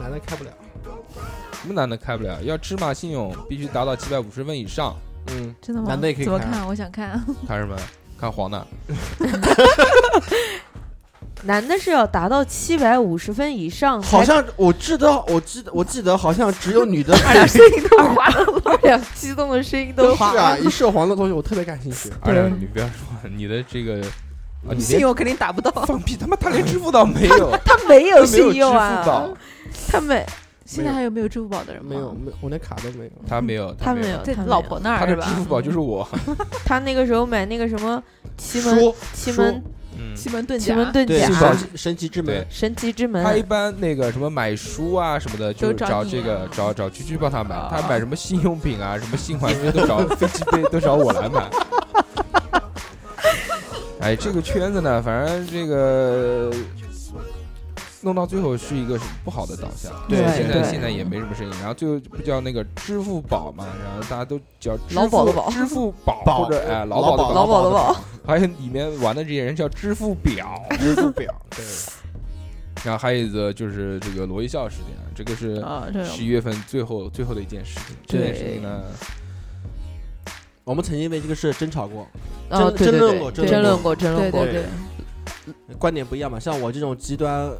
[0.00, 0.50] 男的开不了。
[1.60, 2.40] 什么男的开不了？
[2.42, 4.94] 要芝麻信用必须达到七百五十分以上。
[5.28, 5.88] 嗯，真的吗？
[5.88, 6.66] 男的也可以看怎么看？
[6.68, 7.10] 我想看。
[7.46, 7.76] 看什么？
[8.18, 8.66] 看黄的。
[11.44, 22.12] 男的是要达到七百五十分以上，好像我记得，我记得我记得好像只有女的 二两声音都滑了，二两激动的声音都滑是啊，一涉黄的东西我特别感兴趣。
[22.20, 22.94] 二两，你不要说
[23.34, 24.02] 你的这个，
[24.68, 25.70] 啊，你信用肯定打不到。
[25.86, 29.30] 放屁，他妈他连支付宝没有，他没有他没有信用啊，宝，
[29.90, 30.26] 他没，
[30.70, 31.90] 现在还有没有支付宝的人吗？
[31.90, 33.10] 没有，没有，我连卡都没有。
[33.26, 35.24] 他没有，他没有，在他老婆那儿是吧？
[35.24, 36.08] 他的支付宝就是我。
[36.64, 38.00] 他那个时候买那个什么
[38.38, 38.78] 奇门
[39.12, 39.60] 奇门
[39.98, 47.56] 嗯，奇门遁甲，奇门遁对，甲神神奇之门，神奇之门他，一般那个什么买书啊什么的，就找这个啊找找居居帮他买。
[47.56, 51.50] 啊他买什么新用品啊，什么新玩具都找 飞机杯都找我来买。
[54.00, 56.50] 哎，这个圈子呢，反正这个
[58.02, 59.92] 弄到最后是一个不好的导向。
[60.08, 65.50] 对现在现在也没什么声音，然后最后不叫那个支付宝嘛，然后大家都叫支劳保的宝。
[65.50, 67.96] 支付宝宝或者哎劳劳保保的劳保的保，
[68.26, 71.64] 还有里面玩的这些人叫支付表，支付表，对，
[72.84, 75.62] 然后还有一个就是这个罗一笑事件，这个是
[76.04, 77.96] 十一月份最后最后的一件事情。
[78.06, 78.82] 这件事情呢，
[80.64, 82.06] 我们曾经为这个事争吵过，
[82.48, 84.68] 哦，争争论过争争论论过，争论过对对，对，
[85.78, 86.38] 观点不一样嘛。
[86.38, 87.50] 像我这种极端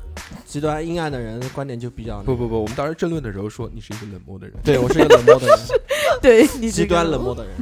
[0.45, 5.59] 极端阴暗的人，观点就比较不不不，我们当时争论的时候说你是一个冷漠的人，对我是一个冷漠的人，
[6.23, 7.55] 对你极端冷漠，的人。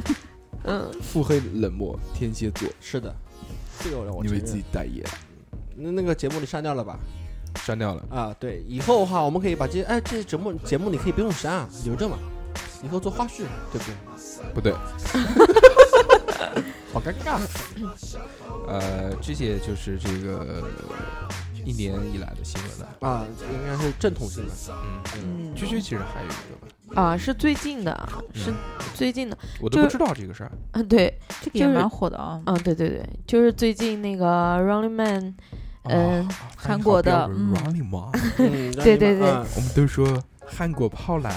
[0.65, 3.15] 嗯，腹黑冷漠，天蝎座，是的，
[3.81, 4.39] 这个我我你为。
[4.39, 5.03] 自己代言，
[5.75, 6.99] 那那个节目你删掉了吧？
[7.63, 8.05] 删掉了。
[8.11, 12.17] 啊，对，以后的话我们可以把这哎这些节目节目你可以不用删啊，留着嘛，
[12.83, 13.93] 以后做花絮，对不对？
[14.53, 14.73] 不对，
[16.91, 17.39] 好尴尬。
[18.67, 20.63] 呃，这些就是这个
[21.65, 23.07] 一年以来的新闻了。
[23.07, 24.51] 啊，应该是正统新闻。
[25.15, 28.55] 嗯，嗯居居其实还有一个吧，啊，是最近的，是嗯
[28.95, 30.51] 最近的，就我都不知道这个事儿。
[30.71, 32.41] 嗯，对，这个也蛮火的啊。
[32.45, 35.35] 嗯，对对对，就是最近那个 Running Man，
[35.85, 37.29] 嗯哦韩国的
[38.37, 39.21] 对对对。
[39.29, 41.31] 嗯我们都说韩国泡男。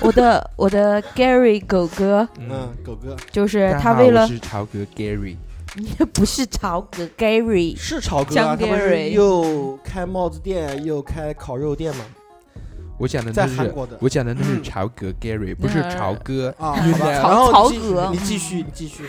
[0.00, 3.16] 我的我的 Gary 狗哥，嗯，狗哥。
[3.30, 5.36] 就是他为了是潮哥 Gary，
[6.12, 12.04] 不是潮哥 Gary， 是潮哥啊，江他不是 Gary 又开帽子店又开烤肉店吗？
[12.98, 14.62] 我讲的都是我讲的都是嗯。
[14.62, 16.54] 潮哥 Gary，不是那潮哥。
[16.58, 19.04] 啊，然后曹你继格你继续，你继续。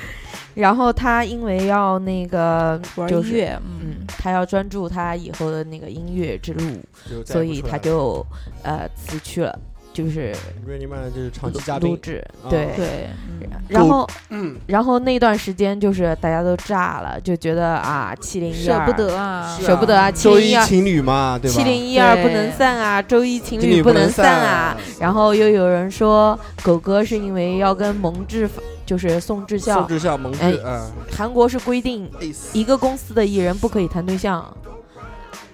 [0.55, 6.63] 然后他因为要那个就是玩音乐，嗯嗯，他要专注他以后的那个音乐之路，
[7.25, 8.25] 所以他就
[8.63, 9.59] 呃辞去了，
[9.93, 10.35] 就是
[10.65, 12.67] 瑞尼曼就是长期嘉宾，录制，啊对。
[12.75, 21.57] 对，嗯然后，嗯，然后那段时间就是大家都炸了，就觉得啊，七零一二舍不得啊，舍不得啊，七周零一二，一情侣嘛，对吧？
[21.57, 24.77] 七零一二不能散啊，周一情情侣不能散啊啊。。
[24.99, 28.47] 然后又有人说狗哥是因为要跟蒙智，
[28.85, 29.79] 就是宋智孝。
[29.79, 30.53] 宋，智孝、蒙哎
[31.11, 32.09] 韩国是规定
[32.53, 34.55] 一个公司的艺人不可以谈对象，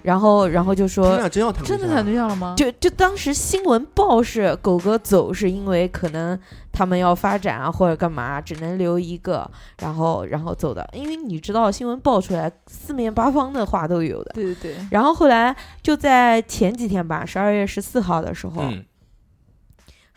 [0.02, 2.56] 然后然后就说真要谈真的谈对象了吗？
[2.58, 6.40] 就就当时新闻报是狗哥走是因为可能
[6.72, 9.50] 他们要发展啊或者干嘛，只能留一个，
[9.80, 14.32] 然后然后走的，因为你知道新闻爆出来四面八方的话都有的。
[14.34, 18.86] 对对对，然后后来就在前几天吧，十二月十四号的时候，嗯，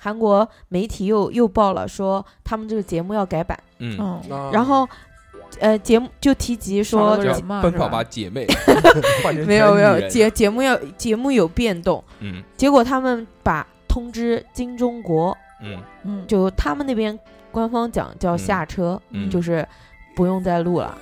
[0.05, 4.20] 韩国媒体又又报了说他们这个节目要改版，嗯，
[4.53, 4.88] 然后
[5.61, 7.98] 呃节目就提及说个人嘛，奔跑吧？
[7.98, 8.44] 吧姐妹，
[9.22, 10.11] 换成没有没有女人。
[10.11, 12.42] 节节目要节目有变动，嗯。
[12.57, 15.78] 结果他们把通知金钟国，嗯。
[16.03, 17.16] 嗯，就他们那边
[17.53, 18.38] 官方讲叫嗯。
[18.38, 19.64] 下车，嗯，就是
[20.16, 20.98] 不用再录了。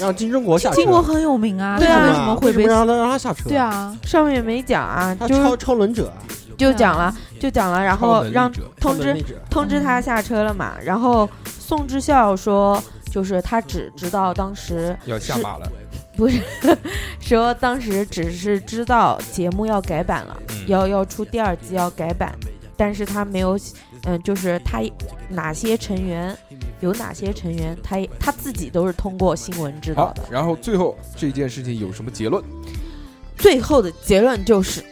[0.00, 2.00] 让金钟国下车，金国很有名啊，对啊。
[2.00, 2.74] 他为什么会被什么？
[2.74, 3.50] 让他让他下车？
[3.50, 6.10] 对，啊，上面没讲啊，就超超轮者，
[6.60, 9.16] 就讲了就讲了，然后让通知
[9.48, 10.76] 通知他下车了嘛。
[10.82, 15.70] 然后宋智孝说，就是他只知道当时要下马了，
[16.16, 16.38] 不是
[17.18, 22.34] 说当时只是知道节目要改版了，嗯要要出第二季要改版，
[22.76, 23.58] 但是他没有，
[24.04, 24.80] 嗯、就是他
[25.30, 26.36] 哪些成员
[26.80, 32.44] 有哪些成员，他也他自己都是通过新闻知道的。，然后最后这件事情有什么结论？
[33.36, 34.84] 最后的结论就是，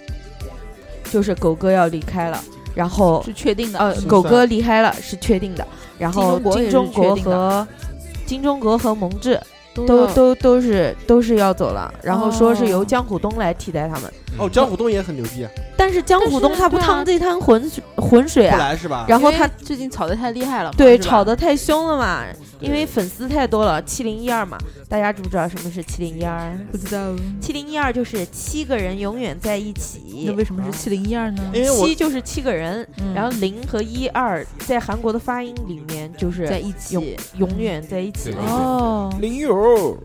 [1.10, 2.42] 就是狗哥要离开了，
[2.74, 3.78] 然后是确定的。
[3.78, 5.66] 呃，狗哥离开了是确定的，
[5.98, 7.68] 然后金金钟钟国和
[8.26, 9.38] 金钟国和蒙挚
[9.74, 19.06] 都都都都是都是要走了，然后说是由哦江虎东来替代他们，哦，江虎东也很牛逼啊，但是江虎东他不趟这滩浑水浑水啊，是吧？
[19.08, 22.24] 然后他最近炒得太厉害了，对是吧吵得太凶了嘛，
[22.58, 24.58] 因为粉丝太多了，七零一二嘛，
[24.88, 26.52] 大家知不知道什么是七零一二？
[26.72, 31.50] 不知道七零一二就是七个人永远在一起那，为什么是七零一二呢？
[31.54, 38.34] 因为七就是七个人，嗯然后零和一二在韩国的发音里面就是在一永起永远在一起。
[38.48, 39.96] 哦，零友，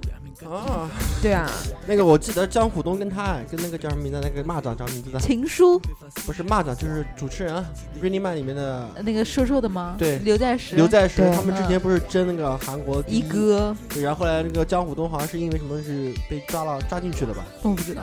[0.49, 0.89] 啊，
[1.21, 1.49] 对啊，
[1.87, 4.19] 那个我记得江虎东跟他跟那个叫什么名字？
[4.21, 5.19] 那个蚂蚱叫什么名字的？
[5.19, 5.79] 情书
[6.25, 7.65] 不是蚂蚱，就是主持人啊
[8.03, 9.95] 《Running Man》里面的那个瘦瘦的吗？
[9.97, 17.43] 对刘在石，刘在石，他们之前不是争那个韩国一哥，对，然后后来那个江虎东好像是因为什么是被抓了抓进去的吧？
[17.61, 18.01] 我不知道。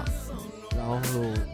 [0.76, 0.96] 然后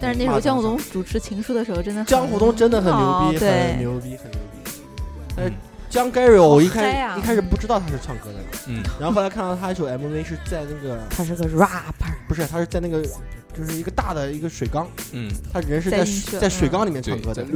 [0.01, 4.41] 但是那时候江虎东主持情书的时候，真的很江虎东真的很牛逼，很，牛逼，很牛逼。
[5.35, 5.55] 但是嗯
[5.97, 17.47] 江 Gary 我一开好嗨啊一开始不知道他是唱歌的，嗯，然后后来看到他一首 MV 是在那个他是个 rapper，不是他是在那个就是一个大的一个水缸，嗯，他人是在在在水缸里面唱，歌的。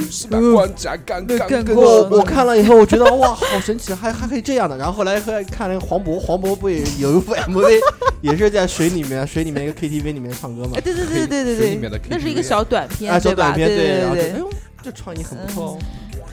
[1.75, 4.75] 我我看了以后，我觉得哇，好神奇，还还可以这样的。
[4.79, 7.79] 然后后来后来看那个黄渤，黄渤不也有一部 MV，
[8.23, 10.71] 也是在水里面，水里面一个 KTV 里面唱歌嘛。
[10.77, 14.31] 哎，，对对对对对对那是一个小短片，啊，小短片对然后就对。
[14.33, 14.51] 哎呦，
[14.83, 15.79] 这创意很不错哦。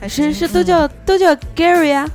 [0.00, 2.08] 还是是嗯都叫都叫 Gary 啊，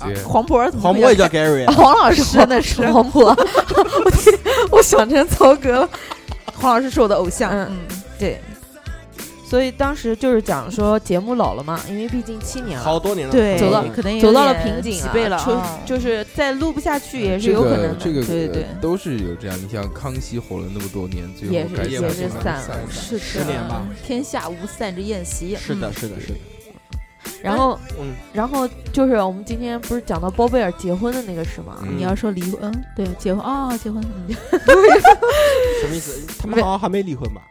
[0.00, 0.14] 对。
[0.22, 1.72] 黄渤，黄渤也叫 Gary，啊。
[1.76, 3.24] 黄老师真的是黄渤，
[4.04, 4.38] 我天
[4.70, 5.72] 我想成曹格。
[5.80, 5.88] 了。
[6.54, 8.40] 黄老师是我的偶像，嗯嗯，对，
[9.50, 17.88] 所以当时就是讲说节目老了嘛，因为毕竟七年了，好多年了，对，走到可能有走到了瓶颈了，疲惫了就是再录不下去也是有可能的。
[17.88, 18.66] 个这个呃对对。
[18.80, 19.60] 都是有这样。
[19.60, 23.84] 你像康熙火了那么多年，最后该也是也是散了是十年吧。
[24.06, 25.94] 天下无散之宴席，是的，嗯。
[25.94, 26.34] 是的，是的，
[27.42, 31.78] 然后，嗯，然后就是我们今天不是讲到包贝尔结婚的那个事吗？
[31.82, 31.96] 嗯。
[31.98, 36.24] 你要说离婚，嗯，对，结婚啊，结婚，嗯什么意思？
[36.38, 37.42] 他们好像还没离婚吧？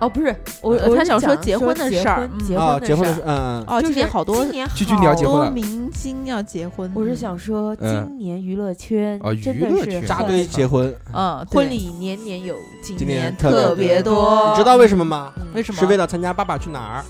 [0.00, 3.22] 哦，不是，我呃我他想说结婚的事儿结啊，婚的事儿。
[3.26, 8.06] 嗯，哦，今年好多今年居居你要结婚多明星要结婚，我是想说，嗯。
[8.08, 15.32] 今年娱乐圈啊真娱乐圈的是扎堆结婚，嗯，婚礼年年有，今今年年特特别别多，你知道为什么吗？
[15.36, 15.46] 嗯。
[15.54, 15.78] 为什么？
[15.78, 17.04] 是为了参加《爸爸去哪儿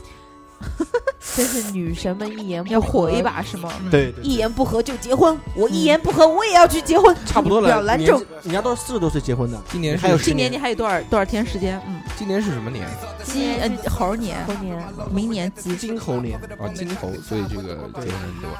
[1.37, 3.71] 真是女神们一言不要火一合，把是吗？》。
[3.85, 7.83] 嗯，对对，一言不合就结婚，我一言不合我也要去结婚，差不多不要了。
[7.83, 8.27] 拦住年纪。
[8.45, 11.81] 人家都是四十多岁结婚的，今年是还有今年你还有多少多少天时间？
[11.87, 12.87] 嗯，今年是什么年？
[13.23, 15.77] 鸡呃猴年，猴年，明年鸡。
[15.77, 18.51] 金猴年，啊，金猴，所以这个结婚很多。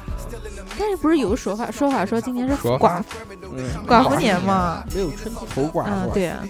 [0.79, 3.01] 但是不是有个说法说法说今年是说寡
[3.53, 4.83] 嗯，寡妇年吗？
[4.95, 6.43] 没有春天头寡嗯，对啊，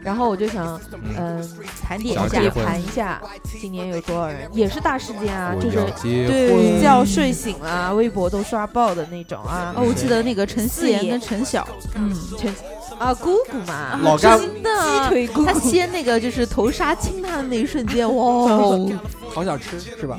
[0.00, 1.50] 然后我就想，嗯，嗯，
[1.82, 3.22] 盘点一下盘一下
[3.60, 12.54] 今年有多少人，也是大事件啊，就是对一觉睡醒了，微博都刷爆的那种啊哦，我记得那个陈思妍跟陈晓，嗯，陈
[12.98, 18.90] 啊姑姑嘛，老干真鸡的，腿姑姑，他掀那个就是头纱亲他的那一瞬间，哇，哦。
[19.30, 20.18] 好想吃是吧？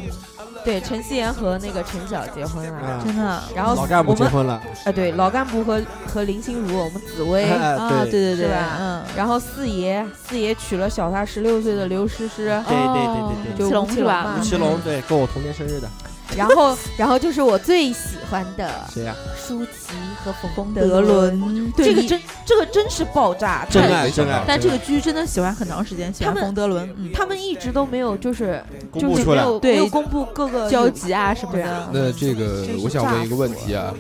[0.64, 7.46] 对陈思妍和那个陈晓结婚了，啊，真的然后老干部我们结婚了，啊对老干部和和林心如，我们紫薇。
[7.46, 14.36] 哎啊，对对对，嗯，然后四爷，四爷娶了小他十六岁的刘诗诗，对对对哦对对就吴奇隆是吧？
[14.40, 15.90] 吴奇隆对，跟我同年生日的，
[16.38, 19.16] 然后，然后就是我最喜欢的谁呀？
[19.36, 31.90] 舒淇和冯冯德德伦，这个真这个真是爆炸，真他爱真爱，但这个剧真的喜欢很长时间，喜欢冯德伦，嗯，他们一直都没有就是公布出来，就是没有对没有公布各个交集啊什么的。
[31.92, 33.94] 那这个我想问一个问题啊，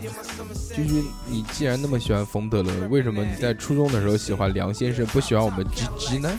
[0.69, 6.29] 就是，你既然那么喜欢冯德伦，为什么你在初中的时候喜欢梁先生，不喜欢我们 G G 呢？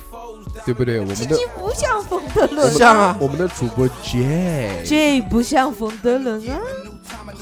[0.65, 1.01] 对对不对？
[1.01, 6.59] 我们的这不像冯德伦，像啊我们的主播 J J 不像冯德伦啊！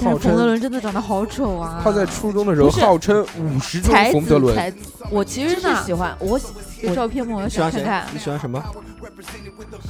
[0.00, 1.80] 但是冯德伦真的长得好丑啊！
[1.82, 4.78] 他在初中的时候号称五十中才冯德伦，子才子，
[5.10, 6.46] 我其实是喜欢我喜
[6.82, 7.36] 有照片吗？
[7.36, 8.14] 我你喜欢谁想看看？。
[8.14, 8.62] 你喜欢什么？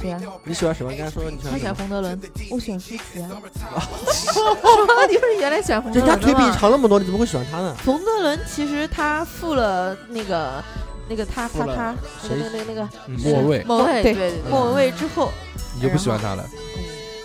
[0.01, 0.19] 谁啊？
[0.43, 0.91] 你喜欢什么？
[0.97, 1.87] 刚才说你喜欢他喜欢欢什么？
[1.87, 2.19] 冯德伦，
[2.51, 3.29] 我喜欢舒淇啊。
[5.09, 6.51] 你不是原来喜欢冯德人家腿比你？
[6.51, 7.75] 长那么多，你怎么会喜欢他呢？
[7.83, 10.63] 冯德伦其实他付了那个
[11.09, 15.31] 那个他他他那谁个那个那个嗯莫文蔚，莫文对对对对莫文蔚之后，
[15.75, 16.47] 你就不喜欢他了？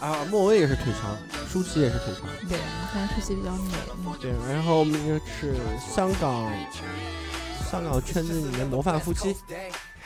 [0.00, 1.16] 啊，莫文蔚也是腿长，
[1.48, 2.28] 舒淇也是腿长。
[2.48, 2.58] 对，
[3.14, 3.74] 舒淇比较美。
[4.06, 5.54] 嗯对，然后我们应该是
[5.94, 6.50] 香港，
[7.70, 9.36] 香港圈子里面模范夫妻，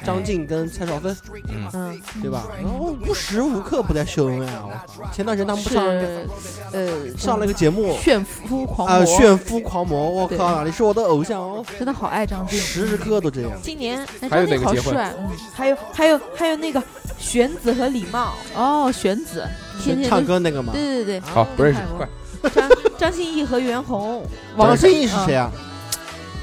[0.05, 1.17] 张晋跟蔡少芬，
[1.49, 2.47] 嗯，嗯，对吧？
[2.63, 4.65] 然后无时无刻不在秀恩爱啊！
[4.65, 6.29] 我靠，前段时间他们不上是
[6.73, 13.51] 呃上了一个节目炫夫狂啊，魔，炫夫狂魔，我靠，你是我的偶像哦，真的好爱张晋，时时刻刻都这样。
[13.63, 16.83] 今年哎还有张晋好哪个结婚帅，嗯，还有还有还有那个
[17.19, 19.45] 玄子和李茂，哦，玄子，
[19.83, 22.09] 天天唱歌那个嘛，对对对，好，不认识，快，
[22.51, 24.25] 张张歆艺和袁弘。
[24.57, 25.51] 王心怡是谁啊？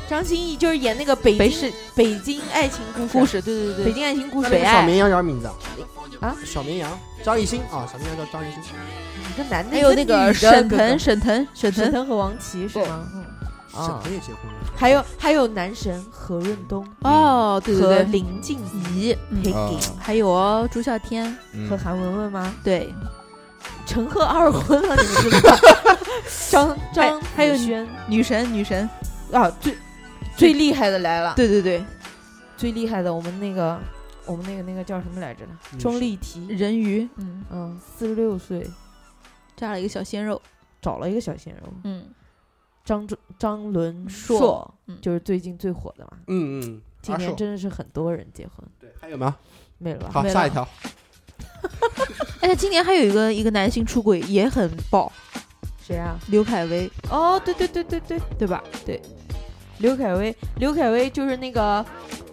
[0.09, 3.85] 张歆艺就是演那个北北京北京爱情故事，故事，对对对。
[3.85, 5.47] 北，京爱情故事，北爱那小绵羊叫什么名字
[6.19, 6.35] 啊？
[6.45, 7.61] 小绵羊，张艺兴？
[7.71, 8.61] 啊，小绵羊叫张艺兴。
[9.29, 13.07] 一个男的，还有那个沈腾，沈腾，沈腾，沈腾和王琦是吗？
[13.13, 13.25] 嗯。
[13.71, 13.99] 沈啊。
[14.03, 18.59] 腾也结婚了，还有还有男神何润东哦，对对和对，林静
[18.93, 19.17] 怡
[19.99, 21.67] 还有哦，朱孝天，嗯。
[21.69, 22.53] 和韩文文吗？
[22.63, 22.93] 对，
[23.85, 25.97] 陈赫二婚了，你们知道吗？
[26.49, 28.89] 张张还有子萱女神，女神，
[29.33, 29.75] 啊，最
[30.38, 31.83] 最厉害的来了，对对对，
[32.57, 33.79] 最厉害的，我们那个
[34.25, 35.77] 我们那个那个叫什么来着的？
[35.77, 38.69] 钟丽缇，人鱼，嗯，嗯，四十六岁。
[39.55, 40.41] 炸了一个小鲜肉，
[40.81, 42.07] 找了一个小鲜肉，嗯，
[42.83, 43.07] 张
[43.39, 44.97] 张伦硕硕，嗯。
[45.01, 46.11] 就是最近最火的嘛。
[46.27, 49.38] 嗯嗯，今年真的是很多人结婚，对，还有吗？
[49.77, 50.09] 没了吧？
[50.11, 50.67] 好，下一条，
[52.41, 55.09] 而 且，今年还有一个一个男性出轨也很爆，
[55.81, 56.19] 谁啊？
[56.27, 58.61] 刘恺威，哦，对对对对对，对吧？
[59.80, 61.86] 刘恺威，刘恺威就是那个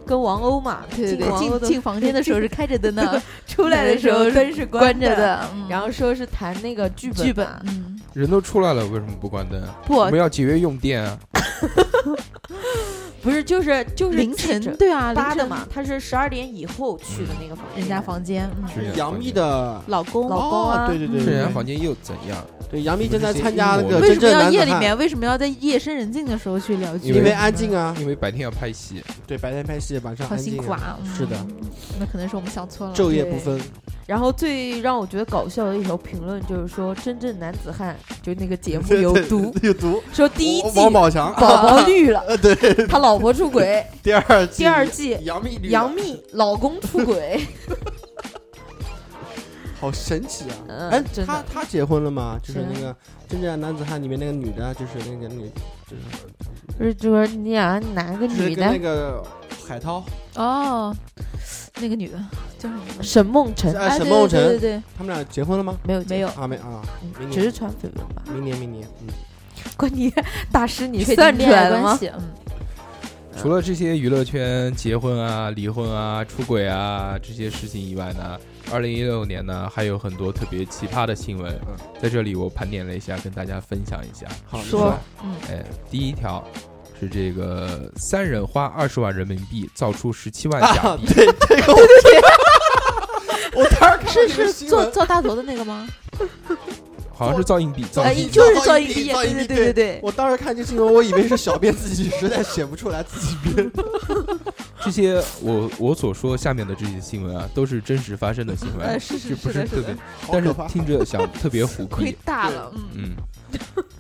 [0.07, 5.67] 跟王鸥嘛，对对对，进进房间的时候是开着灯的， 出来的时候灯是关着着，的，嗯。
[5.69, 9.63] 然后说是谈那个剧本剧本，嗯，人都出来了，为什么不关灯？
[9.87, 11.19] 不我们要节约用电啊！
[13.23, 22.45] 不是就是就是凌晨对啊，凌晨搭的嘛，他是十二点以后去的那个房间，人家房间，嗯，是杨，幂的老公老公啊哦对对对是人家房间又怎样？
[22.69, 24.97] 对，杨幂正在参加为什么要夜里面？
[24.99, 27.13] 为什么要在夜深人静的时候去聊剧？
[27.13, 30.99] 因为安静啊，因为白天要拍戏，对，白天拍戏，晚上好辛苦啊！
[31.01, 31.37] 嗯是的，
[32.01, 32.95] 那可能是我们想错了。
[32.95, 33.61] 昼夜不分。
[34.07, 40.03] 然后最让我觉得搞笑的一条评论就是说，真正男子汉就那个节目有毒，有毒。
[40.13, 42.55] 说第一季王宝强，宝宝绿了，呃， 对，
[42.87, 47.41] 他老婆出轨， 第二季第二季杨幂杨幂老公出轨，
[49.83, 50.55] 好神奇啊！
[50.69, 52.39] 嗯哎，他他结婚了吗？
[52.41, 52.95] 就是那个
[53.29, 55.51] 《真正的男子汉》里面那个女的，就是那个女，
[55.91, 56.03] 就是
[56.79, 58.79] 不是就是你俩哪个女的那？
[58.79, 59.21] 个
[59.67, 60.05] 海涛，
[60.37, 60.95] 哦，
[61.81, 62.17] 那个女的
[62.61, 63.03] 叫什么？
[63.03, 65.77] 沈梦辰沈梦辰，对对对他们俩结婚了吗？
[65.83, 68.23] 没有没有啊，没啊，嗯明年只是传绯闻吧？
[68.33, 69.09] 明年明年，嗯，
[69.77, 70.15] 关你
[70.53, 71.89] 大师，你算出恋爱来了吗？
[71.89, 72.09] 关系？
[72.15, 72.23] 嗯，
[73.37, 78.39] 除了这些娱乐圈结婚啊、离婚啊、出轨啊这些事情以外呢，
[78.71, 84.27] 二零一六年呢还有很多特别奇葩的新闻嗯，在这里我盘点了一下，跟大家分享一下。
[84.47, 84.95] 好，说
[85.25, 86.43] 嗯，哎，第一条
[86.99, 91.81] 是这个三人花二十万人民币造出十七万假啊，币，对这个我
[93.63, 95.89] 我当时看是这个是新闻做做大头的那个吗？
[97.15, 98.33] 好像是造硬币，造哎，硬币。
[98.33, 100.01] 就是造硬币造硬币，对对对对对。
[100.03, 103.71] 我当时看这新闻，我以为是小编自己实在写不出来自己编。
[104.85, 109.97] 这些我我所说下面的这些新闻啊，都是真实发生的新闻，呃是是这不是的是的特别，
[110.33, 112.17] 但是听着想特别虎亏逼。
[112.25, 113.15] 大了，嗯，
[113.55, 113.55] 嗯，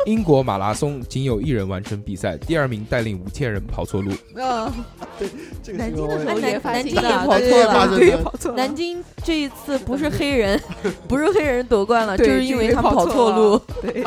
[0.07, 4.11] 英国马拉松仅有一人完成比赛，第二名带领五千人跑错路。
[4.41, 4.73] 啊，
[5.63, 10.61] 这个南京的时候新闻我也南京也跑错了对跑错了南京这一次不是黑人，
[11.07, 13.61] 不是黑人夺冠了，就对是因为他们跑错错路。
[13.81, 14.05] 对，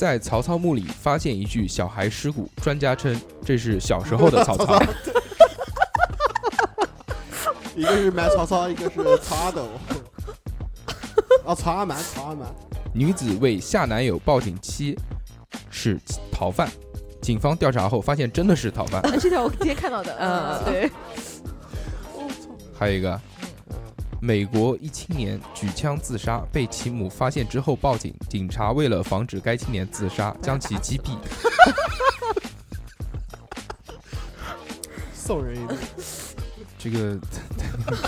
[0.00, 4.82] 在曹操墓里发现一具小孩尸骨，专家称这是小时候的曹操。
[7.76, 9.68] 一个是埋曹操，一个是曹阿斗。
[11.44, 12.48] 哦，曹阿瞒，曹阿瞒。
[12.94, 14.98] 女子为下男友报警妻
[15.68, 16.00] 是
[16.32, 16.66] 逃犯，
[17.20, 19.02] 警方调查后发现真的是逃犯。
[19.20, 20.90] 这条我今天看到的，嗯 嗯，对，
[22.78, 23.20] 还有一个，
[24.20, 31.16] 美国一青年举枪自杀，被其母发现之后报警，警察为了防止该青年自杀， 将其击毙。
[35.14, 35.74] 送人一个。
[36.82, 37.18] 这个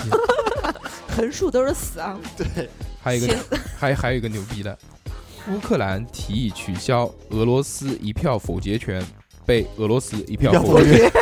[1.14, 2.18] 横竖都是死啊！
[2.38, 2.70] 对
[3.02, 3.36] 还有一个
[3.78, 4.78] 还还有一个牛逼的，
[5.50, 9.04] 乌克兰提议取消俄罗斯一票否决权，
[9.44, 11.12] 被俄罗斯一票否决。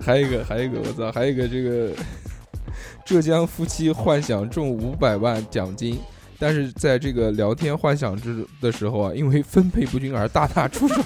[0.00, 1.92] 还有一个，还有一个，我操，还有一个这个
[3.04, 5.98] 浙江夫妻幻想中五百万奖金，
[6.38, 11.02] 但是在这个聊天幻想之的时候啊，因为分配不均而大打出手。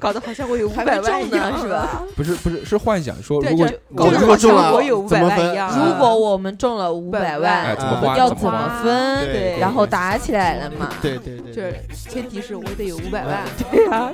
[0.00, 1.68] 搞得好像我有五百万一样，是？
[1.68, 2.04] 吧？
[2.14, 5.68] 不是不是是幻想说，如果搞如果中了我有五百万一样。
[5.76, 9.26] 如果我们中了五百哎万，怎么花要怎怎么分？
[9.32, 10.88] 对然后打起来了嘛？
[11.02, 11.74] 对对对，就是
[12.08, 13.44] 前提是我得有五百万。
[13.72, 14.12] 对啊，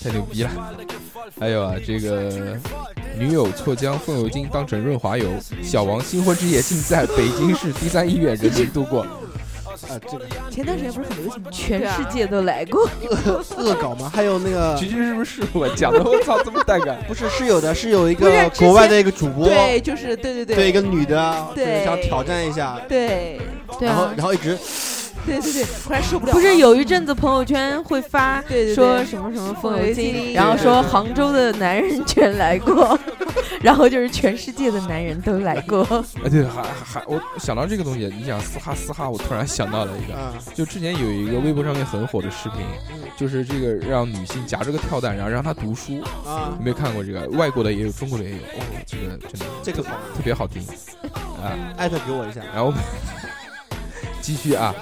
[0.00, 0.50] 太牛逼了！
[1.40, 2.56] 还有啊，这个
[3.18, 5.28] 女友错将风油精当成润滑油，
[5.64, 9.04] 小王新婚之夜竟在北京市第三医院人间度过。
[9.88, 11.50] 啊，这个前段时间不是很流行吗？
[11.50, 12.88] 全世界都来过。
[13.56, 16.02] 恶搞吗，还有那个 菊菊是不是是我讲的？
[16.02, 16.96] 我操，这么带感！
[17.06, 23.40] 不是是有的，是有一个国外的一个主播，对，就是对对对对一个女的，就是对想挑战一下，对
[23.78, 24.56] 对然后啊，然后一直
[25.26, 26.32] 对对对，突然受不了了。
[26.32, 32.98] 不是有一阵子朋友圈会发对对对说什么什么风油精，然后说杭州的男人全来过，
[33.60, 35.82] 然后就是全世界的男人都来过。
[36.24, 42.60] 哎，对，还还我想到这个东西，你讲嘶哈嘶哈，我突然想到了一个，啊，就之前有一个微博上面很火的视频，
[43.16, 46.00] 就是这个让女性夹着个跳蛋，然后让她读书。
[46.24, 47.26] 啊你，没有看过这个？
[47.36, 48.36] 外国的也有，中国的也有。
[48.36, 50.62] 哦，这个真的这个好，特别好听
[51.42, 51.52] 啊！
[51.76, 52.72] 艾特给我一下，然后
[54.20, 54.74] 继续啊，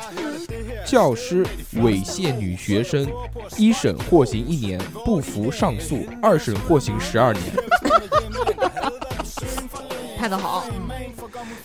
[0.84, 1.44] 教师
[1.76, 3.06] 猥亵女学生，
[3.56, 7.44] 一审获刑一年，不服上诉，二审获刑十二年。
[10.18, 10.64] 拍的好，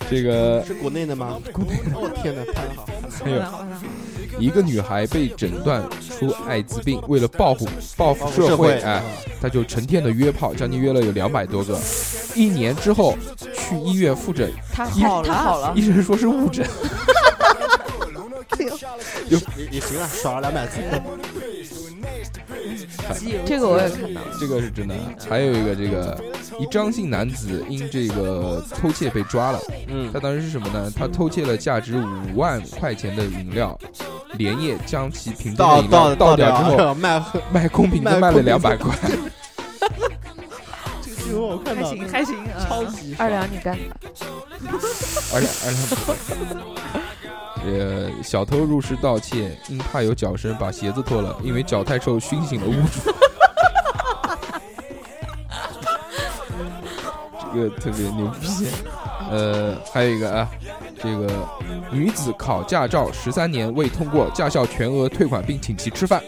[0.10, 1.38] 这个是国内的吗？
[1.54, 2.88] 国内的，哦天哪，拍的好，
[3.24, 3.42] 还有
[4.40, 5.82] 一个女孩被诊断
[6.18, 9.02] 出艾滋病，为了报复报复社社会，哎，
[9.42, 11.80] 她就成天的约炮，将近约了有两百多个。
[12.36, 13.16] 一年之后
[13.54, 16.68] 去医院复诊，他好他好了医，生说是误诊。
[18.66, 19.38] 也
[19.72, 20.80] 也行了，少了两百字，
[23.46, 24.28] 这个我也看到了。
[24.40, 24.96] 这个是真的。
[25.30, 26.18] 还有一个，这个
[26.60, 29.60] 一张姓男子因这个偷窃被抓了。
[29.88, 30.92] 嗯他当时是什么呢？
[30.96, 33.78] 他偷窃了价值五万块钱的饮料，
[34.34, 38.94] 连夜将其瓶中的倒饮料倒倒掉之后，卖， 卖空瓶子卖卖了两百块。
[41.02, 43.84] 这个新闻我看还，行还行，啊超级二两你干的，
[45.34, 45.80] 而且而且，
[47.78, 53.12] 呃，小偷入室盗窃，因怕有脚声，把鞋子脱了，因为脚太臭，熏醒了屋主。
[57.54, 58.68] 这个特别牛逼。
[59.32, 60.50] 呃，还有一个啊，
[61.02, 61.28] 这个
[61.92, 66.24] 女子考驾照十三年未通过，驾校全额退款并请其吃饭，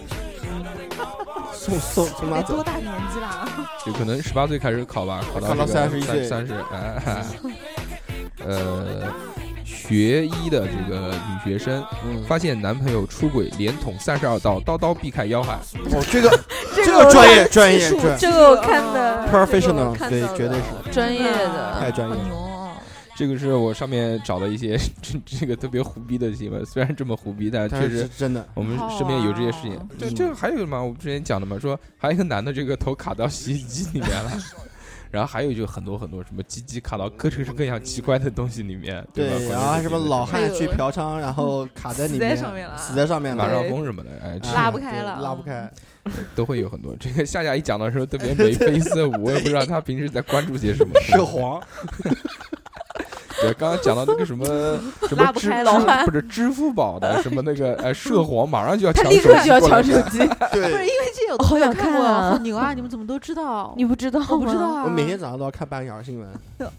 [1.52, 3.50] 送送送多，大年纪了？
[3.88, 7.26] 有可能十八岁开始考吧，考到考到这个31岁三十，哎，
[8.46, 9.08] 呃，
[9.92, 15.60] 学医的这个女学生嗯，发现男朋友出轨，连捅三十二刀，刀刀避开要害。
[15.92, 16.30] 哦，这个
[16.74, 21.78] 这这个专业专业专这个我看的 professional，对绝对是专业的。
[21.78, 22.22] 太专业了。
[22.22, 22.72] 好牛哦！
[23.18, 29.78] 这个是我上面找的一些 这这个特别胡逼的新闻，虽然这么胡逼，但确实真的，我们身边有这些事情。
[30.00, 30.82] 这嗯这还有什么？
[30.82, 34.32] 我之前讲的嘛，说还有一个男的这个头卡到洗衣机里面了。
[35.12, 39.10] 然后还有就很多很多什么鸡鸡卡到各式各样奇怪的东西里面，吧？
[39.14, 45.72] 对，关于然后什么老汉去嫖娼，然后卡在里面死在面，上面了死在上面马了，上风什么的，哎，拉不开了拉不开。
[46.36, 46.96] 都会有很多。
[47.00, 51.00] 这个夏夏一讲的时候特别眉飞色舞，我也不知道他平时在关注些什么。
[51.02, 51.62] 涉黄，
[53.42, 54.46] 对，刚刚讲到那个什么
[55.10, 55.72] 什么拉不支开了
[56.06, 60.20] 支不是支付宝的什么那个哎 涉黄，马上就要抢手立刻就要抢手机，
[60.52, 62.74] 不是对，因为这有我好想看啊好牛啊！
[62.74, 63.74] 你们怎么都知道？
[63.78, 64.28] 你不知道吗？
[64.32, 66.30] 我不知道啊，我每天早上都要看半个小时新闻。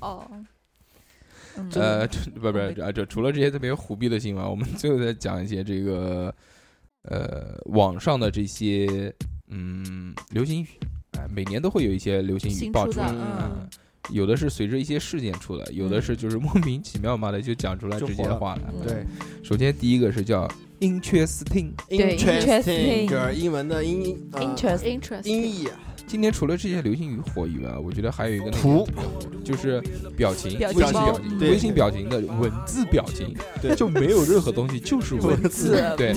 [0.00, 0.24] 哦。
[0.30, 6.34] 嗯呃，这不不是啊，这除了这些特别虎逼的新闻，我们最后再讲一些这个
[7.02, 9.12] 呃网上的这些
[9.50, 10.66] 嗯流行语，
[11.18, 13.68] 哎，每年都会有一些流行语爆出来，嗯嗯，
[14.10, 19.06] 有的是随着一些事件出来，有的是就是莫名其妙嘛的就讲出来这些话了对。
[19.42, 20.48] 首先第一个是叫
[20.80, 25.68] interesting，对，interesting，interesting 就是英文的音呃 interest 音 interest 译，
[26.06, 28.88] 今天除了这些流行语火以外，我觉得还有一个那个图
[29.44, 29.80] 就是
[30.16, 31.12] 表情，表情包。
[31.12, 31.50] 微信表情，对。
[31.50, 33.74] 微信表情的文字表情，对。
[33.76, 35.80] 就没有任何东西，就是文字。
[35.96, 36.12] 对，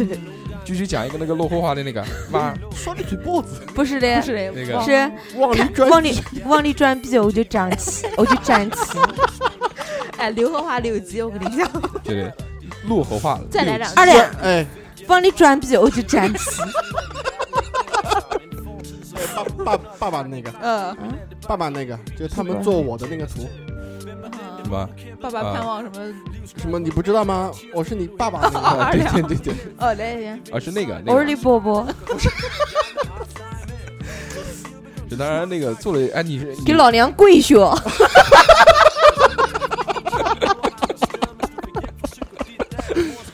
[0.65, 2.03] 继续讲一个那个落后话的那个。
[2.29, 4.51] 妈，双你嘴包子，不是的不，是。
[4.53, 4.83] 那个。
[4.83, 5.11] 是。
[5.37, 8.97] 往里转往里往里转笔，我就长齐， 我就站齐。
[10.17, 11.69] 哎，刘德华六级，我跟你讲，
[12.03, 12.33] 对对，
[12.87, 13.45] 落后话了。
[13.51, 14.31] 再来两句二两。
[14.41, 14.65] 哎，
[15.07, 16.61] 往里转笔，我就站齐。
[19.63, 20.95] 爸爸爸爸那个，嗯，
[21.47, 23.47] 爸爸那个，就他们做我的那个图，
[24.65, 24.89] 什么？
[25.21, 26.13] 爸爸盼望什么？
[26.57, 27.51] 什么你不知道吗？
[27.73, 28.49] 我是你爸爸
[28.91, 31.87] 对对对对，哦，来来，啊是那个我是个，李伯伯，
[35.09, 37.55] 这当然那个做了，哎你是给老娘跪下！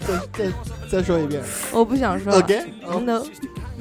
[0.08, 0.52] 再再
[0.90, 2.40] 再说一遍我不想说了。
[2.40, 3.24] ，OK，No，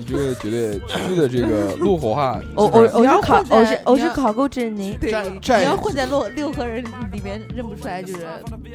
[0.01, 4.95] 你这个绝对区区的这个陆火话， 我我我是考我是我是考过真的。
[4.99, 6.83] 对，站你站要混在六六合人
[7.13, 8.27] 里面认不出来，就是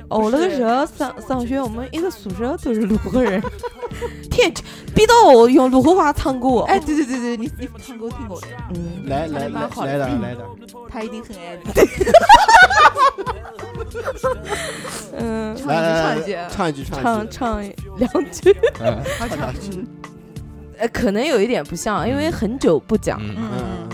[0.09, 3.41] 哦，我那个时候上上学，我们一个宿舍都是鲁河人，
[4.29, 4.53] 天，
[4.93, 6.59] 逼到我用鲁河话唱歌。
[6.67, 10.45] 哎，，对对对对，你你唱歌听过的，嗯，来来来蛮好的来点来点，
[10.89, 11.71] 他一定很爱你。
[15.17, 15.73] 嗯，唱
[16.17, 19.87] 一句，唱一句，唱一句唱唱一句，唱两句，
[20.77, 23.19] 呃，可能有一点不像，因为很久不讲。
[23.21, 23.89] 嗯，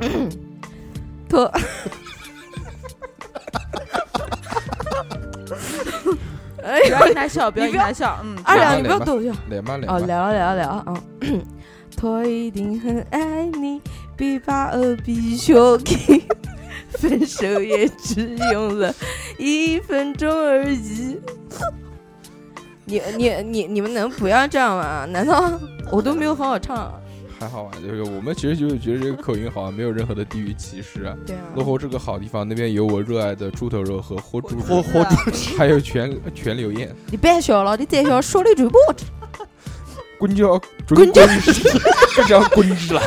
[0.00, 0.28] 嗯，嗯，
[1.28, 1.44] 托，
[6.62, 8.18] 哎不要因他笑，不要你不要因他笑。
[8.22, 9.30] 嗯，二两，你不要逗笑。
[9.30, 11.02] 哦，来嘛来嘛，聊了聊了聊啊。
[11.96, 13.80] 他一定很爱你，
[14.16, 16.22] 比巴尔比丘给。
[16.90, 18.92] 分手也只用了
[19.36, 21.20] 一分钟而已。
[22.88, 25.04] 你你你你们能不要这样吗？
[25.04, 25.52] 难道
[25.92, 26.92] 我都没有好好唱？
[27.38, 31.14] 还好啊，就是我们其实就是觉得这个口音好像没有任何的地域歧视啊。
[31.24, 35.14] 对啊，落后是个好地方，那边有我热爱的猪头肉和活猪肉，活活猪
[35.56, 36.92] 还有全全柳燕。
[37.10, 39.04] 你别笑了，你再笑说你嘴巴子。
[40.18, 41.22] 滚叫滚叫
[42.16, 43.02] 这叫滚子了。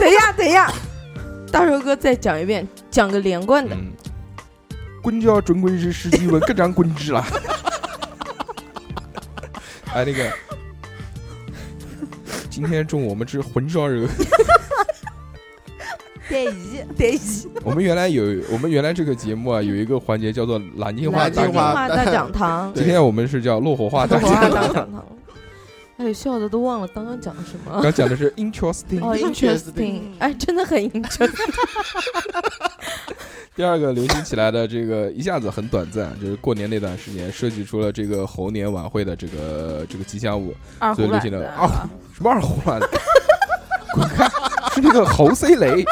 [0.00, 0.72] 等一下，等一下，
[1.52, 3.76] 大寿哥再讲一遍，讲个连贯的。
[3.76, 3.92] 嗯，
[5.02, 7.24] 滚叫准滚是十几文，各张滚子了。
[9.94, 10.30] 哎，那个，
[12.48, 14.06] 今天中午我们吃红烧肉。
[16.28, 18.22] 得意，得意，我们原来有，
[18.52, 21.52] 我们原来这个节目啊，有一个环节叫做南京话大讲。
[21.52, 24.72] 话大讲堂，今天我们是叫落火话大讲。
[24.72, 25.04] 堂。
[25.96, 27.82] 哎，笑的都忘了刚刚讲的什么了。
[27.82, 29.04] 刚讲的是 interesting。
[29.04, 31.52] 哦 Interesting，interesting，哎，真的很 interesting。
[33.60, 40.54] 第二个流行起来的这个一下子很短暂，就是过年那段时间设计出了这个猴年晚会的这个这个吉祥物，
[40.96, 41.74] 最流行的子二胡
[42.16, 42.88] 什么二胡乱子，
[43.92, 44.26] 滚开！
[44.72, 45.84] 是那个猴 C 雷，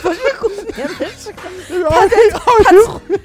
[0.00, 1.34] 不是过年的事，
[1.90, 2.40] 他在他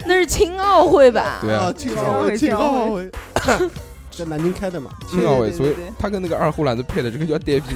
[0.08, 1.22] 那是青奥会吧？
[1.22, 3.12] 啊，对啊，青奥会，青奥会，
[4.12, 7.76] 在南京开的嘛，青奥会，所以他跟那个二胡篮子配的这个叫带皮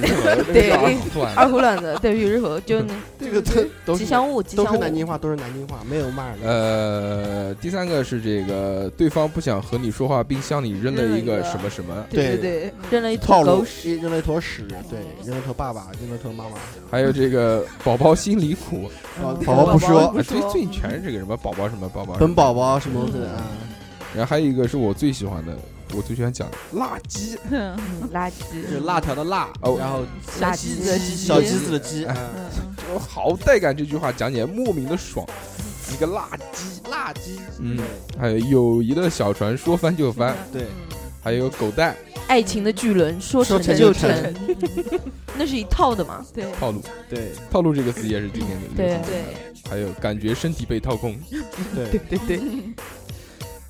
[0.52, 1.40] 对二胡篮子。
[1.40, 3.52] 二胡乱子，对，于日后就那这个都
[3.84, 4.76] 都是吉祥物，吉都祥物。
[4.76, 6.40] 是南京话，都是南京话，没有骂人。
[6.40, 6.48] 的。
[6.48, 16.56] 呃，第三个是这个对方不想和你说话，并向你扔了一个什么什么，对对对，扔了一坨狗屎，扔了一坨屎，对，扔了一坨爸爸，扔了一坨妈妈。
[16.90, 18.90] 还有这个宝宝心里苦，
[19.22, 20.06] 宝嗯宝宝不说。
[20.08, 21.36] 啊，最最近全是这个什么？
[21.36, 21.88] 宝宝什么？
[21.88, 22.26] 宝宝什么？
[22.26, 23.42] 本宝宝什么东西的啊？
[24.14, 25.56] 然后还有一个是我最喜欢的，
[25.94, 29.76] 我最喜欢讲的辣鸡，嗯嗯垃就是，辣条的辣，哦。
[29.78, 30.04] 然后
[30.40, 32.44] 垃鸡圾的鸡鸡小鸡子的鸡，哎嗯。
[32.90, 35.26] 嗯，好带感，这句话讲起来莫名的爽。
[35.92, 37.78] 一个辣鸡，辣鸡，嗯，
[38.18, 40.66] 还有友谊的小船说翻就翻，对，
[41.22, 41.96] 还有狗蛋。
[42.26, 45.00] 爱情的巨轮说说成就成就成成，
[45.38, 46.26] 那是一套的嘛？
[46.34, 46.44] 对。
[46.58, 47.30] 套路，对。
[47.50, 48.66] 套路这个词也是今天的。
[48.76, 51.16] 对对，还有感觉身体被掏空，
[51.72, 51.98] 对。
[52.08, 52.40] 对对，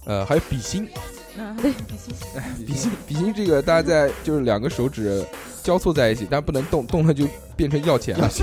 [0.07, 1.01] 呃，还有比心，嗯
[1.61, 2.15] 对 比心，
[2.67, 5.25] 比心比心这个大家在就是两个手指
[5.63, 7.27] 交错在一起，但不能动，动了就
[7.57, 8.31] 变成要钱了。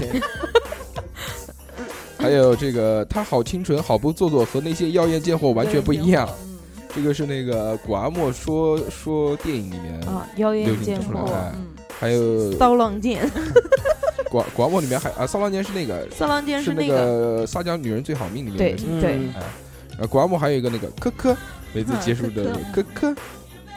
[2.18, 6.30] 还有这个他好清纯，好不做作，和那些妖艳贱货完全不一样。
[6.46, 6.50] 嗯。
[6.96, 11.66] 这个是那个古阿莫说说电影里面啊，妖艳贱货，行出来的，嗯，
[12.00, 13.28] 还有骚浪贱，
[14.30, 19.20] 古古阿莫里面还啊，骚浪贱是那个骚浪贱是那那个，撒娇女人最好命里面对的对。
[19.98, 21.36] 对古阿莫还有一个那个科科，
[21.74, 23.16] 每次嗯结束的科科科，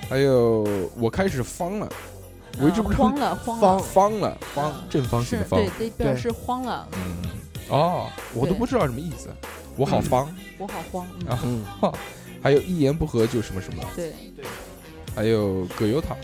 [0.08, 0.66] 还有
[0.96, 1.88] 我开始方了，
[2.60, 5.58] 我一直不知道慌了，慌方了，方了方正方形的方。
[5.60, 7.16] 对，，对，表示慌了，嗯，
[7.68, 9.28] 哦，我都不知道什么意思，
[9.76, 10.28] 我好方，
[10.58, 11.06] 我好慌，
[11.42, 11.64] 嗯，
[12.42, 14.12] 还有一言不合就什么什么，对。
[14.36, 14.44] 对，
[15.16, 16.14] 还有葛优躺，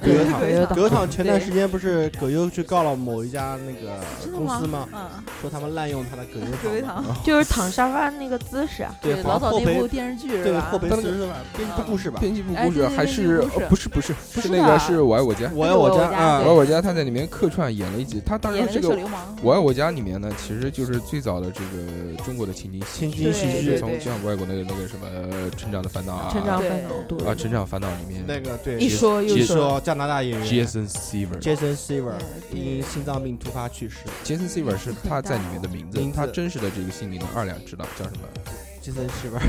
[0.00, 0.40] 葛优躺。
[0.40, 0.76] 葛优躺。
[0.76, 3.98] 葛优躺前段时间不是葛优去告了某一家那个
[4.30, 4.88] 公司吗？
[4.92, 5.00] 嗯，
[5.40, 7.04] 说他们滥用他的葛优葛优躺。
[7.24, 10.44] 就是躺沙发那个姿势啊，对，老早后那部电视剧是吧？
[10.44, 10.78] 对后？
[10.78, 12.20] 赔但那个四十万，编辑部故事吧？
[12.20, 16.08] 编辑部故事还是不是不是不是那个是我爱我家，我爱我家。
[16.08, 18.96] 家啊我爱，我家他在里面客串演了一集，他当然这个
[19.42, 31.40] 我爱我家里面呢，其实就是最早的这个中国的情景情景喜剧对对从像外国那个那个什么呃成长的烦恼啊，成长烦恼多啊，成长烦恼里面对那个对，一说又说，加拿大演员 Jason Seaver。
[31.40, 32.12] Jason Seaver
[32.52, 33.96] 因心脏病突发去世。
[34.24, 38.28] Jason Seaver 是他在里面的名字他真实的这个姓名的，二两知道叫什么
[38.82, 39.40] ？Jason Seaver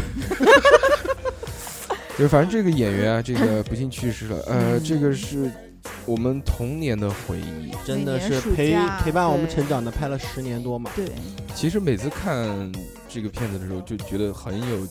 [2.17, 4.37] 就是反正这个演员啊，这个不幸去世了。
[4.47, 5.51] 呃，嗯这个是
[6.05, 7.71] 我们童年的回忆。
[7.85, 10.89] 真的是陪陪伴我们成长的，拍了十年多嘛。
[10.95, 11.11] 对，
[11.53, 12.71] 其实每次看
[13.07, 14.87] 这个片子的时候，就觉得很有，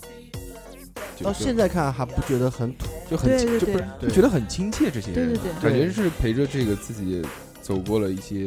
[1.24, 4.90] 到现在看还不觉得很土，就很亲就不是就觉得很亲切。
[4.90, 7.22] 这些人对对对感觉是陪着这个自己
[7.62, 8.46] 走过了一些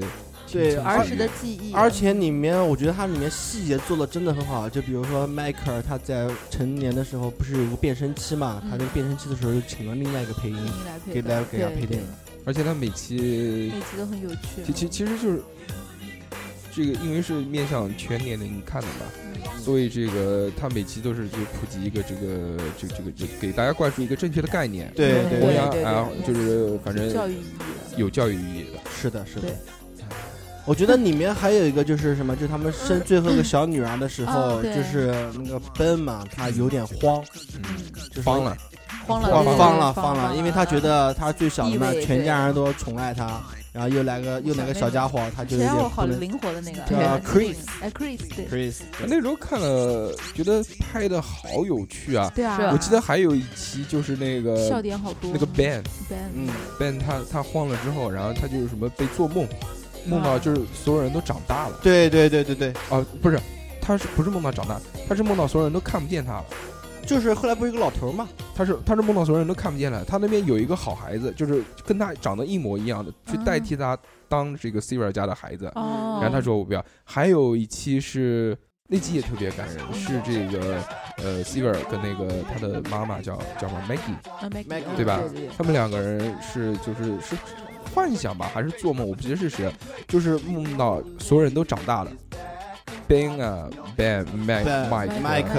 [0.52, 12.08] 对青春儿时的记忆，而且里面我觉得它里面细节做的真的很好，就比如说迈克尔他在成年的时候不是有个变声期嘛，他那个变声期的时候就请了另外一个配音，你来配的给大家给他配电影。
[12.46, 14.64] 而且他每期每期都很有趣。
[14.66, 15.44] 其其其实就是
[16.86, 28.80] 这个，因为是面向全年龄看的嘛，嗯所以这个他每期都是就普及一个这个这个这个这个给大家灌输一个正确的概念，对对弘扬对对啊，就是反正教育意义，有教育意义的。
[28.90, 29.48] 是的，是的。
[30.66, 37.24] 我觉得里面还有一个就是什么，就是他们生最后一个小女儿的时候，就是那个奔嘛，他有点慌，
[37.56, 37.64] 嗯，
[38.10, 38.56] 就是慌了，
[39.08, 46.32] 慌了，慌了，慌了，因为他觉得他最小的嘛全家人都宠爱他，然后又来个又来个小家伙，他就有谁让我好点不能。
[46.32, 52.32] 灵活的那个对对 Chris 哎，Chris，对 Chris，那时候看了，觉得拍的好有趣啊！
[52.36, 56.50] 对啊，我记得还有一期就是那个笑个点好多，那个 Ben，Ben，嗯
[56.80, 59.48] ，Ben 他他慌了之后，然后他就是什么被做梦，
[60.06, 63.40] 梦到就是所有人都长大了对对对对对，啊，不是，
[63.80, 64.82] 他是不是梦到长大？
[65.08, 66.46] 他是梦到所有人都看不见他了。
[67.10, 73.98] 就是后来不是有个老头嘛，他是他是梦到所有人都看不见了，他那边有一个好孩子，就是跟他长得一模一样的，去代替他
[74.28, 75.66] 当这个 Sivir 家的孩子。
[75.74, 76.86] 哦，然后他说我不要。
[77.04, 78.56] 还有一期是
[78.88, 80.84] 那集也特别感人，是这个
[81.18, 85.20] 呃 Sivir 跟那个他的妈妈叫叫什么 Maggie，对吧？
[85.58, 87.36] 他们两个人是就是是
[87.92, 89.10] 幻想吧，还是做梦？
[89.10, 89.74] 我不记得是谁了，
[90.08, 92.12] 就是梦到所有人都长大了。
[93.08, 94.90] Ben 啊，Ben、Mike、
[95.22, 95.54] Mike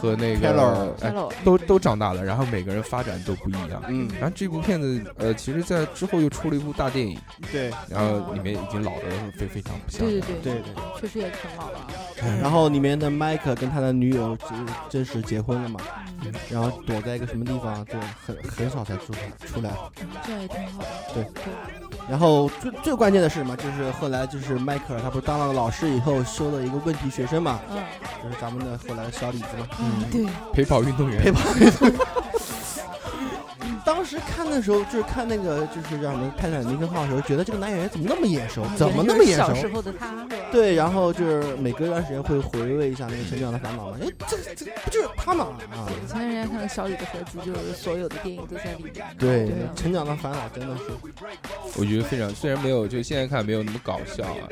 [0.00, 3.82] 和那 Taylor 个都都长大了，然后每个人发展都不一样。
[3.88, 7.18] 嗯，然后这部片子，呃，其实在之后又出了一部大电影，
[7.52, 9.02] 对然后里面已经老的
[9.38, 10.10] 非非常不像了。
[10.10, 11.00] 对对对对对。
[11.00, 11.86] 确实也挺老了，
[12.22, 15.80] 嗯 然后里面的 Mike 跟他的女友真真实结婚了嘛，
[16.24, 17.92] 嗯然后躲在一个什么地方，就
[18.24, 19.12] 很很少才出
[19.46, 19.70] 出来。
[20.24, 23.56] 这样也挺好的，对对，然后最最关键的是什么？
[23.56, 27.78] 就是后来就是迈克尔他不是当了老师以后收了一个问题学生嘛，嗯
[28.22, 29.66] 就是咱们的后来的小李子嘛。
[29.80, 31.40] 嗯，对，陪跑运动员陪跑
[33.86, 38.66] 当时看的时候，就是看那个就是让我们泰坦尼克号的时候，觉得这个男演员怎么那么眼熟？
[38.76, 39.74] 怎么那么眼小时熟？
[39.74, 45.86] 候的他，是吧对，然后就是每隔一段时间会回味一下那个《成长的烦恼》嘛，哎，这这不就是他嘛啊？
[46.04, 50.82] 以前人家看到小李的合集，就是所有的电影都在里面，对，对啊成长的烦恼》真的是，
[51.78, 54.50] 我觉得非常，虽然没有就现在看没有那么搞笑啊，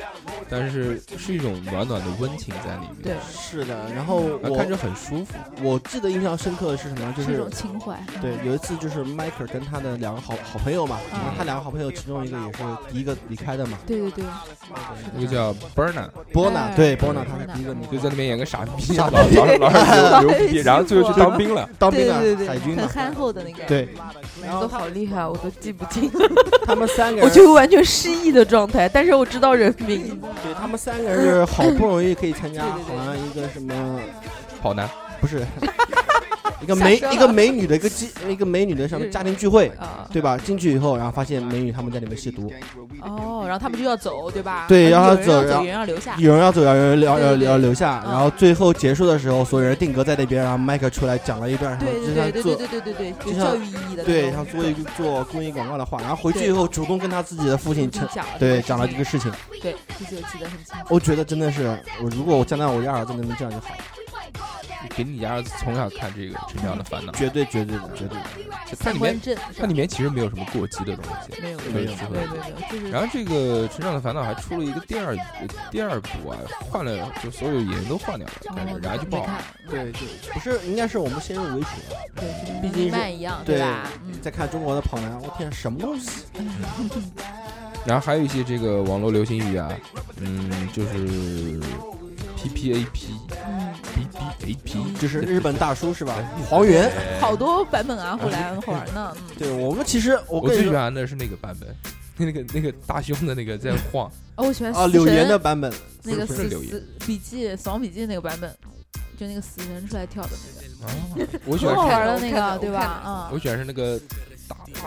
[0.49, 3.91] 但是是一种暖暖的温情在里面，对，是的。
[3.93, 5.33] 然后我啊看着很舒服。
[5.61, 7.13] 我记得印象深刻的是什么？
[7.17, 11.19] 就是一种情怀，对，有一次就是迈克尔跟他的两个好好朋友嘛，嗯。
[11.37, 12.59] 他两个好朋友其中一个也是
[12.91, 14.25] 第一个离开的嘛，对对对，
[15.13, 21.69] 那个叫 Berna，波娜，哎对，波娜对他是第一个离就在那边演个傻逼， 傻老逼老老是牛 牛逼，然后最后去当兵了。
[21.77, 23.89] 当兵了对对对对，海军嘛很，憨厚的那个，对，
[24.43, 26.09] 然后都好厉害，我都记不清，
[26.65, 30.19] 他们三个我，就完全失忆的状态，但是我知道人名。
[30.43, 33.99] 对他们三个人是好不容易可以参加，好像一个什么，
[34.61, 35.45] 跑男，不是。
[36.61, 40.35] 一个美一个美女的一个机一个美女的什么家庭聚会，啊，对吧？
[40.35, 42.51] 进去以后，然后发现美女他们在里面吸毒，
[43.01, 44.65] 哦，然后他们就要走，对吧？
[44.67, 48.11] 对然后走然后有人要留下，有人要走，有人要要要留下，嗯。
[48.13, 59.31] 然后最后结束的时候，所有人定格在那边，然后麦克出来讲了一段，对对就像做对对对对对有教育意义的，对，像做一个做公益广告的话，然后回去以后主动跟他自己的父亲承讲对讲了这这个事情，
[59.61, 60.85] 对，这就记得很清楚。
[60.89, 63.83] 我觉得真的是我如果我将来我家儿子能这样就好了，
[64.95, 68.25] 给你家儿子从小看这个《成长的烦恼》，绝对绝对的绝对的。
[68.79, 69.19] 它里面
[69.57, 71.41] 它里面其实没有什么过激的东西。
[71.41, 72.27] 没有没有没有
[72.81, 79.43] 没有然后这个《成长的烦恼》还出了一个第二呃第二部啊，换了就所有演员都换掉了，感觉哦然后就不好看。
[79.69, 80.01] 对对，
[80.33, 81.95] 不是，应该是我们先入为主的。
[82.15, 83.89] 对，毕竟是慢一样，对吧？
[84.05, 86.25] 嗯，再看中国的跑男，我天，什么东西？
[87.85, 89.71] 然后还有一些这个网络流行语啊，
[90.17, 91.59] 嗯，就是
[92.45, 93.07] P P A P
[93.47, 94.07] 嗯，B
[94.45, 96.15] B A P，就是日本大叔是吧？
[96.47, 96.91] 黄猿。
[97.19, 99.15] 好多版本啊，后来很好玩呢。
[99.15, 101.75] 嗯，对我们其实我我最喜欢的是那个版本，
[102.17, 105.73] 那个那个大胸的那个在晃，哦，我喜欢啊，死柳岩的版本，
[106.03, 106.71] 那个死不是柳岩。
[106.71, 108.55] 死笔记、死亡笔记那个版本，
[109.17, 110.29] 就那个死人出来跳的
[111.17, 112.81] 那个，哦，我喜欢好玩的那个，对吧？
[112.81, 113.29] 啊。
[113.33, 113.99] 我，喜欢是那个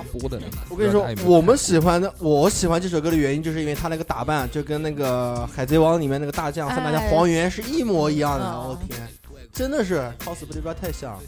[0.04, 0.56] 播的那个。
[0.68, 8.44] 我跟你说我们喜欢的，我喜欢这首歌的原因，就是因为他那个打扮就跟那个《海贼王》里面那个大将三大将哎黄猿是一模一样的。
[8.44, 9.08] 嗯我天，
[9.52, 11.18] 真的是 cosplay 太像。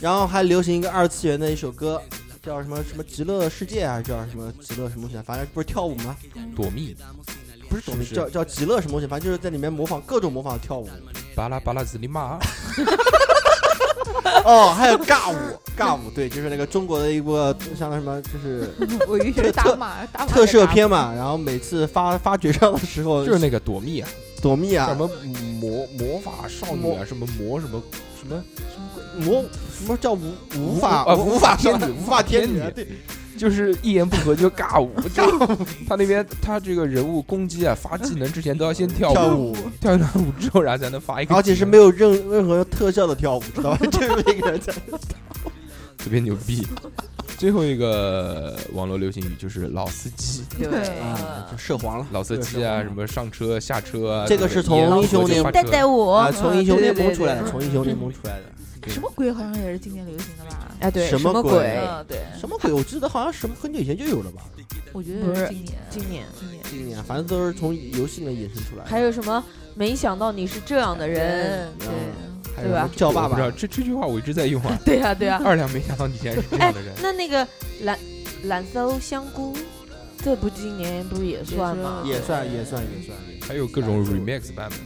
[0.00, 2.02] 然后还流行一个二次元的一首歌，
[2.42, 6.16] 叫什么什么极乐世界啊，叫什么极乐什么东西啊，反正不是跳舞吗？
[6.56, 6.96] 躲蜜，
[7.68, 10.88] 不是懂是是叫叫极乐什么东西，反正就是在里面模仿各种模仿跳舞。
[11.34, 12.38] 巴拉巴拉子里马，
[14.44, 15.36] 哦，还有尬舞，
[15.76, 17.36] 尬舞，对，就是那个中国的一部
[17.78, 18.70] 像那什么，就是
[19.08, 21.12] 我以为是打马打特摄片嘛。
[21.14, 24.08] 然后每次发发绝招的时候，就是那个躲蜜啊，
[24.40, 25.10] 躲蜜啊什，么
[25.60, 27.82] 魔魔法少女啊，什么魔什么
[28.20, 28.42] 什么，
[29.18, 29.42] 魔
[29.76, 32.86] 什么叫无无法啊无法天女无无法法天女对，
[33.42, 35.36] 就是一言不合就尬舞， 就
[35.88, 43.78] 他那边他这个人物攻击啊发技能之前都要先跳跳舞，跳一段舞之后，然后才能发一个，而且是没有任任何特效的跳舞，知道吧？
[43.90, 44.72] 就是每个人在
[45.98, 46.64] 特别牛逼。
[47.36, 50.68] 最后一个网络流行语就是老司机，对
[51.00, 52.06] 啊，就涉黄了。
[52.12, 58.42] 老司机啊，什么上车下车啊，这个是从英雄联盟带带我啊，从英雄联盟出来的，从英雄联盟出来的。
[58.82, 60.74] 对什么鬼好像也是今年流行的吧？
[60.80, 61.52] 哎对什么鬼
[62.08, 62.72] 对，什么鬼？
[62.72, 64.42] 我记得好像什么很久以前就有了吧？
[64.92, 68.90] 我觉得不是今年今年今年今年反正都是从游戏里面衍生出来的。
[68.90, 69.42] 还有什么？
[69.74, 71.88] 没想到你是这样的人，对。
[72.54, 74.78] 对吧叫爸爸这这句话我一直在用啊。
[74.84, 75.40] 对啊对啊。
[75.42, 77.48] 二两没想到你竟然是这哎样的人，，那那个
[77.80, 77.98] 蓝
[78.44, 79.56] 蓝搜香菇，
[80.22, 82.02] 这不今年不是也算吗？
[82.04, 83.16] 也算也算也算。
[83.48, 84.78] 还有各种 remix 版本。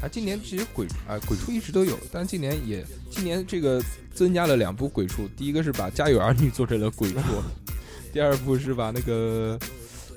[0.00, 3.82] 嗯，啊，今年其实鬼啊鬼畜一直都有，但今年也今年这个
[4.14, 7.18] 增加了两部鬼畜，第一个是把《家有儿女》做成了鬼畜，
[8.12, 9.58] 第二部是把那个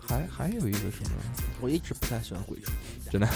[0.08, 1.12] 还还有一个什么，
[1.62, 2.72] 我一直不太喜欢鬼畜
[3.12, 3.28] 真的。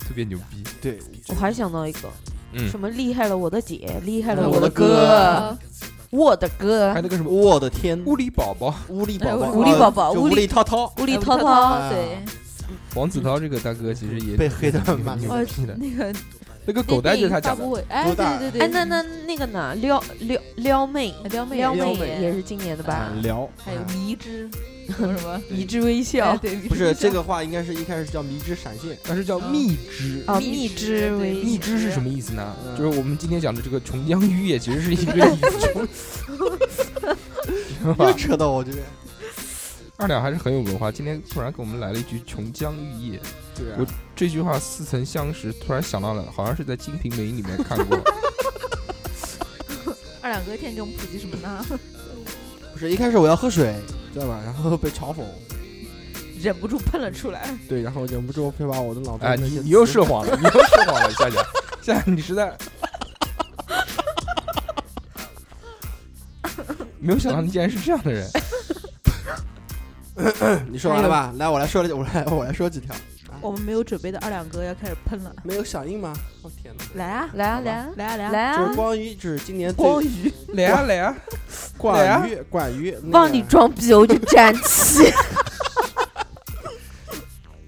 [0.00, 0.98] 特别牛逼，对，
[1.28, 2.08] 我还想到一个，
[2.54, 5.58] 嗯，什么厉害了我的姐，厉害了嗯我的哥哥，
[6.08, 12.24] 我的哥还有，那个什么我的天，乌里宝宝，乌力宝宝，哎乌力宝宝乌乌力力涛涛，乌力涛涛对，
[12.94, 16.12] 黄子韬这个大哥其实也被黑得很蛮牛哦逼的，那个
[16.66, 19.74] 那个狗带就是他讲的，发布会，哎，对对对，哎，那那那个呢？
[19.76, 23.12] 撩撩撩妹，撩妹撩妹也是今年的吧啊？
[23.22, 24.48] 聊，还有啊迷之
[24.96, 30.22] 什么 迷之微哎笑，对，不是这个话，应该是一开始叫迷之闪现，但是叫蜜汁。
[30.26, 32.56] 啊，蜜蜜汁之微蜜汁是什么意思呢？
[32.66, 35.38] 嗯就是我们今天讲的这个琼浆玉液，其实是一个意
[35.92, 36.28] 思。
[37.98, 38.84] 又扯到我这边。
[40.00, 43.20] 二两还是很有文化，今天突然给我们来了一句琼浆玉液，
[43.56, 47.98] 对啊我这句话似曾相识，突然想到了，好像是在《金瓶梅》里面看过。
[50.22, 51.66] 二两哥天给我们普及什么呢？
[52.72, 53.74] 不是一开始我要喝水，
[54.14, 54.40] 知道吧？
[54.44, 55.24] 然后被嘲讽，
[56.40, 57.52] 忍不住喷了出来。
[57.68, 61.42] 对，然后忍不住会把我的脑袋哎，你你又词说谎了，你又涉谎了，夏夏，
[61.82, 62.56] 夏夏，你实在
[67.00, 68.30] 没有想到你竟然是这样的人。
[70.70, 71.32] 你说完了吧？
[71.38, 72.94] 来，我来说了，我来我来说几条。
[73.40, 76.12] 我们没有准备的二两哥要开始喷了，没有响应吗？
[76.42, 76.84] 我天哪！
[76.94, 78.30] 来啊来啊来啊来啊来啊！
[78.32, 78.74] 来啊就是！
[78.74, 81.16] 光鱼就是今年最光鱼，来啊 来啊！
[81.76, 85.04] 关于关于那往个里装逼我就站起。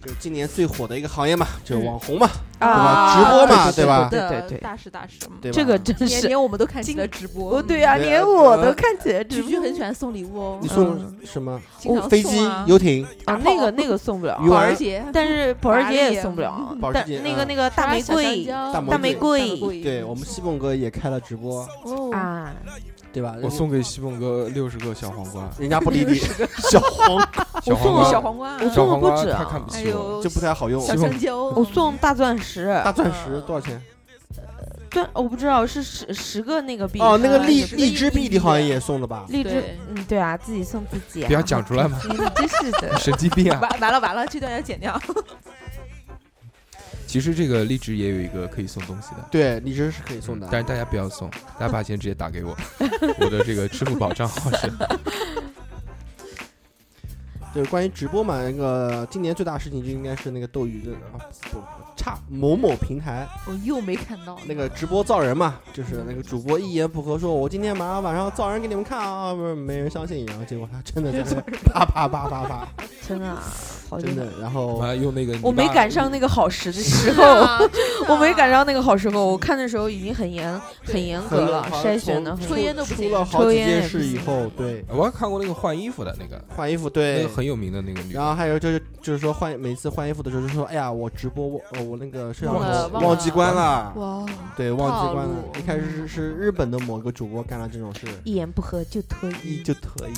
[0.05, 2.29] 就今年最火的一个行业嘛，就是网红嘛，
[2.61, 4.09] 啊直播嘛，对对吧？
[4.11, 5.19] 对对对大事大事。
[5.41, 5.51] 对？
[5.51, 10.59] 这个真是，年年我们都看起了直播，哦，对呀，连我都看起来直居播居很喜欢送礼物哦。
[10.61, 11.16] 你，送嗯。
[11.24, 11.61] 什么？
[12.09, 16.77] 飞机游艇、啊，那个那个送不了，保时捷，但是保时捷也送不了。
[16.81, 17.23] 保，时但捷嗯。
[17.24, 18.45] 那个那个大玫瑰。
[18.45, 19.57] 大大玫瑰。
[19.57, 19.81] 瑰。
[19.81, 22.53] 对我们西蹦哥也开了直播，哦，啊，
[23.12, 23.35] 对吧？
[23.43, 26.15] 我送给西凤哥六十个小黄瓜，人家不理你，
[26.70, 27.28] 小黄
[27.62, 29.91] 小黄瓜，小黄瓜，我送的不止啊他看不起我。
[29.91, 30.81] 有就不太好用。
[30.81, 33.81] 小香蕉，我送大钻石，大钻石多少钱？
[34.91, 39.24] 钻我不知道是十十个那个币哦，那个啊荔是荔枝币荔枝你好像也送了吧？
[39.28, 43.61] 荔枝，嗯，对啊，自己送自己啊，不要讲出来嘛 你真是的， 神经病啊！
[43.61, 45.01] 完完了完了，这段要剪掉。
[47.11, 50.47] 其实这个荔枝也有一个可以送东西的，对，荔枝是可以送的。
[50.49, 51.28] 但是大家不要送，
[51.59, 52.57] 大家把钱直接打给我，
[53.19, 54.70] 我的这个支付宝账号是。
[57.53, 61.19] 就是关于直播嘛，那个今年最大的事情就应该是那个斗鱼的啊，
[61.51, 61.66] 不不
[61.97, 63.27] 差某某平台。
[63.45, 71.41] 我又没看到那个直播造人嘛，就是那个主播一言不合说，我今天马上晚上造人给你们看啊，不是没人相信，然后结果他真的在那
[71.74, 72.69] 啪啪啪啪啪，
[73.09, 73.43] 真的啊
[73.91, 77.25] 好真的，然后完了用那个我没赶上那个好时的时候，
[78.09, 79.27] 我没赶上那个好时候。
[79.27, 94.25] 我看的时候已经很严、很严格了，筛选的从抽烟都不行出了好几抽烟也件事以后，对我还看过那个换衣服的那个，换衣服，那对个，很有名的那个女的，然后还有就是就是说换每次换衣服的时候就说，哎呀，我直播我呃我那个摄像头忘记关了，哇，
[94.57, 99.62] 对，忘记关了一开始是是日本的某个主播干了这种事，一言不合就脱一衣。
[99.65, 100.12] 就特意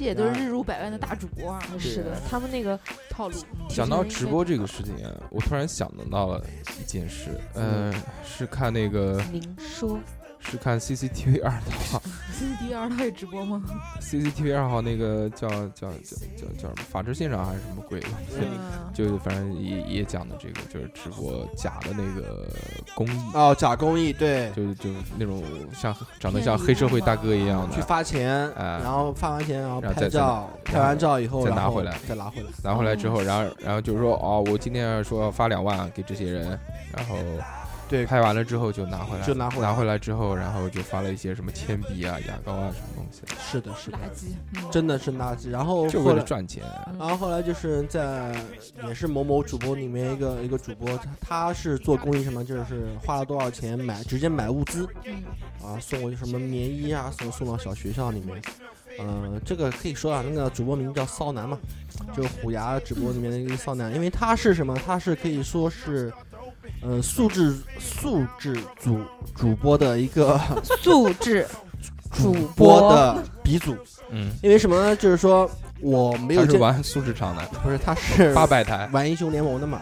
[0.00, 3.36] 这些都是日入百万的大主播啊，是的，他们那个套路。
[3.68, 6.42] 讲到直播这个事情啊，我突然想到了
[6.80, 7.92] 一件事，呃，
[8.24, 9.98] 是看那个您说
[10.40, 12.00] 是看 CCTV 二套
[12.32, 13.62] CCTV 二套也直播吗
[14.00, 18.08] ？，CCTV 二号那个叫叫叫叫叫什么法制现场还是什么鬼的，
[18.38, 18.44] 嗯，
[18.94, 22.48] 就反正也也讲的这个就是直播假的那个
[22.94, 25.42] 公益，哦，假公益对，就就那种
[25.74, 32.48] 像长得像黑社会大哥一样的去，发钱，哎然后发完钱，然后再拍照，再拍完照以后再拿回来再拿回来。
[32.64, 36.58] 拿回来之后，然后然后就是说哦，我今天说要发两万给这些人，
[36.96, 37.16] 然后
[37.90, 45.50] 对，拍完了之后就拿回来，就拿回来拿回来之后，然后就发了一些什么铅笔啊、牙膏啊什么东西，是的，是的垃，圾，嗯真的是垃圾。
[45.50, 46.62] 然后就为了，赚钱。
[46.96, 48.32] 然后后来就是在
[48.86, 55.22] 也是某某主播里面一个一个主播，他他是做公益什么，就是花了多少钱买直接买物资嗯
[55.60, 58.40] 啊，送过去什么棉衣啊，送送到小学校里面。
[58.98, 61.58] 呃，这个可以说啊，那个主播名叫骚男嘛，
[62.14, 64.76] 就是虎牙直播里面的一个骚男，因为他是什么？
[64.84, 66.12] 他是可以说是，
[66.82, 69.00] 呃，素质素质主
[69.34, 70.40] 主播的一个
[70.82, 71.46] 素质
[72.12, 73.76] 主播播的鼻祖，
[74.10, 74.96] 嗯，因为什么呢？
[74.96, 75.48] 就是说
[75.80, 79.80] 我没有，他是玩素质场的不是他是 八百台玩英雄联盟的嘛，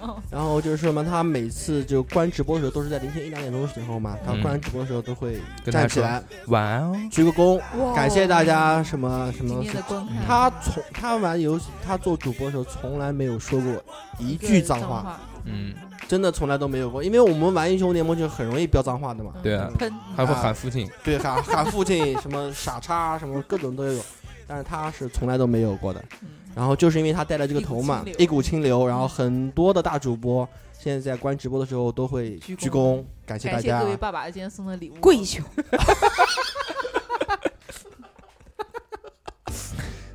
[0.00, 5.32] 哦，然后就是什么，他每次就关直播的时候都是在凌晨一两点钟的时候嘛，他嗯关直播的时候都会
[5.64, 9.74] 跟他站起来晚哦，鞠个躬，哇感谢大家什么什么今天。
[9.74, 13.70] 的观看，他从他玩游戏，他做主播的时候从来没有说过
[14.18, 15.74] 一句脏话，话，嗯，
[16.08, 17.02] 真的从来都没有过。
[17.02, 24.02] 因为我们玩英雄联盟就很容易飙脏话的嘛，对啊，喷，还会喊父亲，对，喊 喊父亲什么傻叉什么各种都有，
[24.46, 26.02] 但是他是从来都没有过的。
[26.22, 33.90] 嗯然后就是因为他带了这个头嘛，一一股清流，然后很多的大主播现在在关直播的时候都会鞠躬感谢大家感谢各。
[33.90, 35.44] 位爸爸今天送的礼物，跪求，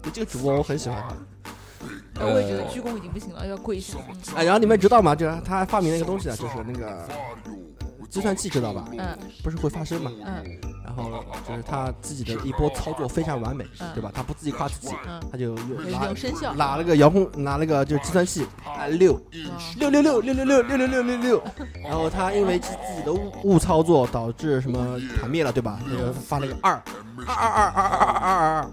[0.12, 1.16] 这个主播我很喜欢他。
[2.22, 3.98] 呃我也觉得呃鞠躬已经不行了，要跪下。
[4.10, 5.16] 嗯哎，然后你们知道吗？
[5.16, 8.86] 就是他发明了一个东西啊，就是那个呃计算器，知道吧？
[8.98, 10.12] 嗯不是会发声嘛？
[10.26, 10.44] 嗯
[10.84, 14.12] 然后就是他自己的一波操作非常完美，嗯对吧？
[14.14, 15.56] 他不自己夸自己，嗯，他就有
[15.90, 21.44] 拿拿了个遥控，拿了个就是计算器，啊六嗯六六六六六六六六六六六，
[21.82, 25.80] 然后他因为自己的误误操作导致什么团灭了，对吧？
[25.88, 26.74] 那个发了个二
[27.26, 28.70] 二二二二二二二二，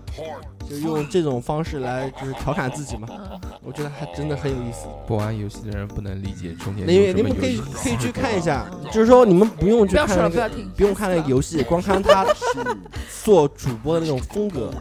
[0.68, 3.08] 就用这种方式来就是调侃自己嘛。
[3.10, 4.86] 嗯我觉得还真的很有意思。
[5.06, 12.24] 不玩游戏的人不能理解中间因为有什么你们可以可以去看一下，就是说你们不用去看那个，不要听，不用看那个游戏，光看他
[13.22, 14.72] 做主播的那种风格。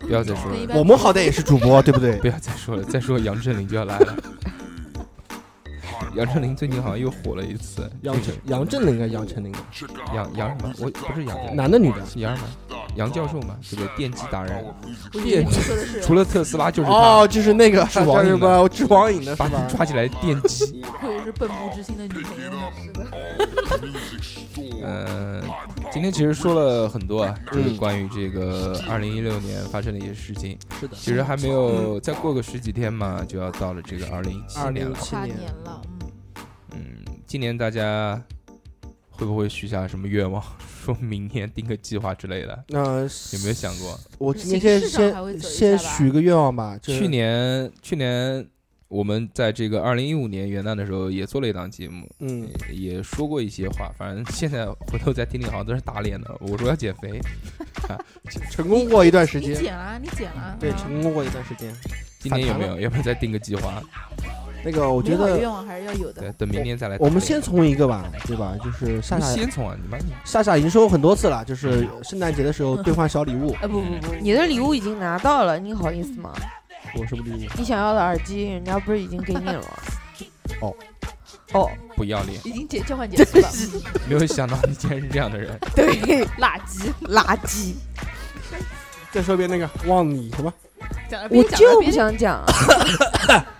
[0.00, 2.26] 不要再说了，我们好歹也是主播，对不对不？
[2.26, 4.16] 要再说了，再说杨丞琳就要来了。
[6.16, 9.60] 杨丞琳最近好像又火了一次，杨振杨振宁啊，杨丞琳啊，
[10.14, 10.74] 杨杨什么？
[10.80, 12.04] 我不是杨男的女的？
[12.06, 12.75] 是杨什么？
[12.96, 13.86] 杨教授嘛，这个？
[13.96, 14.64] 电击达人，
[15.14, 19.74] 我以为你说的是，除了特斯拉就是他，哦，就是那个治网瘾的叫什么治网瘾的是把吧你？
[19.74, 20.82] 抓起来电击。
[21.00, 22.50] 或者是本不之星的女朋友，
[22.82, 23.06] 是的，
[24.84, 25.42] 嗯，
[25.90, 30.58] 今天其实说了很多啊，就是嗯关于这个二零一六年发生的一些事情。
[30.78, 35.80] 是的，其实还没有再过个十几天嘛，就要到了这个二零一七二零年了。
[36.72, 38.20] 嗯，今年大家
[39.10, 40.42] 会不会许下什么愿望，
[40.86, 42.64] 说 明年定个计划之类的？
[42.70, 43.98] 那有没有想过？
[44.18, 48.46] 我今天先先许个愿望吧，就是去年，去年
[48.88, 53.90] 我们在这个二零一五年元旦的时候也做了一档节目，嗯，也说过一些话。
[53.98, 56.34] 反正现在回头再听听，好像都是打脸的。
[56.40, 57.18] 我说要减肥，
[57.88, 57.98] 啊
[58.50, 61.74] 成功过一段时间你，减了，你减了，对，嗯成功过一段时间。
[62.20, 62.80] 今年有没反有？
[62.80, 63.82] 要不要再定个计划？
[64.64, 66.96] 那个我觉得愿望还是要有的对，，等明年再来。
[66.98, 68.56] 我们先从一个吧，对吧？
[68.64, 76.32] 就是夏你夏先从啊，你妈你夏夏已经说过很多次了，就是圣诞节的时候兑换小礼物， 哎不不不，你的礼物已经拿到了，你好意思吗？
[76.94, 77.50] 我什么礼物？
[77.56, 79.68] 你想要的耳机，人家不是已经给你了吗？
[80.60, 80.74] 哦
[81.52, 82.40] 哦，不要脸！
[82.44, 83.48] 已经结交换结束了，
[84.08, 85.58] 没有想到你竟然是这样的人。
[85.74, 87.74] 对，垃圾，垃圾，
[89.12, 90.52] 再说一遍那个忘你什么？
[91.30, 92.44] 我就不想讲。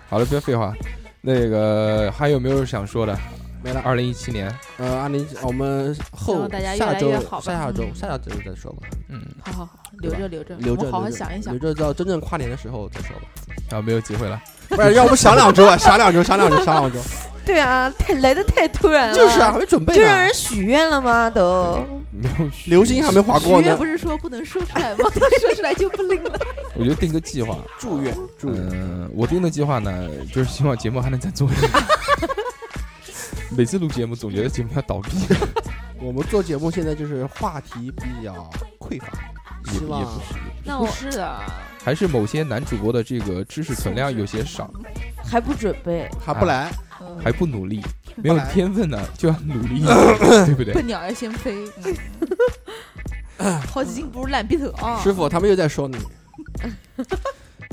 [0.08, 0.74] 好了，不要废话。
[1.20, 3.18] 那个还有没有想说的？
[3.66, 3.82] 没了。
[3.84, 11.74] 二零一七年，呃，二零我们后大家下周下下周嗯下下周再说吧，嗯，好好好，留着留着，留着好好想一想留。
[11.74, 13.76] 着到真正跨年的时候再说吧。
[13.76, 14.40] 啊，没有机会了。
[14.68, 17.00] 不是，要不想两周啊，想两周，想两周，想两周。
[17.44, 19.14] 对啊，太来的太突然了。
[19.14, 20.32] 就是啊，还，没准备呢就让人。
[20.34, 21.28] 许愿了吗？
[21.30, 23.84] 都没有许流星还没划过呢许愿不。
[23.84, 25.10] 是说不能说出来吗？
[25.40, 26.38] 说出来就不灵了。
[26.74, 27.56] 我就定个计划。
[27.78, 28.68] 祝愿，祝愿。
[28.70, 31.70] 嗯，我定的计划呢，就是希望节目还能再做一年。
[33.56, 35.10] 每次录节目总觉得节目要倒闭。
[36.00, 39.06] 我们做节目现在就是话题比较匮乏，
[39.66, 40.20] 也也希望不
[40.64, 41.40] 那我是的，
[41.82, 44.70] 还是某些男主播的这个知识存量有些少，
[45.24, 46.70] 还不准备，还不来，
[47.00, 47.18] 嗯。
[47.22, 47.82] 还不努力，
[48.16, 49.96] 没有天分呢就要努力一点，
[50.46, 50.74] 对不对？
[50.74, 51.56] 笨鸟要先飞，
[53.38, 55.00] 嗯好几斤不如烂鼻头啊！
[55.02, 55.96] 师傅他们又在说你，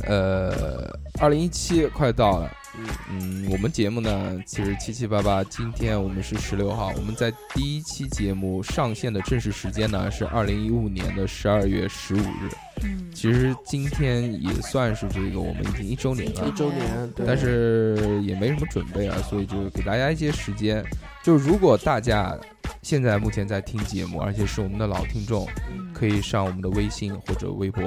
[0.05, 2.51] 呃，二零一七快到了。
[2.75, 12.49] 嗯嗯，我们节目呢，其实七七八八，今天我们是十六号，我们在第一期节目上线的正式时间呢是二零一五年的十二月十五日。
[12.83, 20.83] 嗯，其实今天也算是这个我们已经一周年了一，周年，对但是也没什么准备啊，所以就给大家一些时间。
[21.21, 22.35] 就如果大家
[22.81, 25.47] 现在目前在听节目，而且是我们的老听众，
[25.93, 27.83] 可以上我们的微信或者微博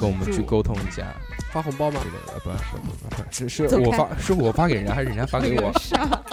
[0.00, 1.14] 跟我们去沟通一下。
[1.52, 2.56] 发红包吗对，的，呃，不不
[2.86, 5.72] 不不不，是是我发，是我发给人家，还是人家发给我？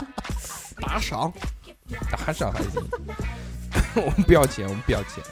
[0.79, 1.33] 打赏，
[2.11, 2.81] 打赏还行。
[3.95, 5.23] 我们不要钱，我们不要钱。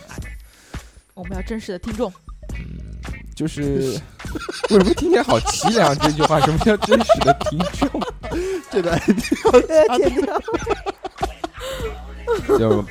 [1.13, 2.11] 我们要真实的听众，
[2.55, 2.97] 嗯，
[3.35, 3.61] 就是
[4.71, 5.95] 为什么听起来好凄凉？
[5.97, 7.89] 这句话，什么叫真实的听众？
[8.71, 8.99] 这个
[12.57, 12.83] 就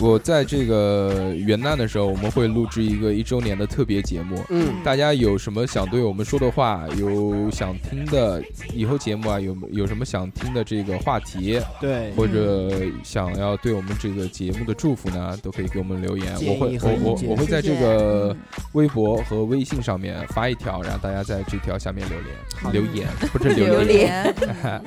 [0.00, 4.42] 我在这个元旦的时候，我们会录制一个一周年的特别节目。
[4.48, 8.42] 嗯，大家有什么想对我们说的话，有想听的
[8.72, 12.70] 以后节目啊，有有什么想听的这个话题，对，或者
[13.02, 16.32] 想要对我们这个节目的祝福呢，都可以给我们留言。
[16.46, 18.36] 我会我我我会在这个嗯
[18.72, 24.34] 微博和微信上面发一条，然后大家在这条下面留言留言，不是榴留言。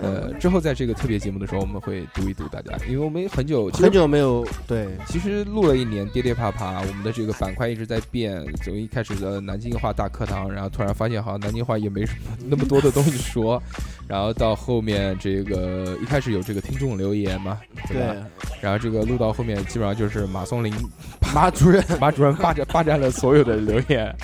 [0.00, 8.44] 莲呃，之后在这个特别节目的时候，我们会读一读大家，因为我们很久很久没有对，其实录了一年，跌跌爬爬，我们的这个板块一直在变。
[8.62, 13.62] 从一开始的南京话大课堂，然后突然发现好像南京话也没什么那么多的东西说，
[14.06, 17.58] 然后到后面这个一开始有这个听众留言嘛，
[17.88, 18.14] 对吧？
[18.14, 20.72] 对，然后这个录到后面基本上就是马松林
[21.34, 24.14] 马主任，马主任霸占霸占了所有的留言，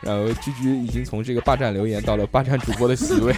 [0.00, 3.34] 然后居居已经从这个霸占留言到了霸占主播的席位。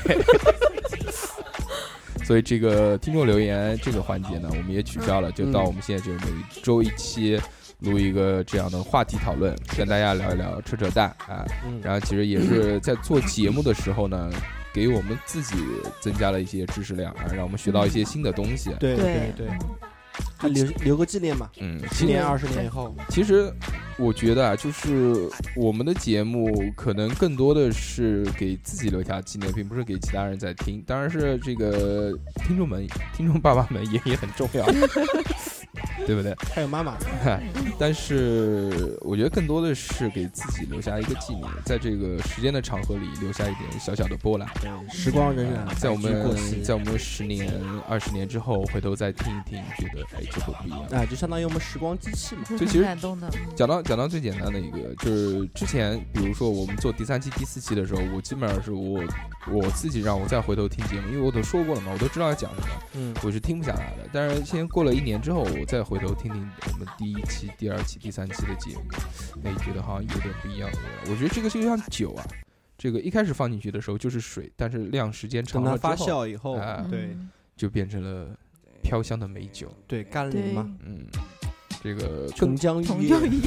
[2.24, 6.26] 所以这个听众留言这个环节呢，我们也取消了，就到我们现在就每
[6.62, 7.40] 周一期
[7.80, 11.44] 录一个这样的话题讨论，跟大家聊一聊扯扯淡啊。
[11.66, 14.30] 嗯，然后其实也是在做节目的时候呢，
[14.72, 15.56] 给我们自己
[16.00, 18.70] 增加了一些知识量啊，让我们学到一些新的东西。
[18.78, 19.48] 对对对对，
[20.36, 23.52] 还留留个纪念吧，嗯，十年二十年以后，其实
[23.98, 30.82] 我觉得啊，就是我们的节目可能更多的是给自己留下纪念，并不是给其他人在听。
[30.86, 34.66] 当然是这个听众们、听众爸爸们也也很重要，
[36.06, 36.34] 对不对？
[36.54, 36.96] 还有妈妈，
[37.78, 44.48] 但是我觉得更多的是给自己留下一个纪念，在这个时间的长河里留下一点小小的波澜。
[44.60, 47.52] 对，时光荏苒，在我们在我们十年、
[47.88, 50.84] 二十年之后，回头再听一听，觉得哎，这会不一样。
[50.92, 53.28] 哎，就相当于我们时光机器嘛，就其实感动的。
[53.28, 59.02] 嗯讲到讲到最简单的一个，就是之前比如说我们做第三期、第四期的时候，我基本上是我
[59.50, 64.08] 我自己让我再回头听节目，因为我都说过了嘛，我都知道要讲什么，嗯，我是听不下来的。
[64.12, 68.82] 但是先过了一年之后，我再回头听听我们第一期、第二期、第三期的节目，
[69.44, 71.10] 哎，觉得好像有点不一样的味道。
[71.10, 72.24] 我觉得这个就像酒啊，
[72.76, 78.36] 这个一开始放进去的时候就是水，但是量时间长了之后，发酵以后，哎对嗯就变成了
[78.82, 79.72] 飘香的美酒。
[79.86, 81.06] 对，甘霖嘛，嗯，
[81.82, 83.40] 这个 更琼浆玉液， 同样一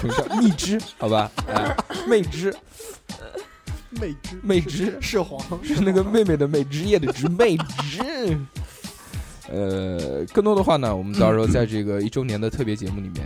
[0.00, 0.80] 什么叫蜜汁？
[0.98, 1.76] 好吧，哎，
[2.08, 2.54] 媚汁。
[3.90, 8.38] 妹汁， 妹汁是黄，是那个妹妹的妹，汁叶的汁，妹汁。
[9.50, 13.24] 呃，更多的话呢，我们到时候在这个一周年的特别节目里面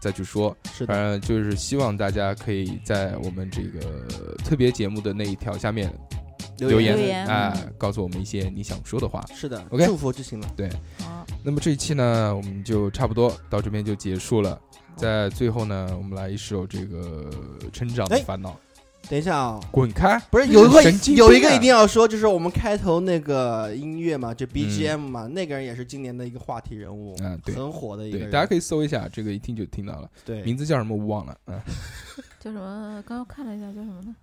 [0.00, 0.56] 再去说。
[0.72, 3.80] 是的，反正就是希望大家可以在我们这个
[4.44, 5.92] 特别节目的那一条下面
[6.58, 7.26] 留言，留言。
[7.26, 7.72] 哎、嗯。
[7.76, 9.24] 告诉我们一些你想说的话。
[9.34, 10.48] 是的 OK 祝福就行了，
[11.00, 14.58] 好，那么这一期呢，我们就差不多到这边就结束了。
[14.94, 17.30] 在最后呢，我们来一首这个
[17.72, 18.22] 《成长的哎。
[18.22, 18.50] 烦恼》，
[19.08, 20.18] 等一下啊，滚开！
[20.30, 20.82] 不是有一个
[21.14, 28.20] 有一个一定要说，就是我们开头那个音乐嘛，就 BGM 嘛，那个人也是今年的一个话题人物，嗯，对很火的一个。
[28.30, 30.08] 大家可以搜一下，这个一听就听到了。
[30.24, 31.60] 对名字叫什么我忘了，嗯，
[32.40, 33.02] 叫什么？
[33.06, 34.14] 刚刚看了一下，叫什么呢？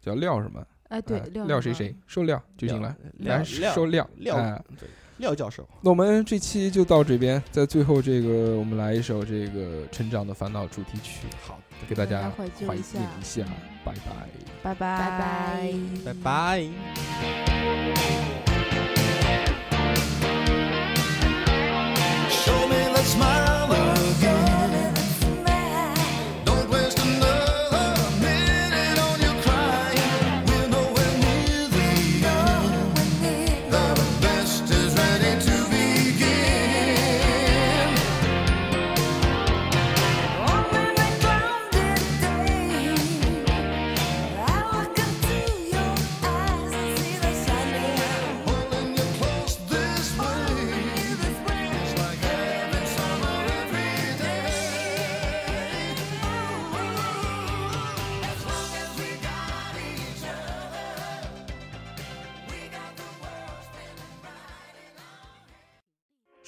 [0.00, 0.66] 叫廖什么？
[0.88, 1.94] 哎，对哎，廖谁谁？
[2.06, 4.88] 收廖就行了，廖来廖收廖廖哎对
[5.18, 12.78] 廖教授，那我们这期就到这边，在最后这个，我们来一首这个《成长的烦恼》主题曲，好，给大家大家怀念
[13.20, 13.44] 一下，
[13.84, 14.44] 拜拜。
[14.62, 15.74] 拜拜拜拜。
[16.04, 16.24] 拜拜。